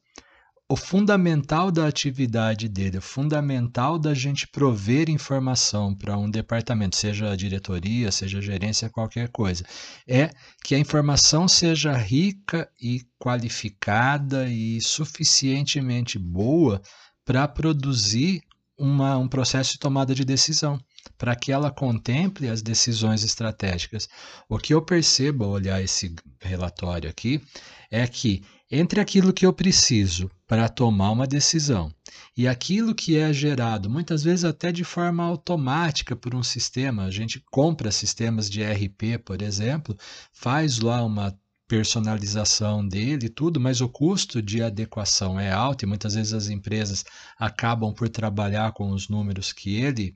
O 0.67 0.75
fundamental 0.75 1.71
da 1.71 1.87
atividade 1.87 2.67
dele, 2.67 2.97
o 2.97 3.01
fundamental 3.01 3.99
da 3.99 4.15
gente 4.15 4.47
prover 4.47 5.09
informação 5.09 5.93
para 5.93 6.17
um 6.17 6.29
departamento, 6.29 6.95
seja 6.95 7.31
a 7.31 7.35
diretoria, 7.35 8.11
seja 8.11 8.39
a 8.39 8.41
gerência, 8.41 8.89
qualquer 8.89 9.29
coisa, 9.29 9.63
é 10.07 10.31
que 10.63 10.73
a 10.73 10.79
informação 10.79 11.47
seja 11.47 11.93
rica 11.93 12.67
e 12.81 13.01
qualificada 13.19 14.49
e 14.49 14.81
suficientemente 14.81 16.17
boa 16.17 16.81
para 17.23 17.47
produzir 17.47 18.41
uma, 18.77 19.17
um 19.17 19.27
processo 19.27 19.73
de 19.73 19.79
tomada 19.79 20.15
de 20.15 20.25
decisão, 20.25 20.79
para 21.17 21.35
que 21.35 21.51
ela 21.51 21.71
contemple 21.71 22.49
as 22.49 22.61
decisões 22.61 23.23
estratégicas. 23.23 24.09
O 24.49 24.57
que 24.57 24.73
eu 24.73 24.81
percebo 24.81 25.43
ao 25.45 25.51
olhar 25.51 25.81
esse 25.81 26.15
relatório 26.39 27.09
aqui 27.09 27.41
é 27.89 28.05
que 28.07 28.43
entre 28.69 28.99
aquilo 28.99 29.31
que 29.31 29.45
eu 29.45 29.53
preciso 29.53 30.29
para 30.47 30.67
tomar 30.67 31.11
uma 31.11 31.27
decisão 31.27 31.93
e 32.35 32.47
aquilo 32.47 32.95
que 32.95 33.15
é 33.15 33.31
gerado, 33.31 33.89
muitas 33.89 34.23
vezes 34.23 34.43
até 34.43 34.71
de 34.71 34.83
forma 34.83 35.23
automática 35.23 36.15
por 36.15 36.33
um 36.33 36.43
sistema, 36.43 37.03
a 37.03 37.11
gente 37.11 37.43
compra 37.51 37.91
sistemas 37.91 38.49
de 38.49 38.63
RP, 38.63 39.19
por 39.23 39.41
exemplo, 39.41 39.95
faz 40.33 40.79
lá 40.79 41.03
uma 41.03 41.37
personalização 41.67 42.87
dele 42.87 43.29
tudo, 43.29 43.59
mas 43.59 43.81
o 43.81 43.89
custo 43.89 44.41
de 44.41 44.61
adequação 44.61 45.39
é 45.39 45.51
alto 45.51 45.83
e 45.83 45.87
muitas 45.87 46.13
vezes 46.13 46.33
as 46.33 46.49
empresas 46.49 47.03
acabam 47.39 47.93
por 47.93 48.07
trabalhar 48.09 48.71
com 48.71 48.91
os 48.91 49.09
números 49.09 49.51
que 49.51 49.75
ele 49.75 50.15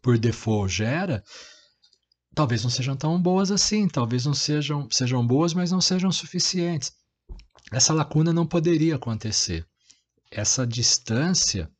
por 0.00 0.18
default 0.18 0.72
gera, 0.72 1.22
talvez 2.34 2.62
não 2.62 2.70
sejam 2.70 2.96
tão 2.96 3.20
boas 3.20 3.50
assim, 3.50 3.88
talvez 3.88 4.24
não 4.24 4.34
sejam 4.34 4.88
sejam 4.90 5.26
boas, 5.26 5.52
mas 5.54 5.70
não 5.70 5.80
sejam 5.80 6.10
suficientes. 6.10 6.92
Essa 7.70 7.92
lacuna 7.92 8.32
não 8.32 8.46
poderia 8.46 8.96
acontecer. 8.96 9.66
Essa 10.30 10.66
distância 10.66 11.70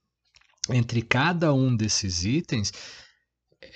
entre 0.70 1.02
cada 1.02 1.52
um 1.52 1.74
desses 1.74 2.24
itens 2.24 2.72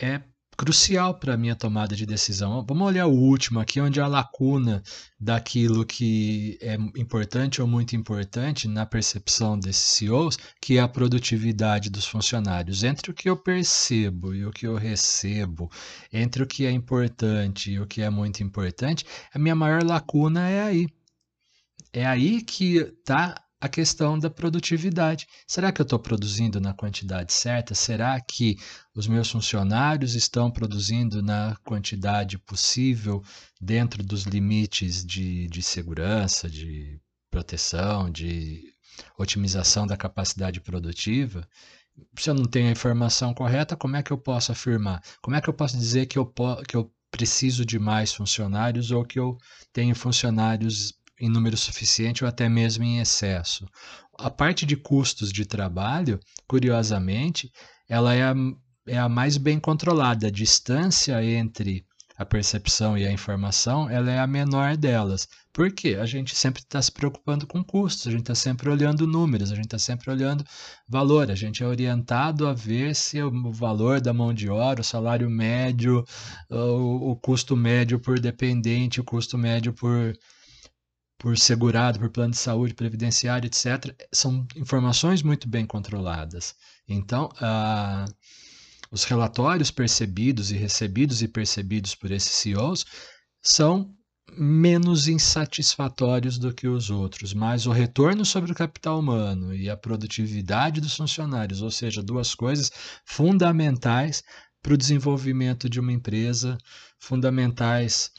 é 0.01 0.23
crucial 0.57 1.15
para 1.15 1.35
a 1.35 1.37
minha 1.37 1.55
tomada 1.55 1.95
de 1.95 2.07
decisão. 2.07 2.65
Vamos 2.67 2.87
olhar 2.87 3.07
o 3.07 3.15
último 3.15 3.61
aqui, 3.61 3.81
onde 3.81 4.01
a 4.01 4.07
lacuna 4.07 4.83
daquilo 5.21 5.85
que 5.85 6.59
é 6.61 6.75
importante 6.97 7.61
ou 7.61 7.69
muito 7.69 7.95
importante 7.95 8.67
na 8.67 8.87
percepção 8.87 9.59
desses 9.59 9.83
CEOs, 9.83 10.39
que 10.61 10.79
é 10.79 10.81
a 10.81 10.89
produtividade 10.89 11.91
dos 11.91 12.07
funcionários. 12.07 12.83
Entre 12.83 13.11
o 13.11 13.15
que 13.15 13.29
eu 13.29 13.37
percebo 13.37 14.35
e 14.35 14.47
o 14.47 14.51
que 14.51 14.67
eu 14.67 14.77
recebo, 14.77 15.71
entre 16.13 16.43
o 16.43 16.47
que 16.47 16.65
é 16.65 16.71
importante 16.71 17.73
e 17.73 17.81
o 17.81 17.87
que 17.87 18.03
é 18.03 18.11
muito 18.11 18.43
importante, 18.43 19.05
a 19.33 19.39
minha 19.39 19.55
maior 19.55 19.83
lacuna 19.85 20.49
é 20.49 20.63
aí 20.63 20.87
é 21.93 22.05
aí 22.05 22.43
que 22.43 22.77
está 22.77 23.35
a 23.61 23.69
questão 23.69 24.19
da 24.19 24.29
produtividade. 24.29 25.27
Será 25.47 25.73
que 25.73 25.81
eu 25.81 25.85
estou 25.85 25.99
produzindo 25.99 26.61
na 26.61 26.75
quantidade 26.75 27.33
certa? 27.33 27.75
Será 27.75 28.21
que 28.21 28.57
os 28.95 29.07
meus 29.07 29.31
funcionários 29.31 30.15
estão 30.15 30.51
produzindo 30.51 31.23
na 31.23 31.57
quantidade 31.65 32.39
possível 32.39 33.23
dentro 33.61 34.03
dos 34.03 34.25
limites 34.25 35.05
de, 35.05 35.49
de 35.49 35.63
segurança, 35.63 36.51
de 36.51 37.01
proteção, 37.31 38.11
de 38.11 38.63
otimização 39.19 39.87
da 39.87 39.97
capacidade 39.97 40.61
produtiva? 40.61 41.49
Se 42.19 42.29
eu 42.29 42.35
não 42.35 42.45
tenho 42.45 42.69
a 42.69 42.73
informação 42.73 43.33
correta, 43.33 43.75
como 43.75 43.97
é 43.97 44.03
que 44.03 44.11
eu 44.11 44.19
posso 44.19 44.53
afirmar? 44.53 45.03
Como 45.23 45.35
é 45.35 45.41
que 45.41 45.49
eu 45.49 45.55
posso 45.55 45.79
dizer 45.79 46.05
que 46.05 46.19
eu, 46.19 46.31
que 46.69 46.77
eu 46.77 46.93
preciso 47.11 47.65
de 47.65 47.79
mais 47.79 48.13
funcionários 48.13 48.91
ou 48.91 49.03
que 49.03 49.19
eu 49.19 49.39
tenho 49.73 49.95
funcionários 49.95 50.93
em 51.21 51.29
número 51.29 51.57
suficiente 51.57 52.25
ou 52.25 52.29
até 52.29 52.49
mesmo 52.49 52.85
em 52.85 53.01
excesso. 53.01 53.67
A 54.19 54.31
parte 54.31 54.65
de 54.65 54.77
custos 54.77 55.33
de 55.33 55.45
trabalho, 55.45 56.19
curiosamente, 56.47 57.51
ela 57.89 58.15
é 58.15 58.23
a, 58.23 58.35
é 58.87 58.99
a 58.99 59.09
mais 59.09 59.37
bem 59.37 59.59
controlada. 59.59 60.29
A 60.29 60.31
distância 60.31 61.23
entre 61.25 61.85
a 62.19 62.25
percepção 62.25 62.97
e 62.97 63.07
a 63.07 63.13
informação, 63.13 63.91
ela 63.91 64.11
é 64.11 64.19
a 64.19 64.27
menor 64.27 64.77
delas. 64.77 65.29
Por 65.53 65.71
quê? 65.71 65.99
A 66.01 66.07
gente 66.07 66.35
sempre 66.35 66.63
está 66.63 66.81
se 66.81 66.91
preocupando 66.91 67.47
com 67.47 67.63
custos, 67.63 68.07
a 68.07 68.11
gente 68.11 68.21
está 68.21 68.35
sempre 68.35 68.71
olhando 68.71 69.07
números, 69.07 69.53
a 69.53 69.55
gente 69.55 69.67
está 69.67 69.79
sempre 69.79 70.11
olhando 70.11 70.45
valor, 70.89 71.31
a 71.31 71.35
gente 71.35 71.63
é 71.63 71.67
orientado 71.67 72.47
a 72.47 72.55
ver 72.55 72.95
se 72.95 73.23
o 73.23 73.53
valor 73.53 74.01
da 74.01 74.15
mão 74.15 74.33
de 74.33 74.49
obra, 74.49 74.81
o 74.81 74.85
salário 74.85 75.29
médio, 75.29 76.05
o, 76.51 77.11
o 77.11 77.17
custo 77.17 77.55
médio 77.55 77.99
por 77.99 78.19
dependente, 78.19 79.01
o 79.01 79.05
custo 79.05 79.37
médio 79.37 79.75
por 79.75 80.17
por 81.19 81.39
segurado, 81.39 81.99
por 81.99 82.11
plano 82.11 82.33
de 82.33 82.39
saúde, 82.39 82.75
previdenciário, 82.75 83.47
etc., 83.47 83.95
são 84.13 84.47
informações 84.55 85.23
muito 85.23 85.49
bem 85.49 85.67
controladas. 85.67 86.55
Então, 86.87 87.31
os 88.91 89.05
relatórios 89.05 89.71
percebidos 89.71 90.51
e 90.51 90.57
recebidos 90.57 91.23
e 91.23 91.29
percebidos 91.29 91.95
por 91.95 92.11
esses 92.11 92.33
CEOs 92.33 92.85
são 93.43 93.95
menos 94.37 95.09
insatisfatórios 95.09 96.37
do 96.37 96.53
que 96.53 96.67
os 96.69 96.91
outros, 96.91 97.33
mas 97.33 97.67
o 97.67 97.71
retorno 97.71 98.25
sobre 98.25 98.53
o 98.53 98.55
capital 98.55 98.99
humano 98.99 99.55
e 99.55 99.71
a 99.71 99.77
produtividade 99.77 100.81
dos 100.81 100.97
funcionários, 100.97 101.63
ou 101.63 101.71
seja, 101.71 102.03
duas 102.03 102.35
coisas 102.35 102.71
fundamentais 103.05 104.23
para 104.61 104.75
o 104.75 104.77
desenvolvimento 104.77 105.71
de 105.71 105.79
uma 105.79 105.93
empresa, 105.93 106.59
fundamentais 106.99 108.11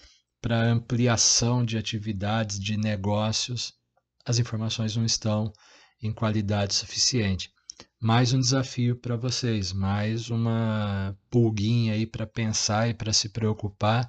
para 0.47 0.71
ampliação 0.71 1.65
de 1.65 1.77
atividades, 1.77 2.57
de 2.57 2.77
negócios, 2.77 3.73
as 4.25 4.39
informações 4.39 4.95
não 4.95 5.03
estão 5.03 5.51
em 6.01 6.13
qualidade 6.13 6.73
suficiente. 6.73 7.51
Mais 7.99 8.31
um 8.31 8.39
desafio 8.39 8.95
para 8.95 9.17
vocês, 9.17 9.73
mais 9.73 10.29
uma 10.29 11.13
pulguinha 11.29 11.95
aí 11.95 12.07
para 12.07 12.25
pensar 12.25 12.87
e 12.87 12.93
para 12.93 13.11
se 13.11 13.27
preocupar, 13.27 14.07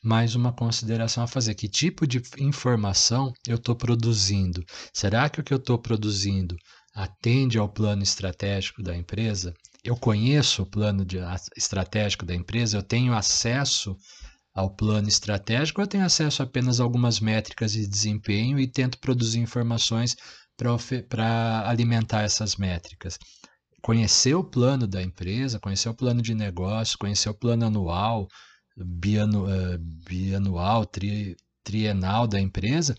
mais 0.00 0.36
uma 0.36 0.52
consideração 0.52 1.24
a 1.24 1.26
fazer. 1.26 1.56
Que 1.56 1.68
tipo 1.68 2.06
de 2.06 2.22
informação 2.38 3.32
eu 3.44 3.56
estou 3.56 3.74
produzindo? 3.74 4.64
Será 4.94 5.28
que 5.28 5.40
o 5.40 5.42
que 5.42 5.52
eu 5.52 5.58
estou 5.58 5.76
produzindo 5.76 6.54
atende 6.94 7.58
ao 7.58 7.68
plano 7.68 8.04
estratégico 8.04 8.80
da 8.80 8.96
empresa? 8.96 9.52
Eu 9.82 9.96
conheço 9.96 10.62
o 10.62 10.66
plano 10.66 11.04
de, 11.04 11.18
estratégico 11.56 12.24
da 12.24 12.34
empresa, 12.34 12.78
eu 12.78 12.82
tenho 12.82 13.12
acesso 13.12 13.96
ao 14.54 14.70
plano 14.70 15.08
estratégico, 15.08 15.80
eu 15.80 15.86
tenho 15.86 16.04
acesso 16.04 16.42
apenas 16.42 16.80
a 16.80 16.84
algumas 16.84 17.20
métricas 17.20 17.72
de 17.72 17.86
desempenho 17.86 18.58
e 18.58 18.66
tento 18.66 18.98
produzir 18.98 19.38
informações 19.38 20.16
para 21.08 21.68
alimentar 21.68 22.22
essas 22.22 22.56
métricas. 22.56 23.18
Conhecer 23.80 24.34
o 24.34 24.44
plano 24.44 24.86
da 24.86 25.02
empresa, 25.02 25.58
conhecer 25.58 25.88
o 25.88 25.94
plano 25.94 26.20
de 26.20 26.34
negócio, 26.34 26.98
conhecer 26.98 27.30
o 27.30 27.34
plano 27.34 27.66
anual, 27.66 28.28
bianu, 28.76 29.44
uh, 29.46 29.78
bianual, 29.78 30.84
tri, 30.84 31.36
trienal 31.64 32.26
da 32.26 32.38
empresa, 32.38 32.94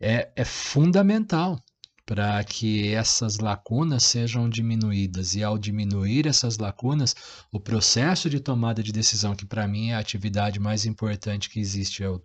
é, 0.00 0.30
é 0.36 0.44
fundamental 0.44 1.62
para 2.06 2.42
que 2.44 2.94
essas 2.94 3.38
lacunas 3.38 4.04
sejam 4.04 4.48
diminuídas. 4.48 5.34
E 5.34 5.42
ao 5.42 5.58
diminuir 5.58 6.26
essas 6.26 6.56
lacunas, 6.56 7.16
o 7.52 7.58
processo 7.58 8.30
de 8.30 8.38
tomada 8.38 8.82
de 8.82 8.92
decisão, 8.92 9.34
que 9.34 9.44
para 9.44 9.66
mim 9.66 9.90
é 9.90 9.96
a 9.96 9.98
atividade 9.98 10.60
mais 10.60 10.86
importante 10.86 11.50
que 11.50 11.58
existe, 11.58 12.04
é 12.04 12.08
o 12.08 12.22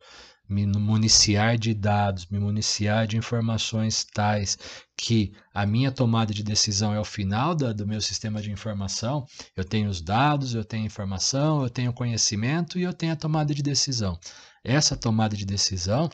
me 0.47 0.65
municiar 0.67 1.57
de 1.57 1.73
dados, 1.73 2.27
me 2.27 2.38
municiar 2.38 3.07
de 3.07 3.17
informações 3.17 4.03
tais 4.03 4.57
que 4.97 5.32
a 5.53 5.65
minha 5.65 5.91
tomada 5.91 6.34
de 6.34 6.43
decisão 6.43 6.93
é 6.93 6.99
o 6.99 7.05
final 7.05 7.55
da, 7.55 7.71
do 7.71 7.88
meu 7.88 8.01
sistema 8.01 8.41
de 8.41 8.51
informação. 8.51 9.25
Eu 9.55 9.63
tenho 9.63 9.89
os 9.89 10.01
dados, 10.01 10.53
eu 10.53 10.65
tenho 10.65 10.86
informação, 10.86 11.63
eu 11.63 11.69
tenho 11.69 11.93
conhecimento 11.93 12.77
e 12.77 12.84
eu 12.84 12.93
tenho 12.93 13.13
a 13.13 13.15
tomada 13.15 13.55
de 13.55 13.63
decisão. 13.63 14.19
Essa 14.63 14.97
tomada 14.97 15.36
de 15.36 15.45
decisão 15.45 16.09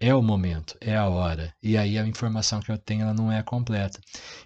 é 0.00 0.14
o 0.14 0.22
momento, 0.22 0.76
é 0.80 0.96
a 0.96 1.06
hora. 1.06 1.54
E 1.62 1.76
aí 1.76 1.98
a 1.98 2.06
informação 2.06 2.60
que 2.60 2.72
eu 2.72 2.78
tenho 2.78 3.02
ela 3.02 3.12
não 3.12 3.30
é 3.30 3.42
completa. 3.42 4.00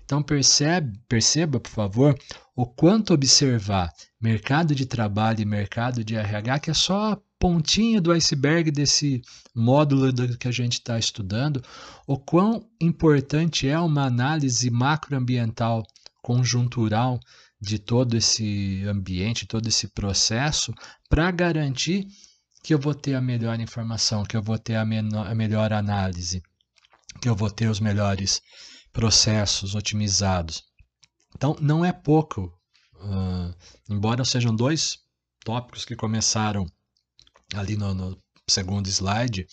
Então 0.05 0.21
percebe, 0.21 0.99
perceba, 1.09 1.61
por 1.61 1.71
favor, 1.71 2.19
o 2.57 2.67
quanto 2.67 3.15
observar 3.15 3.93
mercado 4.21 4.75
de 4.75 4.85
trabalho 4.85 5.41
e 5.41 5.45
mercado 5.45 6.03
de 6.03 6.17
RH, 6.17 6.59
que 6.59 6.71
é 6.71 6.75
só 6.75 7.13
a 7.13 7.19
pontinha 7.39 8.01
do 8.01 8.11
iceberg 8.11 8.71
desse 8.71 9.23
módulo 9.55 10.13
do 10.13 10.37
que 10.37 10.49
a 10.49 10.53
gente 10.53 10.75
está 10.75 10.99
estudando, 10.99 11.63
o 12.07 12.19
quão 12.19 12.67
importante 12.81 13.69
é 13.69 13.79
uma 13.79 14.07
análise 14.07 14.69
macroambiental 14.71 15.85
conjuntural 16.21 17.21
de 17.61 17.79
todo 17.79 18.17
esse 18.17 18.83
ambiente, 18.89 19.47
todo 19.47 19.69
esse 19.69 19.89
processo, 19.89 20.75
para 21.09 21.31
garantir 21.31 22.09
que 22.65 22.73
eu 22.73 22.79
vou 22.79 22.95
ter 22.95 23.15
a 23.15 23.21
melhor 23.21 23.61
informação, 23.61 24.25
que 24.25 24.35
eu 24.35 24.43
vou 24.43 24.59
ter 24.59 24.77
a, 24.77 24.87
menor, 24.87 25.27
a 25.27 25.35
melhor 25.35 25.71
análise, 25.71 26.43
que 27.21 27.29
eu 27.29 27.37
vou 27.37 27.51
ter 27.51 27.69
os 27.69 27.79
melhores 27.79 28.41
processos 28.91 29.75
otimizados. 29.75 30.63
Então, 31.37 31.55
não 31.61 31.85
é 31.85 31.93
pouco, 31.93 32.51
uh, 32.95 33.55
embora 33.91 34.25
sejam 34.25 34.57
dois 34.57 34.99
tópicos 35.45 35.85
que 35.85 35.95
começaram 35.95 36.65
ali 37.55 37.77
no, 37.77 37.93
no 37.93 38.19
segundo 38.49 38.89
slide, 38.89 39.47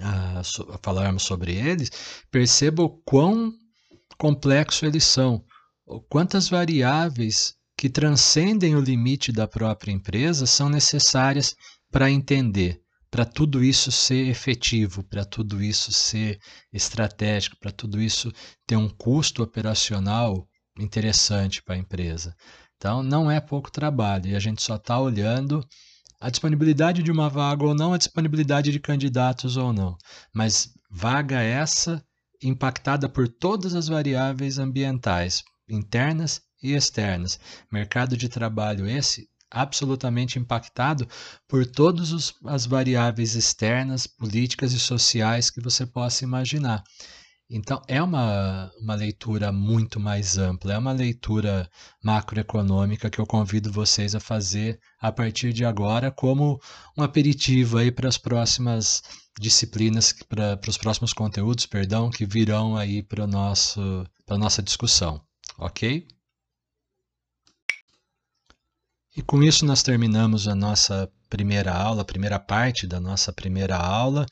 uh, 0.00 0.42
so, 0.42 0.66
falarmos 0.82 1.22
sobre 1.22 1.54
eles, 1.54 1.90
perceba 2.28 2.82
o 2.82 2.88
quão 3.04 3.52
complexo 4.18 4.84
eles 4.84 5.04
são, 5.04 5.44
quantas 6.08 6.48
variáveis 6.48 7.54
que 7.76 7.88
transcendem 7.88 8.74
o 8.74 8.80
limite 8.80 9.30
da 9.30 9.46
própria 9.46 9.92
empresa 9.92 10.44
são 10.44 10.68
necessárias 10.68 11.54
para 11.90 12.10
entender, 12.10 12.80
para 13.10 13.24
tudo 13.24 13.62
isso 13.64 13.90
ser 13.90 14.26
efetivo, 14.28 15.02
para 15.02 15.24
tudo 15.24 15.62
isso 15.62 15.92
ser 15.92 16.38
estratégico, 16.72 17.56
para 17.58 17.70
tudo 17.70 18.00
isso 18.00 18.32
ter 18.66 18.76
um 18.76 18.88
custo 18.88 19.42
operacional 19.42 20.46
interessante 20.78 21.62
para 21.62 21.74
a 21.74 21.78
empresa. 21.78 22.34
Então, 22.76 23.02
não 23.02 23.30
é 23.30 23.40
pouco 23.40 23.70
trabalho 23.70 24.28
e 24.28 24.36
a 24.36 24.38
gente 24.38 24.62
só 24.62 24.76
está 24.76 25.00
olhando 25.00 25.66
a 26.20 26.30
disponibilidade 26.30 27.02
de 27.02 27.10
uma 27.10 27.28
vaga 27.28 27.64
ou 27.64 27.74
não, 27.74 27.92
a 27.92 27.98
disponibilidade 27.98 28.70
de 28.70 28.80
candidatos 28.80 29.56
ou 29.56 29.72
não. 29.72 29.96
Mas 30.34 30.68
vaga 30.90 31.40
essa 31.40 32.04
impactada 32.42 33.08
por 33.08 33.28
todas 33.28 33.74
as 33.74 33.88
variáveis 33.88 34.58
ambientais, 34.58 35.42
internas 35.68 36.40
e 36.62 36.72
externas. 36.74 37.38
Mercado 37.72 38.16
de 38.16 38.28
trabalho 38.28 38.86
esse 38.86 39.26
absolutamente 39.50 40.38
impactado 40.38 41.06
por 41.48 41.66
todas 41.66 42.34
as 42.44 42.66
variáveis 42.66 43.34
externas, 43.34 44.06
políticas 44.06 44.72
e 44.72 44.78
sociais 44.78 45.50
que 45.50 45.60
você 45.60 45.86
possa 45.86 46.24
imaginar. 46.24 46.82
Então, 47.48 47.80
é 47.86 48.02
uma, 48.02 48.72
uma 48.80 48.96
leitura 48.96 49.52
muito 49.52 50.00
mais 50.00 50.36
ampla, 50.36 50.74
é 50.74 50.78
uma 50.78 50.90
leitura 50.90 51.70
macroeconômica 52.02 53.08
que 53.08 53.20
eu 53.20 53.26
convido 53.26 53.70
vocês 53.70 54.16
a 54.16 54.20
fazer 54.20 54.80
a 55.00 55.12
partir 55.12 55.52
de 55.52 55.64
agora, 55.64 56.10
como 56.10 56.60
um 56.98 57.04
aperitivo 57.04 57.78
aí 57.78 57.92
para 57.92 58.08
as 58.08 58.18
próximas 58.18 59.00
disciplinas, 59.38 60.12
para, 60.28 60.56
para 60.56 60.70
os 60.70 60.76
próximos 60.76 61.12
conteúdos, 61.12 61.66
perdão, 61.66 62.10
que 62.10 62.26
virão 62.26 62.76
aí 62.76 63.00
para 63.00 63.24
a 63.24 64.38
nossa 64.38 64.62
discussão, 64.62 65.20
ok? 65.56 66.04
E 69.16 69.22
com 69.22 69.42
isso 69.42 69.64
nós 69.64 69.82
terminamos 69.82 70.46
a 70.46 70.54
nossa 70.54 71.08
primeira 71.30 71.72
aula, 71.72 72.02
a 72.02 72.04
primeira 72.04 72.38
parte 72.38 72.86
da 72.86 73.00
nossa 73.00 73.32
primeira 73.32 73.76
aula 73.76 74.26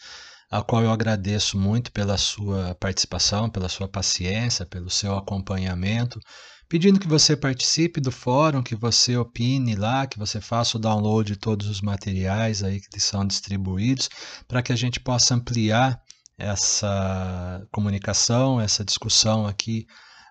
a 0.54 0.62
qual 0.62 0.84
eu 0.84 0.92
agradeço 0.92 1.58
muito 1.58 1.90
pela 1.90 2.16
sua 2.16 2.76
participação, 2.76 3.50
pela 3.50 3.68
sua 3.68 3.88
paciência, 3.88 4.64
pelo 4.64 4.88
seu 4.88 5.16
acompanhamento, 5.16 6.20
pedindo 6.68 7.00
que 7.00 7.08
você 7.08 7.36
participe 7.36 8.00
do 8.00 8.12
fórum, 8.12 8.62
que 8.62 8.76
você 8.76 9.16
opine 9.16 9.74
lá, 9.74 10.06
que 10.06 10.16
você 10.16 10.40
faça 10.40 10.76
o 10.76 10.80
download 10.80 11.32
de 11.32 11.38
todos 11.38 11.68
os 11.68 11.80
materiais 11.80 12.62
aí 12.62 12.80
que 12.80 13.00
são 13.00 13.26
distribuídos, 13.26 14.08
para 14.46 14.62
que 14.62 14.72
a 14.72 14.76
gente 14.76 15.00
possa 15.00 15.34
ampliar 15.34 16.00
essa 16.38 17.66
comunicação, 17.72 18.60
essa 18.60 18.84
discussão 18.84 19.48
aqui 19.48 19.86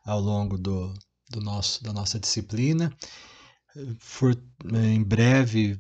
ao 0.05 0.21
longo 0.21 0.57
do, 0.57 0.93
do 1.31 1.41
nosso, 1.41 1.83
da 1.83 1.91
nossa 1.91 2.17
disciplina. 2.17 2.89
For, 3.99 4.35
em 4.71 5.03
breve 5.03 5.79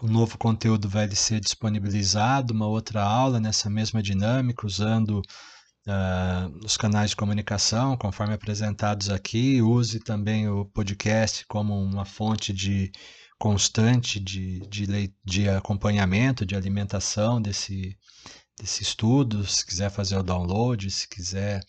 o 0.00 0.06
novo 0.06 0.38
conteúdo 0.38 0.88
vai 0.88 1.08
ser 1.14 1.40
disponibilizado, 1.40 2.54
uma 2.54 2.66
outra 2.66 3.02
aula 3.02 3.38
nessa 3.38 3.68
mesma 3.68 4.02
dinâmica, 4.02 4.66
usando 4.66 5.20
uh, 5.86 6.64
os 6.64 6.76
canais 6.76 7.10
de 7.10 7.16
comunicação, 7.16 7.96
conforme 7.96 8.32
apresentados 8.32 9.10
aqui. 9.10 9.60
Use 9.60 10.00
também 10.00 10.48
o 10.48 10.64
podcast 10.64 11.44
como 11.46 11.78
uma 11.78 12.06
fonte 12.06 12.52
de 12.52 12.90
constante 13.38 14.18
de, 14.18 14.60
de, 14.68 15.14
de 15.22 15.48
acompanhamento, 15.48 16.46
de 16.46 16.56
alimentação 16.56 17.40
desse, 17.40 17.94
desse 18.58 18.82
estudo. 18.82 19.46
Se 19.46 19.66
quiser 19.66 19.90
fazer 19.90 20.16
o 20.16 20.22
download, 20.22 20.90
se 20.90 21.06
quiser 21.06 21.62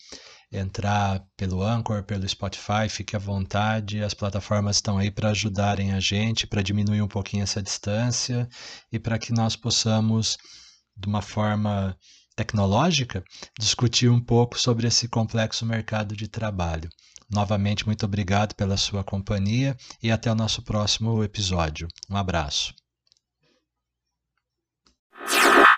entrar 0.52 1.24
pelo 1.36 1.62
Anchor, 1.62 2.02
pelo 2.02 2.28
Spotify, 2.28 2.88
fique 2.88 3.16
à 3.16 3.18
vontade. 3.18 4.02
As 4.02 4.12
plataformas 4.12 4.76
estão 4.76 4.98
aí 4.98 5.10
para 5.10 5.30
ajudarem 5.30 5.92
a 5.92 6.00
gente, 6.00 6.46
para 6.46 6.62
diminuir 6.62 7.00
um 7.00 7.08
pouquinho 7.08 7.42
essa 7.42 7.62
distância 7.62 8.48
e 8.92 8.98
para 8.98 9.18
que 9.18 9.32
nós 9.32 9.56
possamos, 9.56 10.36
de 10.96 11.08
uma 11.08 11.22
forma 11.22 11.96
tecnológica, 12.36 13.24
discutir 13.58 14.10
um 14.10 14.20
pouco 14.20 14.58
sobre 14.58 14.86
esse 14.86 15.08
complexo 15.08 15.64
mercado 15.64 16.14
de 16.14 16.28
trabalho. 16.28 16.88
Novamente, 17.30 17.86
muito 17.86 18.04
obrigado 18.04 18.54
pela 18.54 18.76
sua 18.76 19.02
companhia 19.02 19.74
e 20.02 20.10
até 20.10 20.30
o 20.30 20.34
nosso 20.34 20.62
próximo 20.62 21.24
episódio. 21.24 21.88
Um 22.10 22.16
abraço. 22.16 22.81